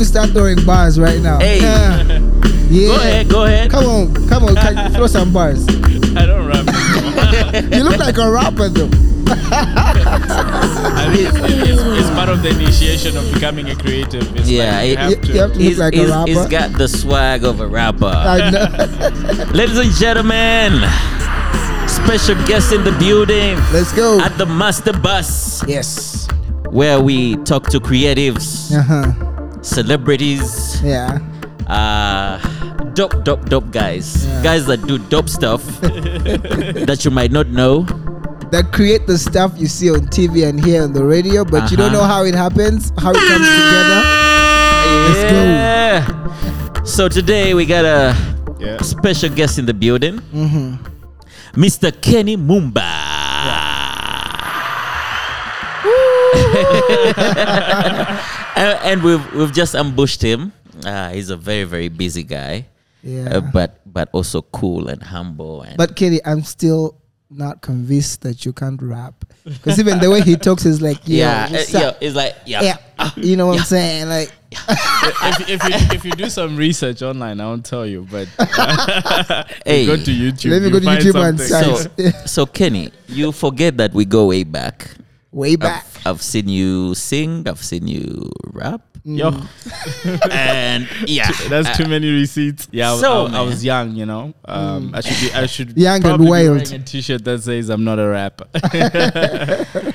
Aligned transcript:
man. 0.00 0.06
feel 0.06 0.18
like 0.18 0.22
I 0.22 0.24
want 0.28 0.30
to 0.30 0.30
start 0.30 0.30
throwing 0.30 0.64
bars 0.66 0.98
right 1.00 1.20
now. 1.20 1.38
Hey. 1.38 1.60
Yeah. 1.60 2.20
Yeah. 2.70 2.88
Go 2.88 2.96
ahead, 2.96 3.28
go 3.30 3.44
ahead. 3.46 3.70
Come 3.70 3.84
on, 3.86 4.28
come 4.28 4.44
on, 4.44 4.54
can 4.54 4.76
you 4.76 4.94
throw 4.94 5.06
some 5.06 5.32
bars. 5.32 5.66
I 6.14 6.26
don't 6.26 6.46
rap. 6.46 6.66
You 7.72 7.82
look 7.82 7.96
like 7.96 8.18
a 8.18 8.30
rapper 8.30 8.68
though. 8.68 8.90
I 9.50 11.08
mean, 11.14 11.26
it's, 11.28 11.36
it's, 11.38 11.80
it's 11.82 12.10
part 12.10 12.28
of 12.28 12.42
the 12.42 12.50
initiation 12.50 13.16
of 13.16 13.24
becoming 13.32 13.70
a 13.70 13.74
creative. 13.74 14.36
It's 14.36 14.50
Yeah, 14.50 14.76
like 14.76 14.86
you 14.86 14.92
it- 14.92 14.98
have 14.98 15.10
You- 15.10 15.16
to. 15.16 15.32
you 15.32 15.40
have 15.40 15.52
to- 15.54 15.58
He's, 15.58 15.78
look 15.78 15.94
like 15.94 16.02
a 16.02 16.06
rapper. 16.10 16.28
he's 16.30 16.46
got 16.46 16.72
the 16.76 16.88
swag 16.88 17.44
of 17.44 17.60
a 17.60 17.66
rapper. 17.66 18.04
I 18.04 18.50
know. 18.50 18.68
Ladies 19.54 19.78
and 19.78 19.90
gentlemen, 19.92 20.72
special 21.88 22.34
guest 22.46 22.72
in 22.74 22.84
the 22.84 22.92
building 23.00 23.56
Let's 23.72 23.92
go. 23.94 24.20
at 24.20 24.36
the 24.36 24.44
Master 24.44 24.92
Bus, 24.92 25.64
Yes. 25.66 26.28
where 26.68 27.00
we 27.00 27.36
talk 27.44 27.64
to 27.70 27.80
creatives, 27.80 28.74
Uh 28.76 28.82
huh. 28.82 29.12
Celebrities, 29.62 30.80
Yeah. 30.82 31.18
uh, 31.66 32.38
dope, 32.94 33.24
dope, 33.24 33.48
dope 33.48 33.70
guys. 33.70 34.26
Yeah. 34.26 34.42
Guys 34.42 34.66
that 34.66 34.86
do 34.86 34.98
dope 34.98 35.28
stuff 35.28 35.62
that 35.80 37.04
you 37.04 37.10
might 37.10 37.30
not 37.32 37.48
know. 37.48 37.82
That 38.50 38.72
create 38.72 39.06
the 39.06 39.18
stuff 39.18 39.52
you 39.56 39.66
see 39.66 39.90
on 39.90 40.06
TV 40.08 40.48
and 40.48 40.58
hear 40.62 40.82
on 40.82 40.92
the 40.94 41.04
radio, 41.04 41.44
but 41.44 41.70
you 41.70 41.76
don't 41.76 41.92
Uh-huh. 41.92 42.00
know 42.00 42.08
how 42.08 42.24
it 42.24 42.34
happens, 42.34 42.92
how 42.98 43.10
it 43.12 43.20
comes 43.28 43.44
together. 43.44 44.00
Let's 45.04 45.22
go. 45.28 45.42
yeah. 45.44 46.84
So 46.84 47.08
today 47.08 47.52
we 47.52 47.66
got 47.66 47.84
a 47.84 48.16
Yeah. 48.58 48.80
special 48.82 49.28
guest 49.28 49.58
in 49.58 49.66
the 49.66 49.74
building, 49.74 50.20
Mm-hmm. 50.32 50.80
Mr. 51.60 51.92
Kenny 52.00 52.36
Mumba. 52.36 53.07
and, 58.56 58.78
and 58.84 59.02
we've 59.02 59.34
we've 59.34 59.52
just 59.52 59.74
ambushed 59.74 60.22
him. 60.22 60.52
Uh, 60.84 61.10
he's 61.10 61.30
a 61.30 61.36
very 61.36 61.64
very 61.64 61.88
busy 61.88 62.22
guy, 62.22 62.66
Yeah. 63.02 63.36
uh, 63.36 63.40
but 63.40 63.80
but 63.86 64.08
also 64.12 64.42
cool 64.42 64.88
and 64.88 65.02
humble. 65.02 65.62
And 65.62 65.76
But 65.76 65.96
Kenny, 65.96 66.20
I'm 66.24 66.42
still 66.44 66.96
not 67.30 67.60
convinced 67.60 68.22
that 68.22 68.46
you 68.46 68.52
can't 68.54 68.80
rap 68.80 69.24
because 69.44 69.78
even 69.78 69.98
the 70.00 70.08
way 70.10 70.22
he 70.22 70.36
talks 70.36 70.64
is 70.64 70.80
like, 70.80 70.96
Yo, 71.06 71.16
yeah, 71.16 71.50
what's 71.50 71.74
uh, 71.74 71.78
up? 71.78 71.98
yeah, 72.00 72.06
it's 72.06 72.16
like 72.16 72.36
yeah, 72.46 72.62
yeah, 72.62 73.10
you 73.16 73.36
know 73.36 73.46
what 73.46 73.58
I'm 73.58 73.64
saying? 73.64 74.08
Like, 74.08 74.32
if, 74.50 75.48
if, 75.48 75.62
you, 75.64 75.96
if 75.96 76.04
you 76.06 76.12
do 76.12 76.30
some 76.30 76.56
research 76.56 77.02
online, 77.02 77.38
I 77.40 77.44
won't 77.46 77.66
tell 77.66 77.84
you, 77.84 78.06
but 78.10 78.28
Hey. 79.66 79.84
go 79.84 79.96
to 79.96 80.10
YouTube. 80.10 80.50
Let 80.50 80.62
me 80.62 80.68
you 80.68 80.72
go 80.72 80.78
to 80.78 80.84
find 80.84 81.02
YouTube 81.02 81.28
and 81.28 81.40
search. 81.40 81.90
So 82.24 82.26
so 82.26 82.46
Kenny, 82.46 82.92
you 83.08 83.32
forget 83.32 83.76
that 83.78 83.92
we 83.92 84.04
go 84.04 84.26
way 84.26 84.44
back. 84.44 84.88
Way 85.32 85.56
back. 85.56 85.84
I've, 86.00 86.06
I've 86.06 86.22
seen 86.22 86.48
you 86.48 86.94
sing. 86.94 87.46
I've 87.48 87.62
seen 87.62 87.86
you 87.86 88.30
rap. 88.52 88.82
Yo, 89.04 89.28
and 90.30 90.86
yeah, 91.06 91.30
that's 91.48 91.78
too 91.78 91.86
many 91.86 92.10
receipts. 92.10 92.68
Yeah, 92.70 92.94
So, 92.96 93.22
I, 93.24 93.28
I 93.28 93.30
man. 93.30 93.46
was 93.46 93.64
young, 93.64 93.94
you 93.94 94.04
know. 94.04 94.34
Um, 94.44 94.90
I 94.92 95.00
should 95.00 95.20
be. 95.20 95.34
I 95.34 95.46
should 95.46 95.78
Young 95.78 95.94
and 95.96 96.04
probably 96.04 96.26
be 96.26 96.30
wild. 96.30 96.56
wearing 96.68 96.74
a 96.74 96.84
T-shirt 96.84 97.24
that 97.24 97.42
says 97.42 97.70
"I'm 97.70 97.84
not 97.84 97.98
a 97.98 98.06
rapper." 98.08 98.46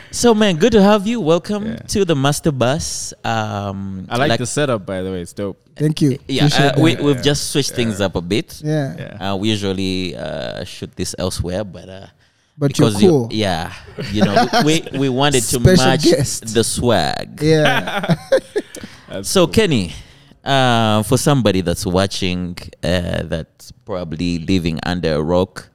So 0.12 0.34
man, 0.34 0.58
good 0.58 0.72
to 0.73 0.81
have 0.81 1.06
you. 1.08 1.20
Welcome 1.20 1.66
Yeah. 1.66 1.75
to 1.78 2.06
the 2.06 2.16
Master 2.16 2.52
Bus. 2.52 3.14
Um, 3.23 4.06
I 4.09 4.18
like, 4.18 4.40
the 4.40 4.45
setup, 4.45 4.86
by 4.86 5.02
the 5.02 5.12
way. 5.12 5.22
It's 5.22 5.34
dope. 5.34 5.59
Thank 5.75 6.02
you. 6.02 6.20
Yeah, 6.28 6.50
uh, 6.53 6.79
we, 6.79 6.96
we've 6.97 7.22
just 7.22 7.52
switched 7.52 7.72
things 7.72 8.00
up 8.00 8.16
a 8.16 8.22
bit. 8.22 8.62
yeah. 8.63 8.96
Yeah. 9.19 9.31
Uh, 9.34 9.35
we 9.38 9.50
usually 9.50 10.16
uh, 10.16 10.63
shoot 10.66 10.96
this 10.96 11.16
elsewhere, 11.18 11.63
but 11.63 11.90
But 12.63 12.79
you're 12.79 12.88
because 12.90 13.01
cool. 13.01 13.28
you, 13.31 13.40
yeah, 13.44 13.74
you 14.16 14.24
know, 14.24 14.47
we 14.63 14.88
we 14.96 15.09
wanted 15.09 15.44
to 15.44 15.59
Special 15.59 15.85
match 15.85 16.03
guest. 16.07 16.53
the 16.56 16.63
swag. 16.63 17.41
Yeah. 17.44 18.16
So 19.22 19.46
cool. 19.46 19.53
Kenny, 19.53 19.94
uh, 20.44 21.03
for 21.03 21.18
somebody 21.19 21.62
that's 21.62 21.85
watching, 21.85 22.57
uh, 22.81 23.23
that's 23.29 23.72
probably 23.85 24.40
living 24.40 24.79
under 24.81 25.13
a 25.16 25.22
rock, 25.22 25.69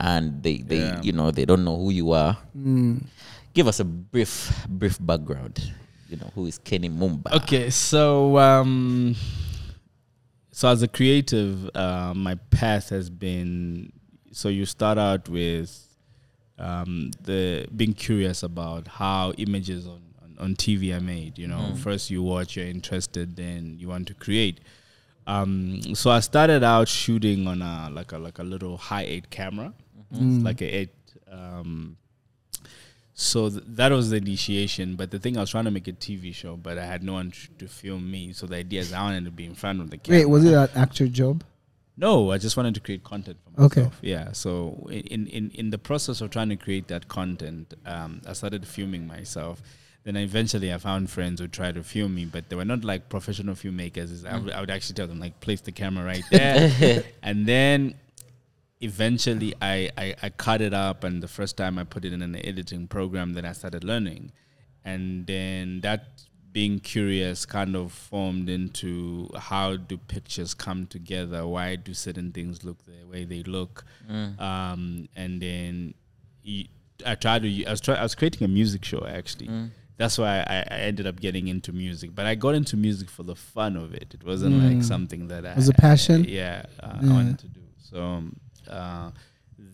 and 0.00 0.40
they 0.42 0.58
they 0.64 0.78
Yeah. 0.88 1.02
you 1.02 1.12
know 1.12 1.30
they 1.30 1.44
don't 1.44 1.64
know 1.64 1.76
who 1.76 1.90
you 1.90 2.12
are. 2.12 2.38
Mm. 2.56 3.04
Give 3.52 3.68
us 3.68 3.80
a 3.80 3.84
brief 3.84 4.64
brief 4.68 4.96
background. 4.98 5.60
You 6.08 6.16
know 6.16 6.30
who 6.34 6.46
is 6.46 6.56
Kenny 6.58 6.88
Mumba? 6.88 7.28
Okay, 7.42 7.68
so 7.68 8.38
um, 8.38 9.14
so 10.52 10.68
as 10.68 10.80
a 10.82 10.88
creative, 10.88 11.68
uh, 11.74 12.14
my 12.16 12.36
path 12.50 12.88
has 12.88 13.10
been 13.10 13.92
so 14.32 14.48
you 14.48 14.64
start 14.64 14.96
out 14.96 15.28
with 15.28 15.68
um, 16.60 17.10
the 17.22 17.66
being 17.74 17.94
curious 17.94 18.42
about 18.42 18.86
how 18.86 19.32
images 19.32 19.86
on, 19.86 20.02
on, 20.22 20.36
on 20.38 20.54
TV 20.56 20.96
are 20.96 21.00
made. 21.00 21.38
You 21.38 21.48
know, 21.48 21.74
first 21.82 22.10
you 22.10 22.22
watch, 22.22 22.56
you're 22.56 22.66
interested, 22.66 23.36
then 23.36 23.76
you 23.78 23.88
want 23.88 24.06
to 24.08 24.14
create. 24.14 24.60
Um, 25.26 25.80
so 25.94 26.10
I 26.10 26.20
started 26.20 26.62
out 26.64 26.88
shooting 26.88 27.46
on 27.46 27.62
a 27.62 27.88
like 27.90 28.12
a 28.12 28.18
like 28.18 28.38
a 28.38 28.42
little 28.42 28.76
Hi8 28.78 29.30
camera, 29.30 29.72
It's 30.12 30.44
like 30.44 30.60
a 30.60 30.66
eight. 30.66 30.94
Um, 31.30 31.96
so 33.14 33.50
th- 33.50 33.62
that 33.66 33.92
was 33.92 34.10
the 34.10 34.16
initiation. 34.16 34.96
But 34.96 35.10
the 35.10 35.18
thing 35.18 35.36
I 35.36 35.40
was 35.40 35.50
trying 35.50 35.66
to 35.66 35.70
make 35.70 35.86
a 35.88 35.92
TV 35.92 36.34
show, 36.34 36.56
but 36.56 36.78
I 36.78 36.86
had 36.86 37.02
no 37.02 37.12
one 37.12 37.30
sh- 37.30 37.48
to 37.58 37.68
film 37.68 38.10
me. 38.10 38.32
So 38.32 38.46
the 38.46 38.56
idea 38.56 38.80
is 38.80 38.92
I 38.92 39.02
wanted 39.02 39.26
to 39.26 39.30
be 39.30 39.44
in 39.44 39.54
front 39.54 39.80
of 39.80 39.90
the 39.90 39.98
camera. 39.98 40.20
Wait, 40.20 40.26
was 40.26 40.44
it 40.44 40.54
an 40.54 40.68
actual 40.74 41.08
job? 41.08 41.44
No, 42.06 42.12
I 42.34 42.38
just 42.46 42.56
wanted 42.56 42.74
to 42.78 42.80
create 42.86 43.02
content 43.12 43.38
for 43.44 43.50
Okay. 43.66 43.82
myself. 43.82 43.98
Yeah. 44.14 44.26
So 44.32 44.50
in 44.90 45.26
in 45.38 45.44
in 45.60 45.66
the 45.74 45.78
process 45.88 46.20
of 46.22 46.30
trying 46.36 46.50
to 46.54 46.56
create 46.66 46.86
that 46.94 47.04
content, 47.18 47.74
um, 47.94 48.22
I 48.30 48.32
started 48.40 48.62
filming 48.76 49.06
myself. 49.16 49.56
Then 50.04 50.16
eventually 50.16 50.68
I 50.72 50.78
found 50.78 51.10
friends 51.16 51.40
who 51.40 51.46
tried 51.58 51.74
to 51.74 51.82
film 51.94 52.14
me, 52.18 52.24
but 52.34 52.42
they 52.48 52.56
were 52.60 52.64
not 52.74 52.82
like 52.92 53.02
professional 53.16 53.54
filmmakers. 53.62 54.24
I, 54.24 54.38
would, 54.38 54.52
I 54.56 54.60
would 54.62 54.70
actually 54.76 54.94
tell 55.00 55.06
them 55.12 55.20
like 55.26 55.34
place 55.46 55.60
the 55.68 55.72
camera 55.82 56.04
right 56.12 56.24
there, 56.30 57.04
and 57.28 57.38
then 57.46 57.94
eventually 58.80 59.54
I, 59.60 59.90
I 59.98 60.14
I 60.22 60.28
cut 60.30 60.60
it 60.60 60.72
up, 60.74 61.04
and 61.04 61.22
the 61.22 61.28
first 61.28 61.56
time 61.56 61.78
I 61.78 61.84
put 61.84 62.04
it 62.04 62.12
in 62.12 62.22
an 62.22 62.34
editing 62.36 62.88
program, 62.88 63.34
then 63.34 63.44
I 63.44 63.52
started 63.52 63.84
learning, 63.84 64.32
and 64.84 65.26
then 65.26 65.80
that 65.82 66.00
being 66.52 66.80
curious 66.80 67.46
kind 67.46 67.76
of 67.76 67.92
formed 67.92 68.48
into 68.48 69.28
how 69.38 69.76
do 69.76 69.96
pictures 69.96 70.52
come 70.54 70.86
together 70.86 71.46
why 71.46 71.76
do 71.76 71.94
certain 71.94 72.32
things 72.32 72.64
look 72.64 72.78
the 72.86 73.06
way 73.10 73.24
they 73.24 73.42
look 73.44 73.84
um, 74.38 75.08
and 75.16 75.40
then 75.40 75.94
I 77.06 77.14
tried 77.14 77.42
to 77.42 77.64
I 77.66 77.70
was, 77.70 77.80
try, 77.80 77.94
I 77.94 78.02
was 78.02 78.14
creating 78.14 78.44
a 78.44 78.48
music 78.48 78.84
show 78.84 79.06
actually 79.06 79.48
that's 79.96 80.16
why 80.18 80.40
I, 80.40 80.58
I 80.70 80.78
ended 80.80 81.06
up 81.06 81.20
getting 81.20 81.48
into 81.48 81.72
music 81.72 82.10
but 82.14 82.24
i 82.26 82.34
got 82.34 82.54
into 82.54 82.76
music 82.76 83.08
for 83.10 83.22
the 83.22 83.36
fun 83.36 83.76
of 83.76 83.94
it 83.94 84.08
it 84.14 84.24
wasn't 84.24 84.56
like 84.64 84.78
Mm. 84.78 84.84
something 84.84 85.28
that 85.28 85.44
i 85.46 85.54
Was 85.54 85.68
a 85.68 85.74
passion? 85.74 86.24
yeah, 86.24 86.62
uh, 86.82 86.98
Yeah. 87.02 87.10
I 87.10 87.12
wanted 87.12 87.38
to 87.40 87.48
do. 87.48 87.60
So 87.78 88.02
um, 88.02 88.36
uh, 88.68 89.10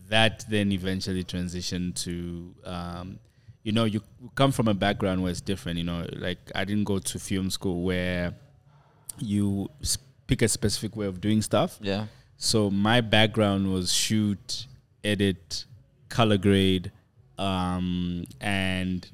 that 0.09 0.43
then 0.49 0.71
eventually 0.71 1.23
transitioned 1.23 1.95
to, 2.05 2.53
um, 2.65 3.19
you 3.67 3.73
know, 3.73 3.83
you 3.83 4.01
come 4.35 4.53
from 4.53 4.69
a 4.69 4.73
background 4.73 5.21
where 5.21 5.29
it's 5.29 5.41
different. 5.41 5.77
You 5.77 5.83
know, 5.83 6.07
like 6.13 6.37
I 6.55 6.63
didn't 6.63 6.85
go 6.85 6.99
to 6.99 7.19
film 7.19 7.49
school 7.49 7.83
where 7.83 8.33
you 9.19 9.69
pick 10.25 10.41
a 10.41 10.47
specific 10.47 10.95
way 10.95 11.05
of 11.05 11.19
doing 11.19 11.41
stuff. 11.41 11.77
Yeah. 11.81 12.05
So 12.37 12.69
my 12.71 13.01
background 13.01 13.73
was 13.73 13.91
shoot, 13.91 14.67
edit, 15.03 15.65
color 16.07 16.37
grade, 16.37 16.93
um, 17.37 18.23
and 18.39 19.05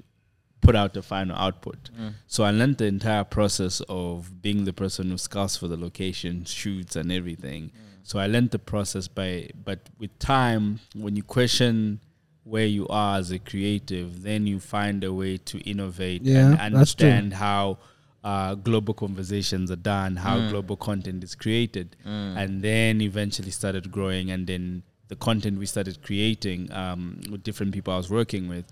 put 0.62 0.76
out 0.76 0.94
the 0.94 1.02
final 1.02 1.36
output. 1.36 1.90
So 2.28 2.44
I 2.44 2.52
learned 2.52 2.78
the 2.78 2.86
entire 2.86 3.24
process 3.24 3.82
of 3.90 4.40
being 4.44 4.66
the 4.66 4.74
person 4.74 5.10
who 5.10 5.18
scouts 5.18 5.58
for 5.58 5.68
the 5.68 5.78
location, 5.78 6.46
shoots, 6.46 6.96
and 6.96 7.12
everything. 7.12 7.72
So 8.04 8.20
I 8.20 8.28
learned 8.28 8.52
the 8.52 8.60
process 8.60 9.08
by, 9.08 9.50
but 9.66 9.80
with 9.98 10.12
time, 10.20 10.80
when 10.94 11.16
you 11.16 11.24
question 11.24 12.02
where 12.44 12.66
you 12.66 12.88
are 12.90 13.18
as 13.18 13.32
a 13.32 13.40
creative, 13.40 14.24
then 14.24 14.46
you 14.48 14.60
find 14.60 15.04
a 15.04 15.14
way 15.14 15.38
to 15.38 15.58
innovate 15.70 16.24
Yeah, 16.24 16.52
and 16.52 16.60
understand 16.76 17.34
how 17.34 17.78
uh, 18.24 18.56
global 18.56 18.94
conversations 18.94 19.70
are 19.72 19.76
done, 19.78 20.16
how 20.18 20.50
global 20.50 20.76
content 20.78 21.24
is 21.24 21.36
created, 21.36 21.96
and 22.06 22.62
then 22.62 23.02
eventually 23.02 23.52
started 23.52 23.92
growing. 23.92 24.32
And 24.32 24.48
then 24.48 24.84
the 25.08 25.16
content 25.16 25.60
we 25.60 25.66
started 25.66 26.02
creating 26.02 26.72
um, 26.72 27.20
with 27.30 27.44
different 27.44 27.74
people 27.74 27.94
I 27.94 27.98
was 27.98 28.10
working 28.10 28.48
with 28.48 28.66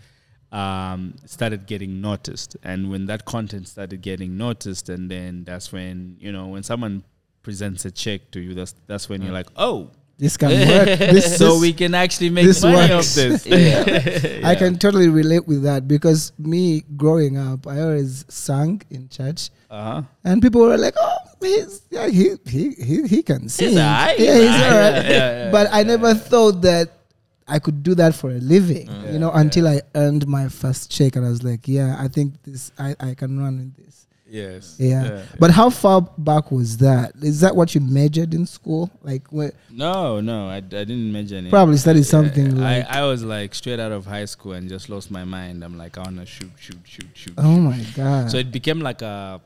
um, 0.52 1.16
started 1.26 1.66
getting 1.66 2.02
noticed. 2.02 2.58
And 2.64 2.90
when 2.90 3.06
that 3.06 3.26
content 3.26 3.68
started 3.68 4.02
getting 4.02 4.38
noticed, 4.38 4.90
and 4.90 5.10
then 5.10 5.44
that's 5.44 5.72
when 5.72 6.18
you 6.20 6.32
know 6.32 6.48
when 6.48 6.64
someone 6.64 7.04
presents 7.42 7.86
a 7.86 7.92
check 7.92 8.32
to 8.32 8.40
you, 8.40 8.54
that's 8.54 8.76
that's 8.88 9.08
when 9.10 9.22
you're 9.22 9.34
like, 9.34 9.48
oh. 9.56 9.92
This 10.22 10.38
can 10.38 10.50
work. 10.70 11.00
This, 11.00 11.38
So 11.42 11.54
this- 11.54 11.62
we 11.66 11.72
can 11.74 11.94
actually 11.98 12.30
make 12.30 12.46
this 12.46 12.62
money 12.62 12.94
works. 12.94 13.18
of 13.18 13.44
this. 13.44 13.46
Yeah. 13.50 14.48
I 14.52 14.54
can 14.54 14.78
totally 14.78 15.10
relate 15.10 15.48
with 15.48 15.64
that 15.64 15.88
because 15.88 16.32
me 16.38 16.84
growing 16.96 17.38
up, 17.42 17.66
I 17.66 17.82
always 17.82 18.24
sang 18.30 18.82
in 18.94 19.10
church, 19.10 19.50
Uh-huh. 19.70 20.04
and 20.24 20.36
people 20.46 20.62
were 20.62 20.78
like, 20.78 20.94
"Oh, 21.08 21.18
he's 21.42 21.82
yeah, 21.90 22.08
he 22.18 22.26
he 22.46 22.64
he, 22.90 22.98
he 23.14 23.20
can 23.24 23.50
sing. 23.50 23.74
alright, 23.82 24.20
yeah, 24.20 24.36
he's 24.38 24.52
he's 24.54 24.62
alright." 24.62 24.94
alright." 24.94 25.10
Yeah, 25.10 25.28
yeah, 25.46 25.52
but 25.58 25.66
I 25.74 25.82
never 25.84 26.14
thought 26.14 26.62
that 26.70 26.88
I 27.48 27.58
could 27.60 27.82
do 27.82 27.96
that 27.96 28.14
for 28.14 28.30
a 28.30 28.38
living, 28.54 28.88
Mm. 28.88 29.14
you 29.14 29.20
know, 29.20 29.32
Yeah, 29.34 29.42
until 29.44 29.66
I 29.74 29.82
earned 29.96 30.28
my 30.28 30.46
first 30.62 30.92
check, 30.92 31.16
and 31.18 31.26
I 31.26 31.30
was 31.34 31.42
like, 31.44 31.68
yeah, 31.68 31.98
I 32.00 32.08
think 32.08 32.36
this, 32.46 32.72
I, 32.78 32.96
I 33.00 33.12
can 33.16 33.40
run 33.44 33.58
with 33.58 33.74
this. 33.82 34.06
Yes. 34.32 34.78
Yeah. 34.80 35.24
But 35.38 35.52
how 35.52 35.70
far 35.70 36.02
back 36.18 36.52
was 36.52 36.78
that? 36.78 37.12
Is 37.22 37.42
that 37.42 37.54
what 37.54 37.76
you 37.76 37.82
majored 37.82 38.34
in 38.34 38.46
school? 38.46 38.90
Like, 39.04 39.28
where, 39.28 39.52
no, 39.70 40.22
no, 40.22 40.48
I, 40.48 40.56
I 40.58 40.60
didn't 40.62 41.12
mention 41.12 41.48
it. 41.48 41.50
probably 41.50 41.76
studied 41.78 42.06
something 42.06 42.56
Yeah, 42.56 42.64
like, 42.64 42.86
I, 42.90 43.00
I 43.00 43.06
was 43.06 43.24
like 43.24 43.54
straight 43.54 43.80
out 43.80 43.92
of 43.92 44.06
high 44.06 44.24
school 44.26 44.54
and 44.54 44.70
just 44.70 44.88
lost 44.88 45.12
my 45.12 45.26
mind. 45.26 45.64
I'm 45.66 45.78
like, 45.78 45.98
I 45.98 46.02
wanna 46.04 46.26
shoot, 46.26 46.52
shoot, 46.58 46.80
shoot, 46.86 47.08
shoot. 47.14 47.34
oh 47.38 47.56
shoot. 47.56 47.62
my 47.62 47.86
god. 47.96 48.32
So 48.32 48.38
it 48.38 48.52
became 48.54 48.80
like 48.80 49.02
a 49.02 49.42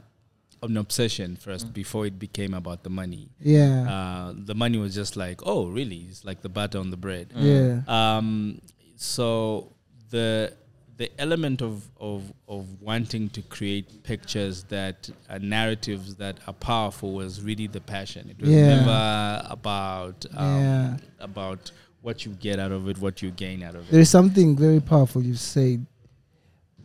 an 0.63 0.77
obsession 0.77 1.35
first 1.35 1.73
before 1.73 2.05
it 2.07 2.17
became 2.17 2.53
about 2.53 2.83
the 2.83 2.89
money. 2.89 3.29
yeah, 3.41 3.85
Uh, 3.89 4.33
the 4.35 4.55
money 4.55 4.77
was 4.77 4.95
just 4.95 5.15
like, 5.15 5.41
oh, 5.45 5.67
really? 5.67 6.07
It's 6.09 6.23
like 6.25 6.41
the 6.41 6.49
butter 6.49 6.79
on 6.79 6.89
the 6.91 6.97
bread. 6.97 7.27
yeah, 7.35 7.81
Um, 7.88 8.61
so 8.95 9.73
the 10.09 10.53
the 10.97 11.09
element 11.19 11.62
of, 11.62 11.89
of 12.00 12.31
of 12.47 12.81
wanting 12.81 13.30
to 13.30 13.42
create 13.42 14.03
pictures 14.03 14.63
that 14.65 15.09
are 15.30 15.39
narratives 15.39 16.15
that 16.15 16.38
are 16.47 16.53
powerful 16.53 17.13
was 17.13 17.42
really 17.42 17.68
the 17.68 17.81
passion. 17.81 18.30
It 18.30 18.42
was 18.42 18.50
Yeah. 18.50 18.75
never 18.77 19.45
about 19.50 20.25
um, 20.36 20.62
Yeah. 20.63 20.97
about 21.19 21.71
what 22.01 22.25
you 22.25 22.31
get 22.33 22.59
out 22.59 22.71
of 22.71 22.88
it, 22.88 22.97
what 23.00 23.21
you 23.21 23.31
gain 23.31 23.63
out 23.63 23.75
of 23.75 23.81
it. 23.88 23.92
There 23.92 24.00
is 24.01 24.09
something 24.09 24.56
very 24.56 24.80
powerful 24.80 25.21
you 25.24 25.36
said. 25.36 25.86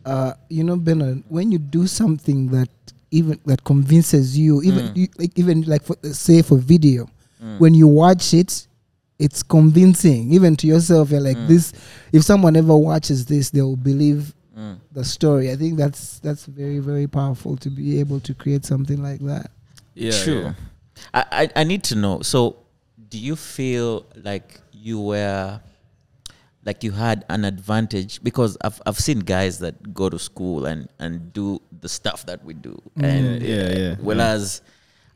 Uh, 0.03 0.33
you 0.49 0.63
know, 0.63 0.75
Benon, 0.77 1.23
when 1.29 1.51
you 1.51 1.59
do 1.59 1.85
something 1.87 2.47
that 2.47 2.69
even 3.11 3.39
that 3.45 3.63
convinces 3.63 4.37
you, 4.37 4.61
even 4.63 4.87
Mm. 4.87 4.97
you, 4.97 5.07
like 5.17 5.31
even 5.37 5.61
like 5.61 5.83
for, 5.83 5.95
say 6.11 6.41
for 6.41 6.57
video, 6.57 7.07
Mm. 7.43 7.59
when 7.59 7.73
you 7.75 7.87
watch 7.87 8.33
it, 8.33 8.67
it's 9.21 9.43
convincing 9.43 10.33
even 10.33 10.55
to 10.57 10.67
yourself. 10.67 11.11
You're 11.11 11.21
like 11.21 11.37
Mm. 11.37 11.47
this. 11.47 11.73
If 12.11 12.23
someone 12.23 12.55
ever 12.55 12.75
watches 12.75 13.25
this, 13.25 13.51
they 13.51 13.61
will 13.61 13.75
believe 13.77 14.33
Mm. 14.57 14.77
the 14.91 15.05
story. 15.05 15.51
I 15.51 15.55
think 15.55 15.77
that's 15.77 16.19
that's 16.19 16.45
very 16.45 16.79
very 16.79 17.07
powerful 17.07 17.55
to 17.57 17.69
be 17.69 17.99
able 17.99 18.19
to 18.21 18.33
create 18.33 18.65
something 18.65 19.01
like 19.01 19.21
that. 19.21 19.51
Yeah, 19.95 20.23
True. 20.23 20.41
yeah. 20.41 20.53
I, 21.13 21.25
I 21.31 21.49
I 21.61 21.63
need 21.63 21.83
to 21.85 21.95
know. 21.95 22.21
So, 22.21 22.57
do 23.09 23.17
you 23.17 23.35
feel 23.35 24.05
like 24.23 24.59
you 24.73 24.99
were 24.99 25.59
like 26.65 26.83
you 26.83 26.91
had 26.91 27.25
an 27.29 27.43
advantage 27.45 28.21
because 28.23 28.57
I've 28.61 28.81
I've 28.85 28.99
seen 28.99 29.19
guys 29.19 29.59
that 29.59 29.93
go 29.93 30.09
to 30.09 30.19
school 30.19 30.65
and 30.65 30.87
and 30.99 31.31
do 31.33 31.59
the 31.81 31.89
stuff 31.89 32.25
that 32.27 32.43
we 32.45 32.53
do, 32.53 32.75
and 32.97 33.41
Yeah, 33.41 33.47
yeah, 33.55 33.77
yeah. 33.77 33.95
whereas 34.01 34.61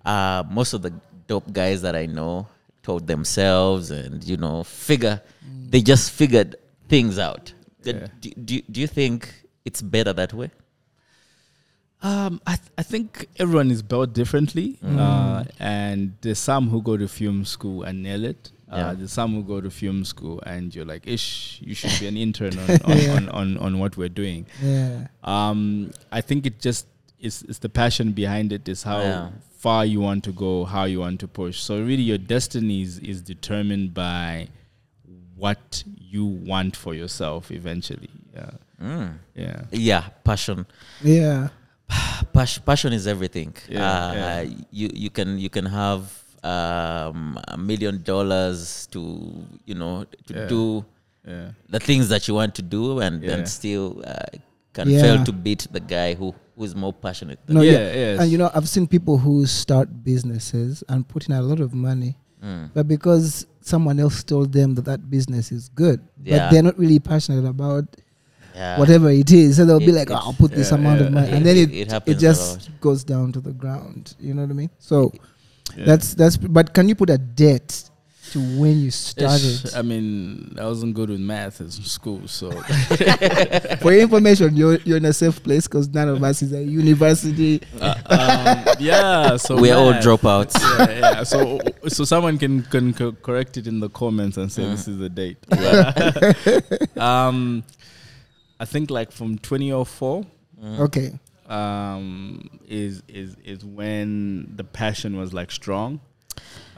uh, 0.05 0.43
most 0.49 0.73
of 0.73 0.81
the 0.81 0.93
dope 1.27 1.51
guys 1.53 1.81
that 1.81 1.95
I 1.95 2.05
know 2.05 2.47
taught 2.85 3.05
themselves 3.07 3.91
and 3.99 4.23
you 4.31 4.37
know 4.37 4.63
figure 4.63 5.17
they 5.71 5.81
just 5.81 6.11
figured 6.11 6.55
things 6.87 7.17
out. 7.27 7.45
Yeah. 7.83 8.07
Do, 8.21 8.29
do, 8.49 8.61
do 8.73 8.81
you 8.81 8.87
think 8.87 9.19
it's 9.65 9.81
better 9.81 10.13
that 10.13 10.33
way? 10.33 10.49
Um, 12.01 12.39
I, 12.45 12.55
th- 12.55 12.69
I 12.77 12.83
think 12.83 13.27
everyone 13.39 13.71
is 13.71 13.81
built 13.81 14.13
differently, 14.13 14.77
uh, 14.85 15.43
and 15.59 16.13
there's 16.21 16.37
some 16.37 16.69
who 16.69 16.81
go 16.81 16.97
to 16.97 17.07
film 17.07 17.45
school 17.45 17.81
and 17.83 18.03
nail 18.03 18.23
it. 18.25 18.51
Uh, 18.71 18.77
Yeah. 18.77 18.93
There's 18.97 19.13
some 19.13 19.33
who 19.35 19.43
go 19.43 19.61
to 19.61 19.69
film 19.71 20.03
school 20.05 20.39
and 20.45 20.73
you're 20.75 20.85
like, 20.93 21.07
"Ish, 21.07 21.61
you 21.63 21.73
should 21.73 21.95
be 21.99 22.07
an 22.07 22.17
intern 22.25 22.57
on 22.59 22.69
on, 22.91 22.97
Yeah. 22.97 23.15
on, 23.15 23.29
on, 23.29 23.57
on 23.57 23.79
what 23.79 23.97
we're 23.97 24.09
doing." 24.23 24.45
Yeah, 24.61 25.07
Um, 25.23 25.91
I 26.11 26.21
think 26.21 26.45
it 26.45 26.59
just 26.59 26.85
is 27.25 27.44
it's 27.50 27.60
the 27.60 27.69
passion 27.69 28.12
behind 28.22 28.51
it 28.57 28.68
is 28.74 28.83
how 28.83 29.00
Yeah. 29.01 29.30
far 29.66 29.81
you 29.94 30.00
want 30.01 30.24
to 30.25 30.31
go, 30.31 30.66
how 30.66 30.83
you 30.94 31.00
want 31.06 31.19
to 31.22 31.27
push. 31.27 31.60
So 31.68 31.74
really, 31.89 32.04
your 32.12 32.18
destiny 32.36 32.81
is, 32.88 33.00
is 33.00 33.22
determined 33.33 33.94
by 33.94 34.48
what 35.36 35.83
you 36.16 36.25
want 36.25 36.75
for 36.75 36.94
yourself 36.94 37.51
eventually. 37.51 38.10
Yeah, 38.33 38.51
Mm. 38.81 39.10
yeah, 39.36 39.62
Yeah, 39.72 40.04
passion. 40.24 40.66
yeah, 41.04 41.50
Pas- 42.33 42.60
passion 42.60 42.94
is 42.94 43.06
everything. 43.07 43.54
Yeah, 43.69 43.81
uh, 43.89 44.13
yeah. 44.13 44.42
You 44.72 44.88
you 45.04 45.10
can 45.10 45.30
you 45.39 45.50
can 45.50 45.66
have 45.66 46.01
um, 46.44 47.39
a 47.48 47.57
million 47.57 48.04
dollars 48.04 48.88
to 48.94 49.01
you 49.66 49.75
know 49.81 50.06
to 50.27 50.33
Yeah. 50.33 50.48
do 50.48 50.86
yeah. 51.27 51.51
the 51.69 51.80
things 51.80 52.10
that 52.10 52.27
you 52.27 52.33
want 52.42 52.54
to 52.56 52.62
do, 52.77 53.00
and 53.00 53.24
Yeah. 53.24 53.30
then 53.31 53.45
still 53.45 54.01
uh, 54.06 54.38
can 54.74 54.89
Yeah. 54.89 55.01
fail 55.04 55.24
to 55.25 55.31
beat 55.45 55.68
the 55.72 55.80
guy 55.95 56.13
who 56.19 56.33
who 56.55 56.63
is 56.63 56.75
more 56.75 56.93
passionate. 56.93 57.39
Than 57.45 57.55
No, 57.57 57.61
yeah, 57.61 57.71
yeah. 57.71 57.93
yes. 57.93 58.19
and 58.21 58.31
you 58.31 58.37
know 58.37 58.49
I've 58.53 58.67
seen 58.69 58.87
people 58.87 59.17
who 59.17 59.45
start 59.45 59.89
businesses 60.03 60.83
and 60.89 61.07
put 61.07 61.27
in 61.27 61.33
a 61.35 61.41
lot 61.41 61.59
of 61.59 61.73
money. 61.73 62.17
Mm. 62.43 62.69
but 62.75 62.87
because 62.87 63.47
someone 63.61 63.99
else 63.99 64.23
told 64.23 64.53
them 64.53 64.75
that 64.75 64.85
that 64.85 65.09
business 65.09 65.51
is 65.51 65.69
good, 65.69 65.99
Yeah. 66.23 66.37
but 66.37 66.51
they're 66.51 66.61
not 66.61 66.77
really 66.77 66.99
passionate 66.99 67.43
about 67.45 67.85
Yeah. 68.53 68.77
whatever 68.77 69.09
it 69.09 69.31
is. 69.31 69.55
So 69.55 69.65
they'll 69.65 69.79
be 69.79 69.91
like, 69.91 70.11
oh, 70.11 70.15
"I'll 70.15 70.33
put 70.33 70.51
this 70.51 70.71
amount 70.71 70.99
yeah. 71.01 71.07
of 71.07 71.13
money," 71.13 71.27
It- 71.29 71.33
and 71.33 71.45
then 71.45 71.57
it- 71.57 71.71
it 71.71 71.73
it 71.73 71.77
it, 71.87 71.91
happens 71.91 72.17
a 72.17 72.19
just 72.19 72.69
goes 72.81 73.03
down 73.03 73.31
to 73.31 73.41
the 73.41 73.51
ground. 73.51 74.13
You 74.19 74.33
know 74.35 74.43
what 74.43 74.51
I 74.51 74.53
mean? 74.53 74.69
So 74.77 75.11
Yeah. 75.75 75.85
that's 75.85 76.13
that's. 76.13 76.37
But 76.37 76.73
can 76.75 76.87
you 76.87 76.93
put 76.93 77.09
a 77.09 77.17
date 77.17 77.89
to 78.35 78.39
when 78.59 78.79
you 78.79 78.87
Ish, 78.89 78.95
started? 78.95 79.73
I 79.75 79.81
mean, 79.81 80.55
I 80.59 80.65
wasn't 80.65 80.93
good 80.93 81.09
with 81.09 81.19
math 81.19 81.61
in 81.61 81.71
school, 81.71 82.27
so 82.27 82.51
For 83.81 83.91
your 83.93 84.01
information, 84.01 84.55
you're 84.55 84.77
you're 84.85 84.97
in 84.97 85.05
a 85.05 85.13
safe 85.13 85.41
place 85.43 85.67
because 85.67 85.87
none 85.89 86.09
of 86.09 86.21
us 86.23 86.41
is 86.41 86.51
a 86.53 86.61
university. 86.63 87.61
uh, 87.81 87.95
um, 88.67 88.75
yeah. 88.79 89.37
So 89.37 89.55
We're 89.61 89.75
all 89.75 89.93
dropouts. 89.93 90.55
yeah, 90.79 90.99
yeah. 90.99 91.23
So, 91.23 91.59
so 91.87 92.03
someone 92.03 92.37
can 92.37 92.63
can 92.63 92.93
co- 92.93 93.13
correct 93.23 93.57
it 93.57 93.67
in 93.67 93.79
the 93.79 93.89
comments 93.89 94.38
and 94.38 94.51
say 94.51 94.63
Mm. 94.63 94.71
this 94.71 94.88
is 94.88 94.97
the 94.97 95.09
date. 95.09 95.38
um, 96.97 97.63
I 98.59 98.65
think 98.65 98.89
like 98.89 99.11
from 99.11 99.38
2004 99.39 100.25
Mm. 100.63 100.79
Okay, 100.79 101.11
um, 101.47 102.49
is 102.67 103.03
is 103.09 103.35
is 103.43 103.63
when 103.65 104.53
the 104.55 104.63
passion 104.63 105.17
was 105.17 105.33
like 105.33 105.51
strong. 105.51 105.99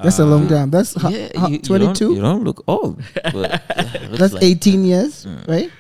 That's 0.04 0.20
a 0.20 0.26
long 0.26 0.44
Um, 0.44 0.48
time. 0.48 0.70
That's 0.72 0.96
Yeah, 0.96 1.30
ho- 1.36 1.48
you- 1.48 1.54
you 1.64 1.78
don't- 1.80 1.96
22. 1.98 2.16
You 2.16 2.22
don't 2.22 2.44
look 2.44 2.64
old. 2.68 3.02
but, 3.34 3.62
That's 4.18 4.34
like- 4.34 4.44
18 4.44 4.84
years, 4.86 5.26
Mm. 5.26 5.48
right? 5.48 5.72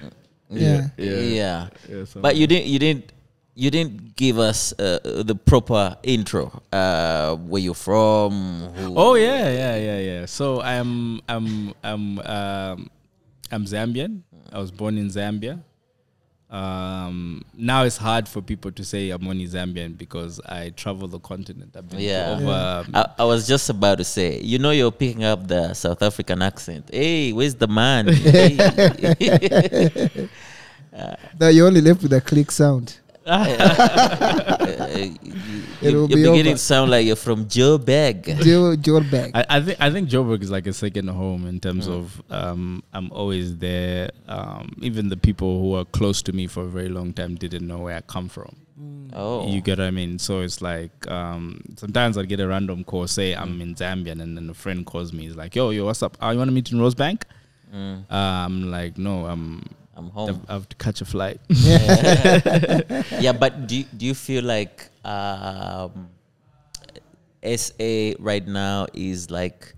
Yeah. 0.50 0.89
Yeah. 0.97 1.12
yeah. 1.19 1.68
Yeah, 1.89 2.03
so- 2.06 2.21
But 2.21 2.35
you 2.35 2.47
didn't 2.47 2.66
you 2.68 2.80
didn't 2.80 3.11
you 3.57 3.71
didn't 3.71 4.16
give 4.16 4.37
us 4.37 4.71
uh, 4.80 4.99
the 5.25 5.33
proper 5.35 5.97
intro. 6.04 6.61
Uh, 6.71 7.35
where 7.49 7.61
you 7.61 7.73
from? 7.73 8.69
Who, 8.78 8.94
Oh 8.95 9.16
yeah, 9.16 9.49
yeah, 9.49 9.75
yeah, 9.75 9.99
yeah. 9.99 10.25
So 10.25 10.61
I'm 10.61 11.19
I'm 11.28 11.73
I'm 11.83 12.19
um, 12.21 12.90
I'm 13.52 13.66
Zambian. 13.66 14.21
I 14.54 14.59
was 14.59 14.71
born 14.71 14.97
in 14.97 15.09
Zambia. 15.09 15.59
Um, 16.49 17.44
now 17.57 17.83
it's 17.83 17.97
hard 17.97 18.27
for 18.27 18.42
people 18.42 18.71
to 18.71 18.83
say 18.85 19.09
I'm 19.09 19.27
only 19.27 19.45
Zambian 19.47 19.97
because 19.97 20.39
I 20.45 20.69
travel 20.69 21.07
the 21.09 21.19
continent. 21.19 21.75
I've 21.77 21.89
been 21.89 21.99
Yeah. 21.99 22.35
over. 22.39 22.44
Yeah. 22.45 22.77
um, 22.80 22.92
I, 22.94 23.06
I 23.19 23.25
was 23.25 23.45
just 23.47 23.69
about 23.69 23.97
to 23.97 24.06
say, 24.06 24.39
you 24.39 24.57
know, 24.57 24.71
you're 24.71 24.92
picking 24.92 25.25
up 25.25 25.45
the 25.47 25.73
South 25.73 26.01
African 26.01 26.42
accent. 26.42 26.89
Hey, 26.92 27.33
where's 27.33 27.56
the 27.56 27.68
man? 27.68 28.07
Hey. 28.13 28.56
That 31.37 31.54
you 31.54 31.66
only 31.68 31.81
left 31.81 32.01
with 32.01 32.13
a 32.13 32.21
click 32.21 32.49
sound. 32.49 32.97
Uh, 33.25 34.87
you, 34.97 35.13
It'll 35.81 36.06
are 36.06 36.07
be 36.07 36.16
beginning 36.16 36.42
over. 36.48 36.52
to 36.52 36.57
sound 36.57 36.92
like 36.92 37.06
you're 37.06 37.16
from 37.16 37.46
Joburg. 37.46 38.44
Joe, 38.44 38.76
Joe. 38.76 39.02
I, 39.34 39.46
I 39.50 39.62
think 39.62 39.78
I 39.81 39.90
think 39.92 40.10
Joburg 40.10 40.42
is 40.42 40.50
like 40.52 40.68
a 40.68 40.74
second 40.74 41.07
home 41.10 41.46
in 41.48 41.60
terms 41.60 41.88
Mm. 41.88 41.94
of 41.98 42.22
um, 42.31 42.84
I'm 42.94 43.12
always 43.12 43.57
there. 43.57 44.10
Um, 44.28 44.76
even 44.81 45.10
the 45.10 45.18
people 45.18 45.62
who 45.62 45.76
are 45.76 45.86
close 45.86 46.22
to 46.24 46.34
me 46.34 46.48
for 46.48 46.64
a 46.64 46.68
very 46.68 46.90
long 46.90 47.14
time 47.14 47.36
didn't 47.36 47.66
know 47.68 47.80
where 47.80 47.96
I 47.98 48.02
come 48.02 48.28
from. 48.30 48.56
Oh, 49.14 49.48
You 49.48 49.62
get 49.62 49.80
what 49.80 49.88
I 49.88 49.92
mean? 49.92 50.19
So 50.19 50.42
it's 50.42 50.62
like 50.62 50.92
um, 51.10 51.62
sometimes 51.78 52.18
I 52.18 52.24
get 52.26 52.40
a 52.40 52.48
random 52.48 52.84
call, 52.84 53.07
say 53.07 53.34
I'm 53.36 53.60
in 53.62 53.74
Zambia, 53.76 54.12
and 54.12 54.38
then 54.38 54.50
a 54.50 54.54
friend 54.54 54.86
calls 54.86 55.12
me. 55.14 55.24
He's 55.24 55.36
like, 55.36 55.56
"Yo, 55.56 55.72
yo, 55.72 55.86
what's 55.86 56.04
up? 56.04 56.16
Oh, 56.22 56.30
you 56.30 56.38
want 56.38 56.50
to 56.50 56.54
meet 56.54 56.72
in 56.72 56.78
Rosebank?" 56.80 57.24
Mm, 57.74 58.04
Uh, 58.10 58.14
I'm 58.16 58.69
like, 58.72 58.98
"No, 58.98 59.26
I'm. 59.26 59.64
I'm 59.96 60.10
home. 60.12 60.46
I 60.48 60.54
have 60.54 60.69
to 60.69 60.76
catch 60.76 61.02
a 61.02 61.06
flight." 61.06 61.40
yeah, 61.50 63.31
but 63.40 63.66
do 63.68 63.84
do 63.98 64.06
you 64.06 64.14
feel 64.14 64.44
like 64.44 64.90
um, 65.07 66.09
SA 67.44 68.14
right 68.19 68.45
now 68.47 68.87
is 68.94 69.30
like 69.31 69.73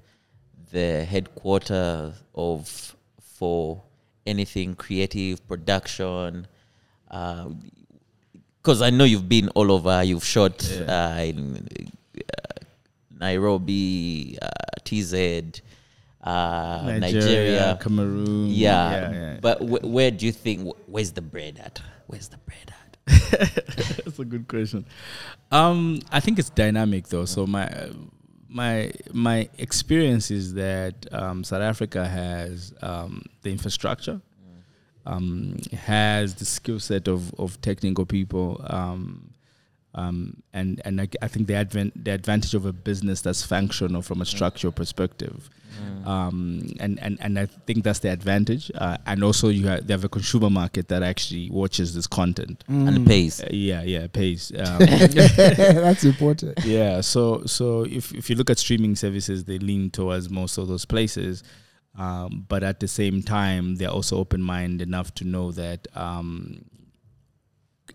the 0.72 1.04
headquarter 1.06 2.14
of 2.36 2.96
for 3.38 3.82
anything 4.26 4.76
creative 4.76 5.46
production? 5.48 6.48
Because 7.08 8.82
I 8.82 8.90
know 8.90 9.04
you've 9.04 9.30
been 9.30 9.50
all 9.50 9.72
over. 9.72 10.04
You've 10.04 10.24
shot 10.26 10.68
Yeah. 10.70 11.16
uh, 11.18 11.22
in 11.24 11.68
uh, 12.18 12.22
Nairobi, 13.20 14.38
uh, 14.42 14.50
TZ, 14.84 15.62
uh, 16.24 16.98
Nigeria. 17.00 17.78
Cameroon. 17.82 18.48
Yeah, 18.48 18.92
yeah, 18.92 19.12
yeah. 19.12 19.38
but 19.42 19.60
wh- 19.60 19.84
where 19.84 20.12
do 20.12 20.26
you 20.26 20.32
think? 20.32 20.68
wh- 20.68 20.90
Where's 20.90 21.12
the 21.14 21.22
bread 21.22 21.60
at? 21.64 21.82
Where's 22.08 22.28
the 22.28 22.38
bread 22.38 22.68
at? 22.68 22.79
That's 23.10 24.20
a 24.20 24.26
good 24.26 24.48
question. 24.48 24.86
Um, 25.52 26.02
I 26.12 26.20
think 26.20 26.40
it's 26.40 26.50
dynamic 26.50 27.08
though. 27.08 27.26
So 27.26 27.48
my 27.48 27.90
my 28.48 28.92
my 29.14 29.50
experience 29.58 30.32
is 30.32 30.54
that 30.56 31.06
um, 31.12 31.44
South 31.44 31.62
Africa 31.62 32.08
has 32.08 32.74
um, 32.82 33.24
the 33.44 33.52
infrastructure, 33.52 34.22
um, 35.06 35.58
has 35.74 36.36
the 36.36 36.46
skill 36.46 36.80
set 36.80 37.08
of, 37.08 37.34
of 37.36 37.60
technical 37.62 38.06
people, 38.06 38.64
um, 38.70 39.29
um, 39.96 40.44
and 40.54 40.82
and 40.86 41.02
I, 41.02 41.08
I 41.22 41.28
think 41.28 41.48
the 41.48 41.56
advent 41.56 42.04
the 42.06 42.12
advantage 42.12 42.54
of 42.54 42.66
a 42.66 42.74
business 42.74 43.22
that's 43.22 43.44
functional 43.44 44.02
from 44.04 44.22
a 44.22 44.26
structural 44.26 44.72
perspective, 44.72 45.50
um, 46.06 46.70
and 46.80 47.00
and 47.00 47.18
and 47.20 47.40
I 47.40 47.48
think 47.48 47.84
that's 47.84 48.00
the 48.00 48.10
advantage. 48.12 48.72
Uh, 48.76 48.98
and 49.08 49.24
also 49.24 49.50
you 49.50 49.66
have, 49.68 49.88
they 49.88 49.94
have 49.94 50.04
a 50.04 50.10
consumer 50.10 50.50
market 50.52 50.90
that 50.90 51.02
actually 51.02 51.50
watches 51.50 51.96
this 51.96 52.06
content. 52.06 52.64
and 52.68 53.06
pays. 53.08 53.42
Uh, 53.42 53.48
yeah, 53.52 53.82
yeah, 53.82 54.08
pays. 54.08 54.52
Um, 54.60 54.78
That's 54.80 56.04
important. 56.04 56.64
yeah 56.66 57.02
so 57.02 57.44
so 57.46 57.84
if, 57.84 58.14
if 58.14 58.30
you 58.30 58.36
look 58.36 58.50
at 58.50 58.58
streaming 58.60 58.96
services 58.96 59.46
they 59.46 59.58
lean 59.58 59.90
towards 59.90 60.30
most 60.30 60.58
of 60.58 60.68
those 60.68 60.86
places 60.86 61.44
um, 61.98 62.46
but 62.48 62.62
at 62.64 62.80
the 62.80 62.88
same 62.88 63.24
time 63.24 63.76
they're 63.76 63.90
also 63.90 64.18
open-minded 64.18 64.88
enough 64.88 65.14
to 65.16 65.24
know 65.26 65.52
that 65.54 65.88
um, 65.96 66.66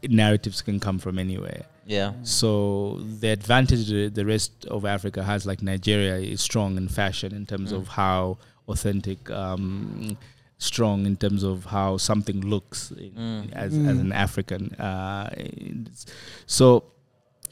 narratives 0.09 0.63
can 0.63 0.81
come 0.81 0.99
from 0.99 1.19
anywhere 1.19 1.65
Yeah. 1.87 2.13
so 2.23 3.01
the 3.21 3.29
advantage 3.29 3.89
the, 3.89 4.09
the 4.09 4.25
rest 4.25 4.65
of 4.67 4.85
africa 4.85 5.23
has 5.23 5.45
like 5.47 5.63
nigeria 5.63 6.17
is 6.17 6.41
strong 6.41 6.77
in 6.77 6.89
fashion 6.89 7.35
in 7.35 7.45
terms 7.47 7.73
of 7.73 7.89
how 7.89 8.39
authentic 8.69 9.31
um, 9.31 10.17
strong 10.59 11.05
in 11.05 11.17
terms 11.17 11.43
of 11.43 11.67
how 11.67 11.99
something 11.99 12.41
looks 12.41 12.91
in, 12.93 13.51
as, 13.53 13.75
as 13.75 13.99
an 13.99 14.13
african 14.13 14.73
uh, 14.77 15.29
so 16.47 16.85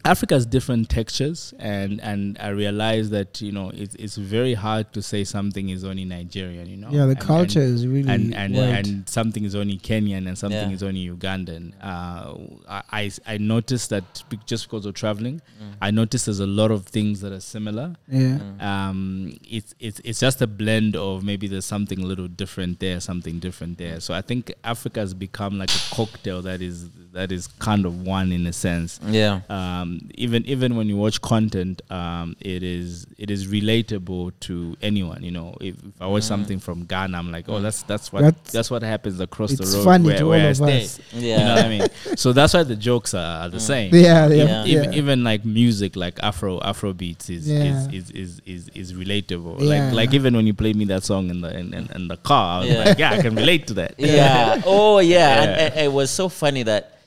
Africa 0.05 0.35
has 0.35 0.45
different 0.47 0.89
textures, 0.89 1.55
and 1.61 2.01
and 2.01 2.37
I 2.41 2.49
realize 2.49 3.11
that 3.11 3.41
you 3.41 3.53
know 3.53 3.71
it's 3.73 3.95
it's 3.97 4.17
very 4.17 4.55
hard 4.55 4.93
to 4.95 5.03
say 5.03 5.23
something 5.23 5.69
is 5.69 5.85
only 5.85 6.05
Nigerian. 6.05 6.69
You 6.69 6.77
know, 6.77 6.89
Yeah, 6.91 7.05
the 7.07 7.11
And- 7.13 7.21
culture 7.21 7.63
and, 7.63 7.75
is 7.75 7.87
really 7.87 8.11
and 8.13 8.35
and, 8.35 8.55
wide. 8.55 8.87
and 8.89 9.09
something 9.09 9.45
is 9.45 9.55
only 9.55 9.79
Kenyan 9.79 10.27
and 10.27 10.37
something 10.37 10.71
Yeah. 10.71 10.75
is 10.75 10.83
only 10.83 11.09
Ugandan. 11.09 11.75
Uh, 11.81 12.35
I, 12.69 12.83
I 12.93 13.11
I 13.27 13.39
noticed 13.39 13.91
that 13.91 14.25
be- 14.29 14.41
just 14.45 14.65
because 14.69 14.87
of 14.87 14.95
traveling, 14.95 15.41
I 15.81 15.93
noticed 15.93 16.27
there's 16.27 16.41
a 16.41 16.47
lot 16.49 16.73
of 16.73 16.87
things 16.87 17.21
that 17.21 17.33
are 17.33 17.41
similar. 17.41 17.95
yeah. 18.11 18.39
Um, 18.61 19.39
it's 19.49 19.73
it's 19.79 20.01
it's 20.05 20.19
just 20.19 20.43
a 20.43 20.49
blend 20.49 20.97
of 20.97 21.23
maybe 21.23 21.47
there's 21.47 21.65
something 21.65 22.01
a 22.01 22.07
little 22.07 22.27
different 22.29 22.81
there, 22.81 22.99
something 23.01 23.39
different 23.39 23.79
there. 23.79 24.01
So 24.01 24.15
I 24.15 24.21
think 24.23 24.53
Africa 24.65 24.99
has 24.99 25.15
become 25.15 25.59
like 25.59 25.71
a 25.71 25.95
cocktail 25.95 26.43
that 26.43 26.61
is 26.61 26.89
that 27.13 27.31
is 27.31 27.47
kind 27.59 27.85
of 27.85 28.07
one 28.07 28.33
in 28.33 28.47
a 28.47 28.53
sense 28.55 28.99
Yeah. 29.07 29.41
um, 29.51 29.92
Um, 29.93 30.11
even 30.15 30.45
even 30.47 30.77
when 30.77 30.89
you 30.89 30.97
watch 30.97 31.21
content, 31.21 31.83
um, 31.91 32.37
it 32.41 32.63
is 32.63 33.07
it 33.19 33.31
is 33.31 33.47
relatable 33.47 34.33
to 34.41 34.77
anyone. 34.83 35.23
You 35.23 35.31
know, 35.31 35.57
if, 35.61 35.75
if 35.77 36.01
I 36.01 36.07
watch 36.07 36.23
mm. 36.23 36.29
something 36.29 36.59
from 36.59 36.85
Ghana, 36.85 37.17
I'm 37.17 37.31
like, 37.31 37.49
oh, 37.49 37.55
mm. 37.55 37.63
that's 37.63 37.83
that's 37.83 38.13
what 38.13 38.23
That's- 38.23 38.53
that's, 38.53 38.71
what 38.71 38.83
happens 38.83 39.21
across 39.21 39.53
the 39.53 39.65
road 39.77 39.85
funny 39.85 40.07
where, 40.09 40.19
to 40.19 40.27
where 40.27 40.41
all 40.41 40.47
I 40.47 40.51
of 40.51 40.57
stay. 40.57 40.85
us. 40.85 41.01
Yeah. 41.13 41.39
You 41.39 41.45
know 41.45 41.55
what 41.55 41.65
I 41.65 41.69
mean? 41.69 42.17
So 42.17 42.33
that's 42.33 42.55
why 42.55 42.63
the 42.63 42.77
jokes 42.77 43.15
are, 43.15 43.45
are 43.45 43.49
the 43.49 43.59
mm. 43.59 43.61
same. 43.61 43.95
Yeah, 43.95 44.29
yeah, 44.29 44.35
Yeah. 44.35 44.65
yeah. 44.65 44.65
Even, 44.65 44.95
even 44.95 45.25
like 45.25 45.45
music, 45.45 45.97
like 45.97 46.19
Afro 46.23 46.61
Afro 46.61 46.93
beats 46.93 47.31
is 47.31 47.49
Yeah. 47.49 47.89
is, 47.91 48.11
is, 48.11 48.11
is, 48.11 48.41
is 48.45 48.69
is 48.75 48.93
relatable. 48.95 49.61
Yeah. 49.61 49.67
Like 49.67 49.95
like 49.95 50.15
even 50.15 50.35
when 50.37 50.47
you 50.47 50.55
play 50.55 50.73
me 50.73 50.85
that 50.87 51.05
song 51.05 51.31
in 51.31 51.41
the 51.41 51.57
in, 51.57 51.75
in, 51.75 51.91
in 51.95 52.09
the 52.09 52.17
car, 52.17 52.59
I 52.59 52.61
was 52.61 52.69
Yeah. 52.69 52.85
like, 52.85 52.99
yeah, 52.99 53.11
I 53.13 53.23
can 53.23 53.35
relate 53.35 53.67
to 53.69 53.75
that. 53.75 53.95
yeah. 53.99 54.61
Oh, 54.67 54.99
yeah. 54.99 55.13
Yeah. 55.13 55.43
And, 55.43 55.51
and 55.75 55.81
it 55.87 55.93
was 55.93 56.11
so 56.11 56.29
funny 56.29 56.63
that 56.65 57.02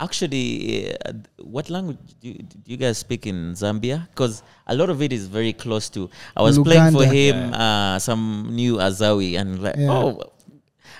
actually, 0.00 0.96
uh, 1.06 1.12
what 1.42 1.70
language 1.70 1.98
do 2.20 2.28
you, 2.28 2.34
do 2.34 2.66
you 2.66 2.76
guys 2.76 2.98
speak 2.98 3.26
in 3.26 3.52
Zambia? 3.52 4.08
Because 4.08 4.42
a 4.66 4.74
lot 4.74 4.90
of 4.90 5.02
it 5.02 5.12
is 5.12 5.26
very 5.26 5.52
close 5.52 5.88
to. 5.90 6.10
I 6.36 6.42
was 6.42 6.58
playing 6.58 6.92
for 6.92 7.04
Luganda. 7.04 7.12
him 7.12 7.54
uh, 7.54 7.98
some 7.98 8.48
new 8.50 8.76
Azawi 8.76 9.38
and 9.38 9.62
like, 9.62 9.76
Yeah. 9.76 9.92
oh. 9.92 10.32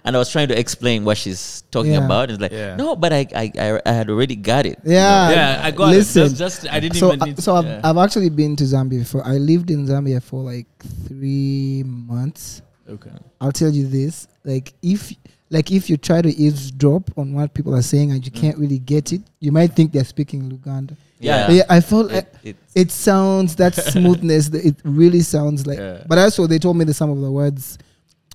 And 0.02 0.16
I 0.16 0.19
was 0.19 0.30
trying 0.33 0.49
to 0.49 0.59
explain 0.59 1.04
what 1.04 1.19
she's 1.19 1.62
talking 1.71 1.92
Yeah. 1.92 2.07
about. 2.07 2.30
It's 2.30 2.40
like, 2.40 2.52
Yeah. 2.52 2.75
no, 2.76 2.97
but 2.97 3.12
I, 3.12 3.26
I, 3.37 3.52
I, 3.59 3.80
I 3.85 3.92
had 3.92 4.09
already 4.09 4.35
got 4.37 4.64
it. 4.64 4.78
Yeah, 4.85 5.30
Yeah, 5.30 5.61
I 5.62 5.71
got 5.73 5.90
listen, 5.90 6.23
it. 6.23 6.28
Just, 6.30 6.62
just 6.62 6.73
I 6.73 6.80
didn't 6.80 6.97
so, 6.97 7.09
even 7.09 7.21
uh, 7.23 7.25
need. 7.26 7.42
so 7.42 7.57
I've, 7.57 7.64
yeah. 7.66 7.80
I've 7.85 7.99
actually 7.99 8.30
been 8.30 8.57
to 8.57 8.64
Zambia 8.64 9.00
before. 9.00 9.26
I 9.26 9.37
lived 9.37 9.71
in 9.71 9.87
Zambia 9.87 10.23
for 10.23 10.40
like 10.42 10.66
three 11.07 11.83
months. 11.85 12.62
okay. 12.88 13.11
I'll 13.42 13.52
tell 13.52 13.71
you 13.71 13.87
this: 13.87 14.26
like 14.45 14.73
if 14.83 15.12
like 15.50 15.71
if 15.73 15.90
you 15.90 15.97
try 15.97 16.23
to 16.23 16.28
eavesdrop 16.28 17.11
on 17.19 17.33
what 17.35 17.52
people 17.54 17.75
are 17.75 17.83
saying 17.83 18.12
and 18.12 18.25
you 18.25 18.30
can't 18.33 18.57
really 18.57 18.78
get 18.78 19.12
it, 19.12 19.21
you 19.40 19.50
might 19.52 19.73
think 19.73 19.92
they're 19.92 20.04
speaking 20.04 20.50
Luganda. 20.50 20.97
Yeah. 21.19 21.50
Yeah, 21.50 21.64
I 21.69 21.80
felt 21.80 22.11
It, 22.12 22.16
it, 22.42 22.49
it, 22.50 22.57
it 22.75 22.90
sounds 22.90 23.57
that 23.57 23.75
smoothness. 23.92 24.49
that 24.50 24.64
It 24.64 24.76
really 24.85 25.21
sounds 25.21 25.66
like. 25.66 25.78
Yeah. 25.78 26.04
But 26.07 26.19
also, 26.19 26.47
they 26.47 26.59
told 26.59 26.76
me 26.76 26.85
that 26.85 26.95
some 26.95 27.11
of 27.11 27.21
the 27.21 27.30
words 27.30 27.76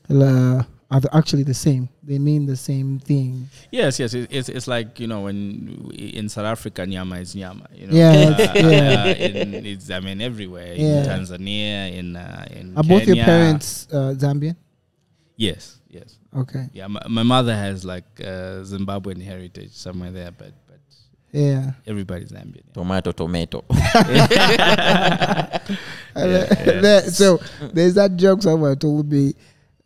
uh, 0.09 0.61
are 0.91 0.99
the- 0.99 1.15
actually 1.15 1.43
the 1.43 1.53
same. 1.53 1.89
They 2.03 2.19
mean 2.19 2.45
the 2.45 2.55
same 2.55 2.99
thing. 2.99 3.49
Yes, 3.71 3.99
yes. 3.99 4.13
It, 4.13 4.27
it's 4.29 4.49
it's 4.49 4.67
like 4.67 4.99
you 4.99 5.07
know 5.07 5.21
when 5.21 5.89
in 5.97 6.29
South 6.29 6.45
Africa 6.45 6.85
nyama 6.85 7.15
is 7.19 7.35
nyama. 7.35 7.65
You 7.73 7.87
know, 7.87 7.95
Yeah, 7.95 8.35
uh, 8.37 8.53
yeah. 8.53 9.03
uh, 9.07 9.39
in, 9.41 9.65
it's 9.65 9.89
I 9.89 9.99
mean 10.01 10.21
everywhere 10.21 10.75
Yeah. 10.75 10.85
in 11.01 11.05
Tanzania, 11.09 11.91
in 11.97 12.15
uh, 12.15 12.45
in 12.51 12.77
Are 12.77 12.83
both 12.83 13.07
your 13.07 13.15
parents 13.25 13.87
uh, 13.91 14.13
Zambian? 14.15 14.55
Yes, 15.37 15.79
yes. 15.99 16.17
Okay. 16.35 16.65
Yeah, 16.73 16.87
my, 16.87 17.01
my 17.09 17.23
mother 17.23 17.55
has 17.55 17.83
like 17.85 18.05
uh, 18.19 18.61
Zimbabwean 18.71 19.21
heritage 19.23 19.71
somewhere 19.73 20.11
there, 20.11 20.31
but 20.31 20.51
but 20.67 20.79
Yeah. 21.31 21.71
everybody's 21.87 22.31
Zambian. 22.31 22.63
yeah. 22.67 22.73
tomato, 22.73 23.11
tomato. 23.11 23.63
Yeah, 26.15 26.21
uh, 26.21 26.27
yeah. 26.65 26.81
that- 26.85 27.05
so 27.11 27.39
there's 27.73 27.95
that 27.95 28.15
joke 28.15 28.41
someone 28.41 28.77
told 28.77 29.11
me 29.11 29.33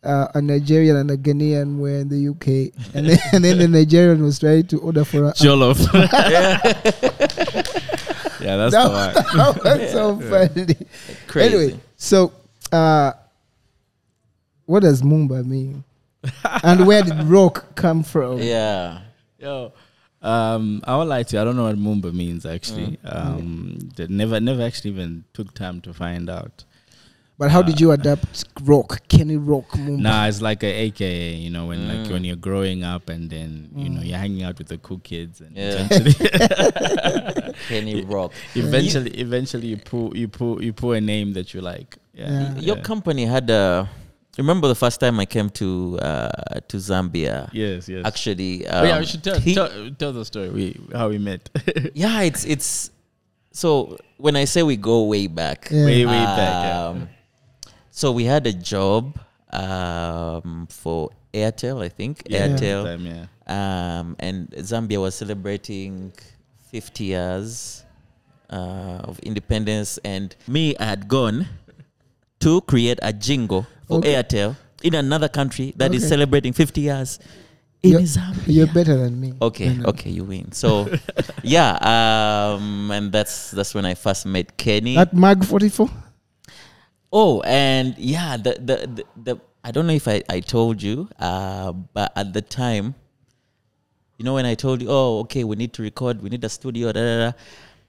uh, 0.04 0.28
a 0.34 0.40
Nigerian 0.40 0.96
and 0.96 1.10
a 1.10 1.16
Ghanaian 1.16 1.78
were 1.78 1.98
in 2.00 2.08
the 2.08 2.28
UK, 2.32 2.72
and 2.94 3.08
then, 3.08 3.18
and 3.32 3.44
then 3.44 3.58
the 3.58 3.68
Nigerian 3.68 4.22
was 4.22 4.38
trying 4.38 4.66
to 4.68 4.78
order 4.78 5.04
for 5.04 5.24
a. 5.28 5.32
Jollof. 5.44 5.78
yeah, 8.40 8.56
that's 8.56 8.72
the 8.74 8.88
one. 8.88 9.14
that 9.64 9.78
was 9.80 9.90
so 9.92 10.18
funny. 10.20 10.74
Crazy. 11.26 11.54
Anyway, 11.56 11.80
so 11.96 12.32
uh, 12.72 13.12
what 14.66 14.80
does 14.80 15.02
Mumba 15.02 15.44
mean? 15.44 15.84
And 16.62 16.86
where 16.86 17.02
did 17.02 17.22
Roc 17.24 17.74
come 17.74 18.02
from? 18.02 18.38
Yeah. 18.38 19.00
Yo, 19.38 19.72
um, 20.20 20.82
I 20.86 20.96
won't 20.96 21.08
lie 21.08 21.22
to 21.22 21.36
you. 21.36 21.40
I 21.40 21.44
don't 21.44 21.56
know 21.56 21.64
what 21.64 21.76
Mumba 21.78 22.12
means 22.12 22.44
actually. 22.44 22.98
Mm. 23.04 23.16
Um, 23.16 23.78
that 23.96 24.10
never, 24.10 24.38
never 24.40 24.62
actually 24.62 24.90
even 24.90 25.24
took 25.32 25.54
time 25.54 25.80
to 25.82 25.94
find 25.94 26.28
out. 26.28 26.64
But 27.38 27.50
how 27.50 27.62
did 27.62 27.80
you 27.80 27.90
adapt 27.92 28.44
Roc? 28.64 29.00
Kenny 29.08 29.38
Roc 29.38 29.66
Mumba? 29.70 29.98
Nah, 29.98 30.26
it's 30.26 30.42
like 30.42 30.62
a 30.62 30.66
AKA. 30.66 31.36
You 31.36 31.48
know, 31.48 31.68
when 31.68 31.88
like 31.88 32.06
Mm. 32.08 32.12
when 32.12 32.24
you're 32.24 32.36
growing 32.36 32.84
up 32.84 33.08
and 33.08 33.30
then 33.30 33.70
you 33.74 33.88
know 33.88 34.02
you're 34.02 34.18
hanging 34.18 34.42
out 34.42 34.58
with 34.58 34.68
the 34.68 34.76
cool 34.76 34.98
kids 34.98 35.40
and 35.40 35.56
Yeah. 35.56 35.86
eventually, 35.90 37.54
Kenny 37.68 38.04
Roc. 38.14 38.32
eventually, 38.54 39.10
eventually 39.12 39.68
you 39.68 39.78
pull 39.78 40.14
you 40.14 40.28
pull 40.28 40.62
you 40.62 40.74
pull 40.74 40.92
a 40.92 41.00
name 41.00 41.32
that 41.32 41.54
you 41.54 41.62
like. 41.62 41.96
Yeah. 42.12 42.30
Yeah. 42.30 42.54
Your 42.60 42.76
yeah. 42.76 42.82
company 42.82 43.24
had 43.24 43.48
a. 43.48 43.88
Remember 44.38 44.68
the 44.68 44.74
first 44.74 45.00
time 45.00 45.18
I 45.20 45.26
came 45.26 45.50
to 45.50 45.98
uh, 46.00 46.30
to 46.68 46.76
Zambia? 46.78 47.50
Yes, 47.52 47.88
yes. 47.88 48.06
Actually, 48.06 48.66
oh, 48.66 48.84
yeah, 48.84 48.92
um, 48.94 49.00
we 49.00 49.06
should 49.06 49.24
tell, 49.24 49.38
he- 49.40 49.54
tell, 49.54 49.90
tell 49.98 50.12
the 50.12 50.24
story. 50.24 50.50
We 50.50 50.80
how 50.92 51.08
we 51.08 51.18
met. 51.18 51.50
yeah, 51.94 52.22
it's 52.22 52.44
it's. 52.44 52.90
So 53.52 53.98
when 54.16 54.36
I 54.36 54.44
say 54.44 54.62
we 54.62 54.76
go 54.76 55.02
way 55.04 55.26
back, 55.26 55.68
Yeah. 55.70 55.84
way 55.84 56.06
way 56.06 56.12
back. 56.24 56.64
Yeah. 56.66 56.86
um, 56.86 57.08
so 57.90 58.12
we 58.12 58.24
had 58.24 58.46
a 58.46 58.52
job 58.52 59.18
um, 59.52 60.68
for 60.70 61.10
Airtel, 61.34 61.82
I 61.82 61.88
think 61.88 62.22
Yeah, 62.28 62.46
Airtel, 62.48 62.84
time, 62.84 63.04
yeah. 63.06 63.26
um, 63.50 64.14
and 64.20 64.48
Zambia 64.52 65.00
was 65.00 65.16
celebrating 65.16 66.12
50 66.70 67.04
years 67.04 67.84
uh, 68.48 69.02
of 69.10 69.18
independence, 69.20 69.98
and 70.04 70.34
me, 70.46 70.76
I 70.78 70.84
had 70.84 71.08
gone 71.08 71.48
to 72.40 72.60
create 72.62 73.00
a 73.02 73.12
jingle 73.12 73.66
for 73.90 73.98
Okay. 73.98 74.14
Airtel 74.14 74.56
in 74.82 74.94
another 74.94 75.28
country 75.28 75.74
that 75.76 75.92
is 75.94 76.02
Okay. 76.04 76.08
celebrating 76.16 76.52
50 76.54 76.80
years 76.80 77.18
in 77.82 77.90
You're- 77.92 78.04
Zambia. 78.04 78.46
You're 78.46 78.72
better 78.72 78.96
than 78.96 79.18
me. 79.20 79.34
Okay, 79.40 79.68
No, 79.74 79.82
no. 79.82 79.88
okay, 79.90 80.10
you 80.10 80.24
win. 80.24 80.52
So, 80.52 80.88
yeah, 81.42 81.76
um, 81.82 82.90
and 82.90 83.10
that's 83.12 83.50
that's 83.50 83.74
when 83.74 83.84
I 83.84 83.94
first 83.94 84.26
met 84.26 84.56
Kenny. 84.56 84.96
At 84.96 85.12
Mag 85.12 85.44
44? 85.44 85.90
oh, 87.12 87.40
and 87.42 87.96
yeah, 87.98 88.36
the 88.36 88.52
the, 88.60 88.76
the 88.86 89.04
the 89.16 89.34
I 89.64 89.70
don't 89.72 89.86
know 89.86 89.92
if 89.96 90.08
I 90.08 90.22
I 90.28 90.40
told 90.40 90.82
you, 90.82 91.08
uh, 91.18 91.72
but 91.72 92.12
at 92.16 92.32
the 92.32 92.40
time, 92.42 92.94
you 94.18 94.24
know, 94.24 94.34
when 94.34 94.46
I 94.46 94.54
told 94.54 94.80
you, 94.82 94.88
oh, 94.90 95.20
okay, 95.24 95.44
we 95.44 95.56
need 95.56 95.72
to 95.74 95.82
record, 95.82 96.22
we 96.22 96.28
need 96.30 96.44
a 96.44 96.48
studio, 96.48 96.92
da, 96.92 97.00
da, 97.00 97.16
da, 97.30 97.32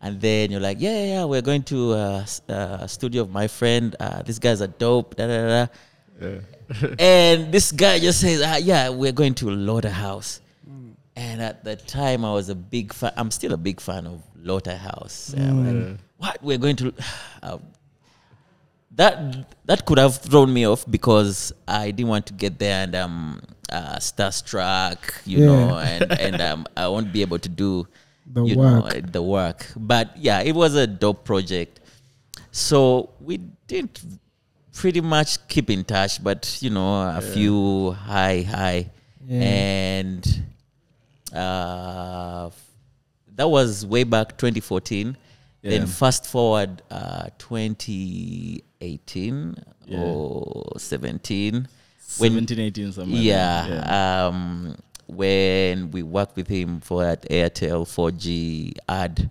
and 0.01 0.19
then 0.19 0.51
you're 0.51 0.59
like, 0.63 0.79
yeah, 0.81 0.91
yeah, 0.91 1.07
yeah, 1.19 1.23
we're 1.25 1.41
going 1.43 1.63
to 1.63 1.93
uh, 1.93 2.19
s- 2.23 2.41
uh, 2.49 2.87
studio 2.87 3.21
of 3.23 3.29
my 3.31 3.47
friend. 3.47 3.95
Uh, 3.99 4.21
these 4.23 4.39
guys 4.39 4.61
are 4.61 4.67
dope, 4.71 5.15
da 5.15 5.27
da 5.27 5.37
da. 5.37 5.47
da. 5.65 5.71
And 6.99 7.51
this 7.51 7.71
guy 7.71 7.99
just 7.99 8.21
says, 8.21 8.41
ah, 8.45 8.57
yeah, 8.57 8.89
we're 8.89 9.11
going 9.11 9.33
to 9.35 9.49
Lauder 9.49 9.89
House. 9.89 10.39
And 11.15 11.41
at 11.41 11.63
the 11.63 11.75
time, 11.75 12.23
I 12.23 12.31
was 12.33 12.47
a 12.49 12.55
big 12.55 12.93
fan. 12.93 13.11
I'm 13.17 13.31
still 13.31 13.51
a 13.53 13.57
big 13.57 13.81
fan 13.81 14.07
of 14.07 14.21
Lauder 14.41 14.77
House. 14.77 15.33
And 15.33 15.43
I'm 15.43 15.65
like, 15.89 15.99
what? 16.17 16.43
We're 16.43 16.57
going 16.57 16.75
to. 16.77 16.93
Uh, 17.43 17.57
that 18.95 19.47
that 19.65 19.85
could 19.85 19.97
have 19.97 20.17
thrown 20.17 20.53
me 20.53 20.67
off 20.67 20.85
because 20.89 21.53
I 21.67 21.91
didn't 21.91 22.09
want 22.09 22.25
to 22.27 22.33
get 22.33 22.59
there 22.59 22.83
and 22.83 22.93
um 22.95 23.41
uh, 23.71 23.95
starstruck, 23.97 24.99
you 25.25 25.39
Yeah. 25.39 25.45
know, 25.45 25.77
and 25.79 26.11
and 26.19 26.41
um, 26.41 26.67
I 26.75 26.87
won't 26.89 27.11
be 27.13 27.21
able 27.21 27.39
to 27.39 27.49
do 27.49 27.87
The 28.27 28.43
you 28.43 28.57
work. 28.57 28.83
know 28.83 28.85
uh, 28.87 29.01
the 29.11 29.21
work. 29.23 29.65
But 29.77 30.17
yeah, 30.17 30.41
it 30.41 30.53
was 30.53 30.75
a 30.75 30.85
dope 30.87 31.23
project. 31.23 31.79
So 32.51 33.09
we 33.21 33.37
didn't 33.67 34.03
pretty 34.73 35.01
much 35.01 35.47
keep 35.47 35.69
in 35.69 35.83
touch, 35.83 36.23
but 36.23 36.57
you 36.61 36.69
know, 36.69 37.01
a 37.09 37.21
few 37.21 37.91
hi 37.91 38.41
hi, 38.43 38.89
Yeah. 39.27 39.41
and 39.41 40.43
uh, 41.33 42.49
that 43.35 43.49
was 43.49 43.85
way 43.85 44.03
back 44.03 44.37
2014. 44.37 45.15
Yeah. 45.63 45.69
Then 45.71 45.87
fast 45.87 46.25
forward 46.25 46.81
uh, 46.89 47.27
2018 47.37 49.55
Yeah. 49.85 49.99
or 49.99 50.73
17. 50.77 51.67
17, 51.99 52.59
18, 52.59 52.91
something. 52.91 53.13
like 53.15 53.23
Yeah, 53.23 53.67
that. 53.67 53.87
yeah. 53.87 54.27
Um, 54.27 54.75
when 55.07 55.91
we 55.91 56.03
worked 56.03 56.35
with 56.35 56.47
him 56.47 56.79
for 56.81 57.03
that 57.03 57.21
Airtel 57.29 57.85
4G 57.87 58.73
ad, 58.89 59.29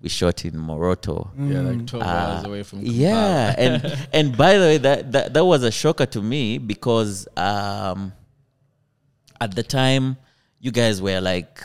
we 0.00 0.08
shot 0.08 0.44
in 0.44 0.52
Moroto. 0.54 1.30
yeah, 1.36 1.60
like 1.60 1.86
12 1.86 2.02
hours 2.06 2.44
Uh, 2.44 2.48
away 2.48 2.62
from 2.62 2.80
yeah, 2.82 3.54
and 3.58 4.08
and 4.12 4.36
by 4.36 4.54
the 4.54 4.60
way, 4.60 4.78
that, 4.78 5.12
that 5.12 5.34
that 5.34 5.44
was 5.44 5.62
a 5.64 5.70
shocker 5.70 6.06
to 6.06 6.22
me 6.22 6.58
because 6.58 7.26
um, 7.36 8.12
at 9.40 9.54
the 9.54 9.62
time, 9.62 10.16
you 10.60 10.70
guys 10.70 11.00
were 11.02 11.20
like, 11.20 11.62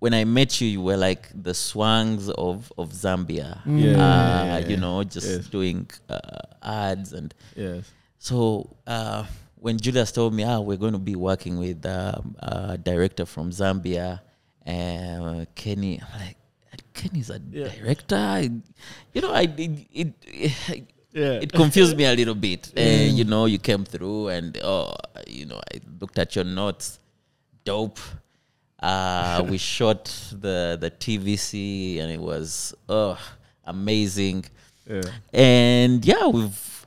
when 0.00 0.14
I 0.14 0.24
met 0.24 0.60
you, 0.60 0.68
you 0.68 0.80
were 0.82 0.96
like 0.96 1.28
the 1.34 1.52
Swangz 1.52 2.28
of 2.30 2.72
of 2.76 2.90
Zambia. 2.92 3.60
Yeah, 3.66 3.72
yeah, 3.76 3.92
uh, 3.96 4.44
yeah, 4.44 4.58
yeah, 4.58 4.68
you 4.68 4.76
know, 4.76 5.02
just 5.04 5.28
Yes. 5.30 5.46
doing 5.48 5.88
uh, 6.08 6.18
ads 6.62 7.12
and 7.12 7.32
Yes. 7.56 7.90
so 8.18 8.76
uh, 8.86 9.24
when 9.56 9.78
Julius 9.78 10.10
told 10.12 10.34
me, 10.34 10.42
ah, 10.44 10.58
we're 10.60 10.76
going 10.76 10.92
to 10.94 10.98
be 10.98 11.14
working 11.14 11.56
with 11.58 11.86
um, 11.86 12.34
a 12.40 12.76
director 12.76 13.24
from 13.24 13.50
Zambia, 13.50 14.20
uh, 14.66 15.44
Kenny, 15.54 16.00
I'm 16.02 16.20
like, 16.20 16.36
Kenny's 16.94 17.30
a 17.30 17.40
Yeah. 17.50 17.68
director. 17.68 18.48
You 19.14 19.20
know, 19.22 19.32
I 19.32 19.42
it, 19.42 19.86
it, 19.92 20.12
it 20.26 20.84
Yeah. 21.14 21.40
it 21.44 21.52
confused 21.52 21.94
me 21.96 22.04
a 22.04 22.14
little 22.14 22.34
bit. 22.34 22.72
Uh, 22.76 22.80
you 23.18 23.24
know, 23.24 23.44
you 23.46 23.58
came 23.58 23.84
through 23.84 24.28
and 24.28 24.56
oh, 24.64 24.94
you 25.26 25.44
know, 25.46 25.60
I 25.72 25.80
looked 26.00 26.18
at 26.18 26.34
your 26.36 26.44
notes, 26.46 26.98
dope. 27.64 27.98
Uh, 28.80 29.44
we 29.48 29.58
shot 29.76 30.04
the 30.32 30.76
the 30.80 30.90
TVC 30.90 32.00
and 32.00 32.10
it 32.10 32.20
was 32.20 32.74
oh 32.88 33.16
amazing 33.64 34.44
yeah. 34.90 35.02
and 35.32 36.04
yeah, 36.04 36.26
we've 36.26 36.86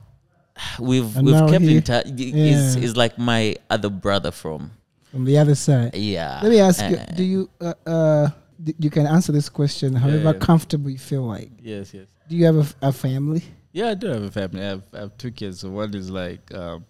we've 0.78 1.16
And 1.16 1.26
we've 1.26 1.48
kept 1.50 1.64
he- 1.64 1.76
in 1.76 1.82
touch. 1.82 2.06
He's, 2.16 2.34
yeah. 2.34 2.80
he's 2.80 2.96
like 2.96 3.16
my 3.18 3.56
other 3.70 3.88
brother 3.88 4.30
from 4.30 4.72
From 5.10 5.24
the 5.24 5.38
other 5.38 5.54
side. 5.54 5.94
yeah. 5.94 6.40
Let 6.42 6.50
me 6.50 6.60
ask 6.60 6.82
you: 6.84 6.96
uh, 6.96 7.04
Do 7.14 7.24
you 7.24 7.48
uh, 7.86 8.28
d- 8.62 8.74
you 8.78 8.90
can 8.90 9.06
answer 9.06 9.32
this 9.32 9.48
question 9.48 9.94
however 9.94 10.32
yeah. 10.32 10.38
comfortable 10.38 10.90
you 10.90 10.98
feel 10.98 11.22
like? 11.22 11.50
Yes, 11.60 11.92
yes. 11.94 12.06
Do 12.28 12.36
you 12.36 12.44
have 12.46 12.56
a, 12.56 12.60
f- 12.60 12.74
a 12.82 12.92
family? 12.92 13.42
Yeah, 13.72 13.90
I 13.90 13.94
do 13.94 14.06
have 14.08 14.22
a 14.22 14.30
family. 14.30 14.62
I 14.62 14.66
have, 14.66 14.82
I 14.94 14.98
have 15.00 15.18
two 15.18 15.30
kids. 15.30 15.60
So 15.60 15.70
one 15.70 15.94
is 15.94 16.10
like 16.10 16.52
um, 16.54 16.84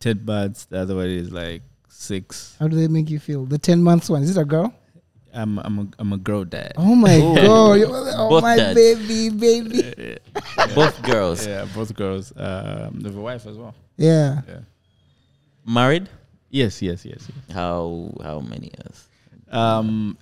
10 0.00 0.24
months, 0.24 0.64
the 0.64 0.78
other 0.80 0.94
one 0.96 1.06
is 1.08 1.30
like 1.30 1.62
six. 1.88 2.56
How 2.58 2.68
do 2.68 2.76
they 2.76 2.88
make 2.88 3.10
you 3.10 3.18
feel? 3.18 3.44
The 3.44 3.58
ten 3.58 3.82
months 3.82 4.08
one 4.08 4.22
is 4.22 4.36
it 4.36 4.40
a 4.40 4.44
girl? 4.44 4.72
I'm, 5.34 5.58
I'm, 5.58 5.78
a, 5.78 5.88
I'm 5.98 6.12
a 6.12 6.16
girl 6.16 6.44
dad. 6.44 6.72
Oh 6.76 6.94
my 6.94 7.18
god! 7.18 7.84
Oh 8.16 8.28
Both 8.30 8.42
my 8.42 8.56
dads. 8.56 8.74
baby, 8.74 9.28
baby. 9.28 9.94
Yeah, 10.58 10.74
both 10.74 11.02
girls 11.02 11.46
yeah, 11.46 11.66
both 11.74 11.94
girls. 11.94 12.32
Um, 12.36 13.00
they 13.00 13.08
have 13.08 13.16
a 13.16 13.20
wife 13.20 13.46
as 13.46 13.56
well. 13.56 13.74
Yeah. 13.96 14.40
Yeah. 14.48 14.60
married. 15.66 16.08
Yes, 16.50 16.80
yes, 16.80 17.04
yes, 17.04 17.28
yes. 17.28 17.54
How 17.54 18.10
how 18.22 18.40
many 18.40 18.70
years? 18.78 19.07
Um, 19.50 20.16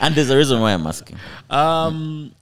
And 0.00 0.14
there's 0.14 0.30
a 0.30 0.36
reason 0.36 0.60
why 0.60 0.72
I'm 0.74 0.86
asking. 0.86 1.16
um, 1.50 2.32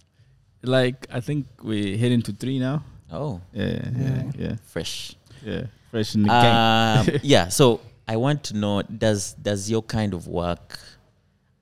like 0.62 1.06
I 1.12 1.20
think 1.20 1.46
we're 1.62 1.96
heading 1.96 2.22
to 2.22 2.32
three 2.32 2.58
now. 2.58 2.82
Oh, 3.10 3.40
Yeah, 3.52 3.88
yeah, 3.96 4.22
yeah, 4.36 4.54
fresh. 4.66 5.14
yeah. 5.44 5.66
Fresh 5.90 6.14
in 6.16 6.22
the 6.24 6.28
game. 6.28 7.14
Um, 7.14 7.20
yeah. 7.22 7.48
So 7.48 7.80
I 8.08 8.16
want 8.16 8.42
to 8.44 8.56
know 8.56 8.82
does 8.82 9.34
does 9.34 9.70
your 9.70 9.82
kind 9.82 10.12
of 10.12 10.26
work, 10.26 10.78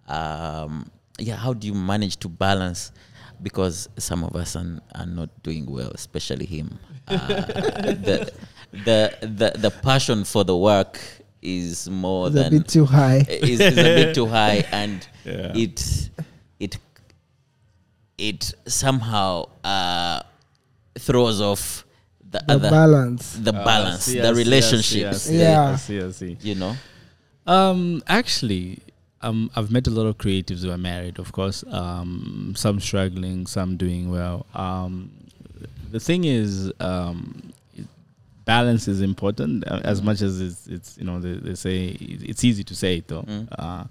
um, 0.08 0.90
yeah, 1.18 1.36
how 1.36 1.52
do 1.52 1.66
you 1.66 1.74
manage 1.74 2.16
to 2.20 2.28
balance? 2.28 2.92
Because 3.42 3.88
some 3.98 4.24
of 4.24 4.34
us 4.36 4.56
are, 4.56 4.80
are 4.94 5.06
not 5.06 5.28
doing 5.42 5.66
well, 5.66 5.90
especially 5.94 6.46
him. 6.46 6.78
Uh, 7.06 7.18
the, 7.26 8.32
the 8.72 9.18
the 9.20 9.52
the 9.58 9.70
passion 9.70 10.24
for 10.24 10.44
the 10.44 10.56
work 10.56 10.98
is 11.44 11.88
more 11.90 12.28
It's 12.28 12.36
a 12.36 12.50
bit 12.50 12.66
too 12.68 12.84
high. 12.86 13.18
is, 13.28 13.60
is 13.60 13.78
a 13.78 13.82
bit 13.82 14.14
too 14.14 14.26
high, 14.26 14.64
and 14.72 15.06
Yeah. 15.24 15.52
it 15.54 16.10
it 16.58 16.78
it 18.18 18.54
somehow 18.66 19.46
uh, 19.64 20.22
throws 20.98 21.40
off 21.40 21.84
the, 22.30 22.38
The 22.46 22.52
other 22.54 22.70
balance. 22.70 23.32
the 23.36 23.54
Ah, 23.54 23.64
balance, 23.64 24.04
see, 24.04 24.18
the 24.20 24.22
see, 24.22 24.28
I 24.28 24.32
see, 24.34 24.40
I 24.40 24.44
relationships. 24.44 25.22
see, 25.22 25.38
Yeah. 25.38 25.70
I 25.72 25.76
see, 25.76 26.00
I 26.00 26.10
see. 26.10 26.36
You 26.42 26.54
know, 26.56 26.76
Um, 27.46 28.02
actually, 28.06 28.78
um, 29.20 29.50
I've 29.56 29.70
met 29.70 29.86
a 29.86 29.90
lot 29.90 30.06
of 30.06 30.16
creatives 30.18 30.62
who 30.62 30.70
are 30.70 30.78
married. 30.78 31.18
Of 31.18 31.32
course, 31.32 31.62
um, 31.68 32.54
some 32.56 32.80
struggling, 32.80 33.46
some 33.46 33.76
doing 33.76 34.10
well. 34.10 34.46
Um, 34.54 35.10
the 35.90 36.00
thing 36.00 36.24
is, 36.24 36.72
um, 36.80 37.42
it- 37.50 37.53
balance 38.44 38.88
is 38.88 39.00
important 39.00 39.64
uh, 39.66 39.80
as 39.84 40.02
much 40.02 40.20
as 40.22 40.40
it's, 40.40 40.66
it's 40.66 40.98
you 40.98 41.04
know 41.04 41.18
they, 41.20 41.34
they 41.34 41.54
say 41.54 41.86
it's 42.00 42.44
easy 42.44 42.64
to 42.64 42.74
say 42.74 42.98
it 42.98 43.08
though. 43.08 43.22
Mm. 43.22 43.48
Uh, 43.58 43.84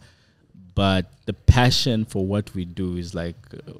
but 0.76 1.12
the 1.26 1.34
passion 1.34 2.06
for 2.06 2.26
what 2.26 2.54
we 2.56 2.66
do 2.66 2.98
is 2.98 3.14
like 3.14 3.36
uh, 3.68 3.74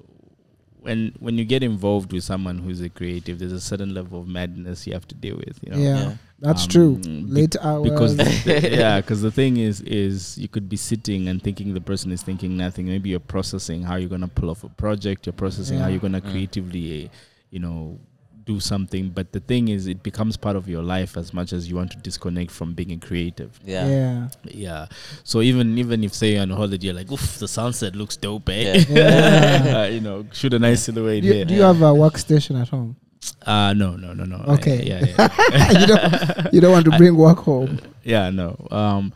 when 0.82 1.14
when 1.20 1.38
you 1.38 1.46
get 1.46 1.64
involved 1.64 2.12
with 2.12 2.24
someone 2.24 2.58
who's 2.58 2.82
a 2.82 2.90
creative, 2.90 3.40
there's 3.40 3.52
a 3.54 3.62
certain 3.62 3.94
level 3.94 4.20
of 4.22 4.28
madness 4.28 4.86
you 4.86 4.94
have 4.94 5.08
to 5.08 5.16
deal 5.16 5.38
with. 5.38 5.58
You 5.64 5.72
know? 5.72 5.78
Yeah, 5.78 5.98
Yeah. 5.98 6.14
that's 6.40 6.64
Um, 6.64 6.70
true. 6.70 6.96
be- 6.98 7.10
Late 7.42 7.56
hours. 7.62 7.90
because 7.90 8.46
yeah 8.46 9.00
because 9.00 9.22
the 9.22 9.32
thing 9.32 9.58
is 9.58 9.80
is 9.82 10.38
you 10.38 10.48
could 10.50 10.68
be 10.68 10.76
sitting 10.78 11.30
and 11.30 11.42
thinking 11.42 11.74
the 11.74 11.82
person 11.82 12.12
is 12.12 12.22
thinking 12.22 12.58
nothing 12.58 12.86
maybe 12.88 13.10
you're 13.10 13.20
processing 13.36 13.84
how 13.84 13.96
you're 13.96 14.10
going 14.10 14.22
to 14.22 14.28
pull 14.28 14.50
off 14.50 14.64
a 14.66 14.70
project 14.70 15.26
you're 15.26 15.34
processing 15.34 15.80
how 15.80 15.88
you're 15.88 16.00
going 16.02 16.14
to 16.14 16.22
Mm. 16.22 16.32
creatively 16.32 17.06
uh, 17.06 17.10
you 17.50 17.60
know 17.60 17.98
do 18.46 18.60
something 18.60 19.10
but 19.10 19.32
the 19.32 19.40
thing 19.40 19.68
is 19.70 19.88
it 19.88 20.04
becomes 20.04 20.36
part 20.38 20.56
of 20.56 20.68
your 20.68 20.84
life 20.84 21.16
as 21.18 21.34
much 21.34 21.54
as 21.54 21.70
you 21.70 21.76
want 21.76 21.90
to 21.92 21.98
disconnect 21.98 22.52
from 22.52 22.74
being 22.74 22.92
a 22.92 22.98
creative 22.98 23.60
yeah, 23.66 23.88
yeah. 23.88 24.28
yeah 24.46 24.86
so 25.24 25.42
even 25.42 25.78
even 25.78 26.04
if 26.04 26.14
say 26.14 26.34
you're 26.34 26.42
on 26.42 26.50
holiday 26.50 26.88
you're 26.88 26.94
like 26.96 27.12
oof 27.12 27.38
the 27.40 27.48
sunset 27.48 27.96
looks 27.96 28.18
dope 28.18 28.50
eh 28.50 28.64
Yeah. 28.64 28.84
Yeah. 28.90 29.78
uh, 29.82 29.86
you 29.88 30.02
know 30.02 30.26
shoot 30.34 30.54
a 30.54 30.60
nice 30.60 30.84
silhouette 30.84 31.22
Do 31.22 31.28
you, 31.28 31.34
here 31.34 31.46
do 31.46 31.54
you 31.54 31.62
have 31.62 31.82
a 31.82 31.92
workstation 31.94 32.62
at 32.62 32.70
home? 32.70 32.96
uh 33.46 33.74
no 33.74 33.96
no 33.96 34.14
no 34.14 34.26
no 34.26 34.38
Okay. 34.56 34.84
yeah 34.84 35.06
yeah 35.52 35.80
you 35.80 35.88
don't. 35.88 36.54
You 36.54 36.62
don't 36.62 36.72
want 36.74 36.86
to 36.86 36.92
bring 36.98 37.16
work 37.16 37.38
home. 37.40 37.80
yeah 38.04 38.30
no 38.30 38.56
um 38.72 39.14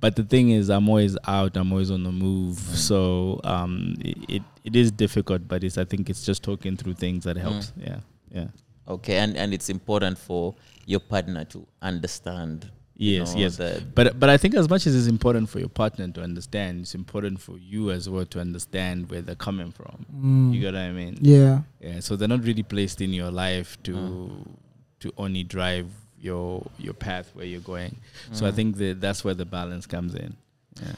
but 0.00 0.14
the 0.16 0.22
thing 0.22 0.50
is 0.50 0.70
i'm 0.70 0.88
always 0.88 1.16
out 1.26 1.56
i'm 1.56 1.72
always 1.72 1.90
on 1.90 2.04
the 2.04 2.12
move 2.12 2.56
so 2.58 3.40
um 3.44 3.96
it, 4.00 4.16
it 4.36 4.42
it 4.64 4.76
is 4.76 4.90
difficult 4.92 5.46
but 5.48 5.64
it's 5.64 5.76
i 5.78 5.84
think 5.84 6.08
it's 6.08 6.24
just 6.24 6.42
talking 6.44 6.76
through 6.76 6.94
things 6.94 7.24
that 7.24 7.36
helps 7.36 7.72
yeah 7.76 7.98
yeah 8.30 8.48
Okay, 8.88 9.18
and 9.18 9.36
and 9.36 9.54
it's 9.54 9.68
important 9.70 10.18
for 10.18 10.54
your 10.86 11.00
partner 11.00 11.44
to 11.44 11.66
understand. 11.82 12.70
you 12.96 13.12
yes 13.18 13.34
know, 13.34 13.40
yes 13.40 13.56
the- 13.56 13.82
but 13.94 14.18
but 14.20 14.28
i 14.28 14.36
think 14.36 14.54
as 14.54 14.68
much 14.68 14.86
as 14.86 14.94
it's 14.94 15.06
important 15.06 15.48
for 15.48 15.58
your 15.58 15.70
partner 15.70 16.06
to 16.16 16.20
understand 16.22 16.80
it's 16.82 16.94
important 16.94 17.40
for 17.40 17.56
you 17.58 17.90
as 17.90 18.08
well 18.10 18.26
to 18.26 18.38
understand 18.40 19.08
where 19.10 19.22
they're 19.22 19.42
coming 19.48 19.70
from 19.72 20.04
Mm. 20.14 20.52
you 20.54 20.60
get 20.60 20.74
what 20.74 20.82
i 20.82 20.92
mean 20.92 21.16
Yeah. 21.22 21.62
yeah 21.80 22.00
so 22.00 22.16
they're 22.16 22.28
not 22.36 22.44
really 22.44 22.62
placed 22.74 23.00
in 23.00 23.12
your 23.20 23.30
life 23.30 23.70
to 23.84 23.92
Mm. 23.94 24.46
to 25.02 25.12
only 25.16 25.44
drive 25.44 25.86
your 26.20 26.66
your 26.78 26.92
path 27.06 27.30
where 27.34 27.46
you're 27.46 27.66
going 27.74 27.96
so 28.32 28.44
i 28.46 28.50
Mm. 28.50 28.54
think 28.58 28.76
that 28.76 29.00
that's 29.00 29.24
where 29.24 29.34
the 29.42 29.46
balance 29.58 29.86
comes 29.86 30.14
in 30.14 30.36
yeah 30.82 30.92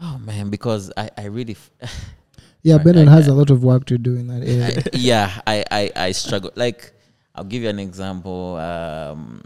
Oh 0.00 0.16
man, 0.18 0.48
because 0.48 0.92
I 0.96 1.10
I 1.22 1.24
really. 1.26 1.56
F- 1.58 1.70
Yeah, 2.62 2.76
Right, 2.76 2.86
Benon 2.86 3.08
I- 3.08 3.12
has 3.12 3.28
a 3.28 3.34
lot 3.34 3.50
of 3.50 3.62
work 3.64 3.84
to 3.86 3.98
do 3.98 4.16
in 4.16 4.26
that 4.28 4.42
area. 4.42 4.78
I- 4.78 4.96
yeah, 4.96 5.40
I, 5.46 5.64
I, 5.70 5.90
I 5.96 6.12
struggle. 6.12 6.50
Like, 6.56 6.92
I'll 7.34 7.44
give 7.44 7.62
you 7.62 7.68
an 7.68 7.78
example. 7.78 8.56
Um, 8.56 9.42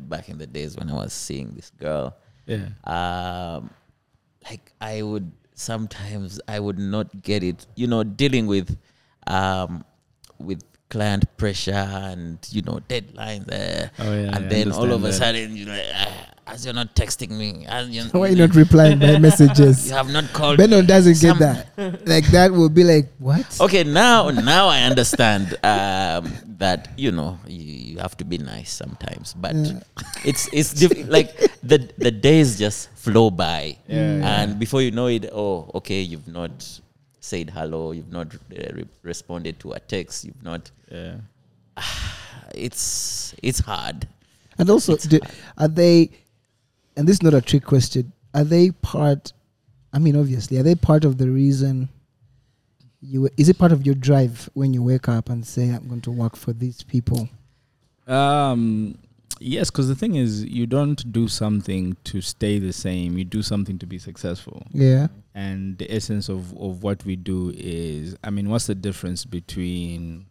back 0.00 0.28
in 0.28 0.38
the 0.38 0.46
days 0.46 0.76
when 0.76 0.90
I 0.90 0.94
was 0.94 1.12
seeing 1.12 1.52
this 1.54 1.70
girl, 1.80 2.16
yeah 2.46 2.68
um, 2.84 3.70
like 4.44 4.72
I 4.80 5.00
would 5.02 5.32
sometimes 5.54 6.40
I 6.48 6.60
would 6.60 6.78
not 6.78 7.22
get 7.22 7.42
it. 7.42 7.66
You 7.74 7.86
know, 7.86 8.04
dealing 8.04 8.46
with, 8.46 8.76
um, 9.26 9.84
with 10.38 10.62
client 10.90 11.24
pressure 11.36 11.72
and 11.72 12.38
you 12.50 12.62
know 12.62 12.80
deadlines. 12.88 13.50
Uh, 13.50 13.88
Oh 13.98 14.12
yeah, 14.14 14.36
and 14.36 14.44
I 14.46 14.48
then 14.48 14.72
all 14.72 14.92
of 14.92 15.02
a 15.04 15.06
understand 15.06 15.36
sudden 15.36 15.56
you 15.56 15.64
know, 15.66 15.82
ah, 15.94 16.26
as 16.46 16.64
you're 16.64 16.74
not 16.74 16.94
texting 16.94 17.30
me, 17.30 17.64
as 17.66 17.88
you 17.88 18.04
Why 18.12 18.28
are 18.28 18.28
you 18.30 18.36
not 18.36 18.54
replying 18.54 18.98
my 18.98 19.18
messages? 19.18 19.88
you 19.88 19.94
have 19.94 20.10
not 20.10 20.32
called. 20.32 20.58
Benon 20.58 20.80
me. 20.82 20.86
doesn't 20.86 21.14
Some- 21.16 21.38
get 21.38 21.76
that. 21.76 22.06
Like 22.06 22.26
that 22.28 22.52
will 22.52 22.68
be 22.68 22.84
like 22.84 23.08
what? 23.18 23.46
Okay, 23.60 23.84
now 23.84 24.28
now 24.30 24.68
I 24.68 24.82
understand 24.82 25.54
um, 25.64 26.30
that 26.58 26.88
you 26.96 27.12
know 27.12 27.38
you, 27.46 27.94
you 27.94 27.98
have 27.98 28.16
to 28.18 28.24
be 28.24 28.38
nice 28.38 28.70
sometimes, 28.72 29.34
but 29.34 29.54
Yeah. 29.56 29.80
it's 30.24 30.48
it's 30.52 30.72
diff- 30.74 31.08
like 31.08 31.32
the 31.62 31.88
the 31.98 32.10
days 32.10 32.58
just 32.58 32.90
flow 32.96 33.30
by, 33.30 33.76
Yeah, 33.88 34.16
yeah. 34.18 34.40
and 34.42 34.58
before 34.58 34.82
you 34.82 34.90
know 34.90 35.06
it, 35.08 35.28
oh, 35.32 35.70
okay, 35.80 36.00
you've 36.00 36.28
not 36.28 36.52
said 37.20 37.48
hello, 37.50 37.92
you've 37.92 38.12
not 38.12 38.28
uh, 38.52 38.72
re- 38.76 38.88
responded 39.02 39.58
to 39.60 39.72
a 39.72 39.80
text, 39.80 40.24
you've 40.24 40.42
not. 40.44 40.70
Yeah. 40.92 41.16
It's 42.54 43.34
it's 43.42 43.58
hard. 43.60 44.06
And 44.58 44.70
also, 44.70 44.94
It's 44.94 45.04
do, 45.06 45.18
hard. 45.22 45.34
are 45.58 45.68
they? 45.68 46.10
And 46.96 47.08
this 47.08 47.14
is 47.16 47.22
not 47.22 47.34
a 47.34 47.40
trick 47.40 47.64
question. 47.64 48.12
Are 48.34 48.44
they 48.44 48.70
part? 48.70 49.32
I 49.92 49.98
mean, 49.98 50.16
obviously, 50.16 50.58
are 50.58 50.62
they 50.62 50.74
part 50.74 51.04
of 51.04 51.18
the 51.18 51.30
reason? 51.30 51.88
You 53.00 53.28
is 53.36 53.48
it 53.48 53.58
part 53.58 53.72
of 53.72 53.84
your 53.84 53.94
drive 53.94 54.48
when 54.54 54.72
you 54.72 54.82
wake 54.82 55.08
up 55.08 55.28
and 55.28 55.46
say, 55.46 55.68
"I'm 55.68 55.88
going 55.88 56.00
to 56.02 56.10
work 56.10 56.36
for 56.36 56.52
these 56.52 56.82
people"? 56.82 57.28
Um, 58.06 58.98
yes, 59.40 59.70
because 59.70 59.88
the 59.88 59.94
thing 59.94 60.16
is, 60.16 60.44
you 60.44 60.66
don't 60.66 61.12
do 61.12 61.28
something 61.28 61.96
to 62.04 62.20
stay 62.20 62.58
the 62.58 62.72
same. 62.72 63.18
You 63.18 63.24
do 63.24 63.42
something 63.42 63.78
to 63.78 63.86
be 63.86 63.98
successful. 63.98 64.66
Yeah, 64.72 65.08
And 65.34 65.78
the 65.78 65.92
essence 65.92 66.28
of, 66.28 66.56
of 66.58 66.82
what 66.82 67.04
we 67.04 67.16
do 67.16 67.52
is, 67.54 68.16
I 68.22 68.30
mean, 68.30 68.48
what's 68.48 68.66
the 68.66 68.74
difference 68.74 69.24
between 69.24 70.26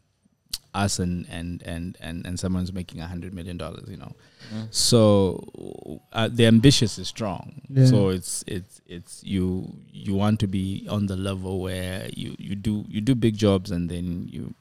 us 0.74 1.00
and 1.00 1.26
and 1.30 1.62
and 1.64 1.98
and, 2.02 2.26
and 2.26 2.40
someone's 2.40 2.74
making 2.74 3.00
a 3.02 3.08
hundred 3.08 3.34
million 3.34 3.58
dollars? 3.58 3.88
You 3.90 3.98
know, 3.98 4.14
Mm. 4.54 4.68
so 4.74 6.02
uh, 6.12 6.28
the 6.32 6.46
ambitious 6.46 6.98
is 7.00 7.08
strong. 7.08 7.62
Yeah. 7.70 7.86
So 7.86 8.10
it's 8.10 8.44
it's 8.48 8.82
it's 8.88 9.24
you 9.24 9.74
you 9.92 10.14
want 10.16 10.40
to 10.42 10.48
be 10.48 10.86
on 10.90 11.08
the 11.08 11.16
level 11.16 11.62
where 11.62 12.10
you 12.16 12.36
you 12.38 12.56
do 12.56 12.84
you 12.90 13.00
do 13.02 13.16
big 13.16 13.38
jobs 13.38 13.72
and 13.72 13.90
then 13.90 14.28
you 14.32 14.54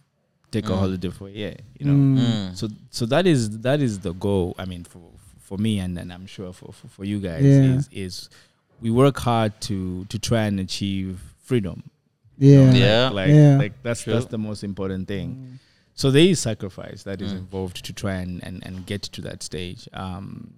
take 0.53 0.66
a 0.66 0.72
Mm. 0.72 0.79
holiday 0.79 1.11
for 1.11 1.29
a 1.29 1.33
year. 1.33 1.57
You 1.79 1.87
know. 1.87 1.92
Mm. 1.92 2.18
Mm. 2.18 2.57
So 2.57 2.68
so 2.90 3.07
that 3.07 3.27
is 3.27 3.59
that 3.61 3.81
is 3.81 4.01
the 4.01 4.12
goal. 4.14 4.55
I 4.59 4.64
mean, 4.66 4.85
for 4.85 5.01
for 5.40 5.59
me 5.59 5.81
and, 5.81 5.98
and 5.98 6.12
I'm 6.12 6.27
sure 6.27 6.53
for, 6.53 6.72
for, 6.72 6.88
for 6.88 7.05
you 7.05 7.18
guys 7.20 7.42
Yeah. 7.44 7.77
is 7.77 7.88
is 7.92 8.31
we 8.81 8.90
work 8.90 9.18
hard 9.18 9.53
to 9.62 10.05
to 10.07 10.18
try 10.18 10.44
and 10.44 10.61
achieve 10.61 11.20
freedom. 11.42 11.83
yeah, 12.38 12.72
Yeah. 12.72 13.09
Like 13.11 13.29
Yeah. 13.31 13.59
like 13.59 13.75
that's 13.83 14.03
True. 14.05 14.12
that's 14.14 14.27
the 14.27 14.38
most 14.38 14.62
important 14.64 15.09
thing. 15.09 15.59
So 15.94 16.11
there 16.11 16.24
is 16.24 16.40
sacrifice 16.40 17.02
that 17.05 17.20
is 17.22 17.33
Mm. 17.33 17.38
involved 17.38 17.85
to 17.85 17.92
try 17.92 18.14
and, 18.14 18.42
and, 18.42 18.64
and 18.66 18.87
get 18.87 19.02
to 19.02 19.20
that 19.22 19.42
stage. 19.42 19.88
Um, 19.92 20.55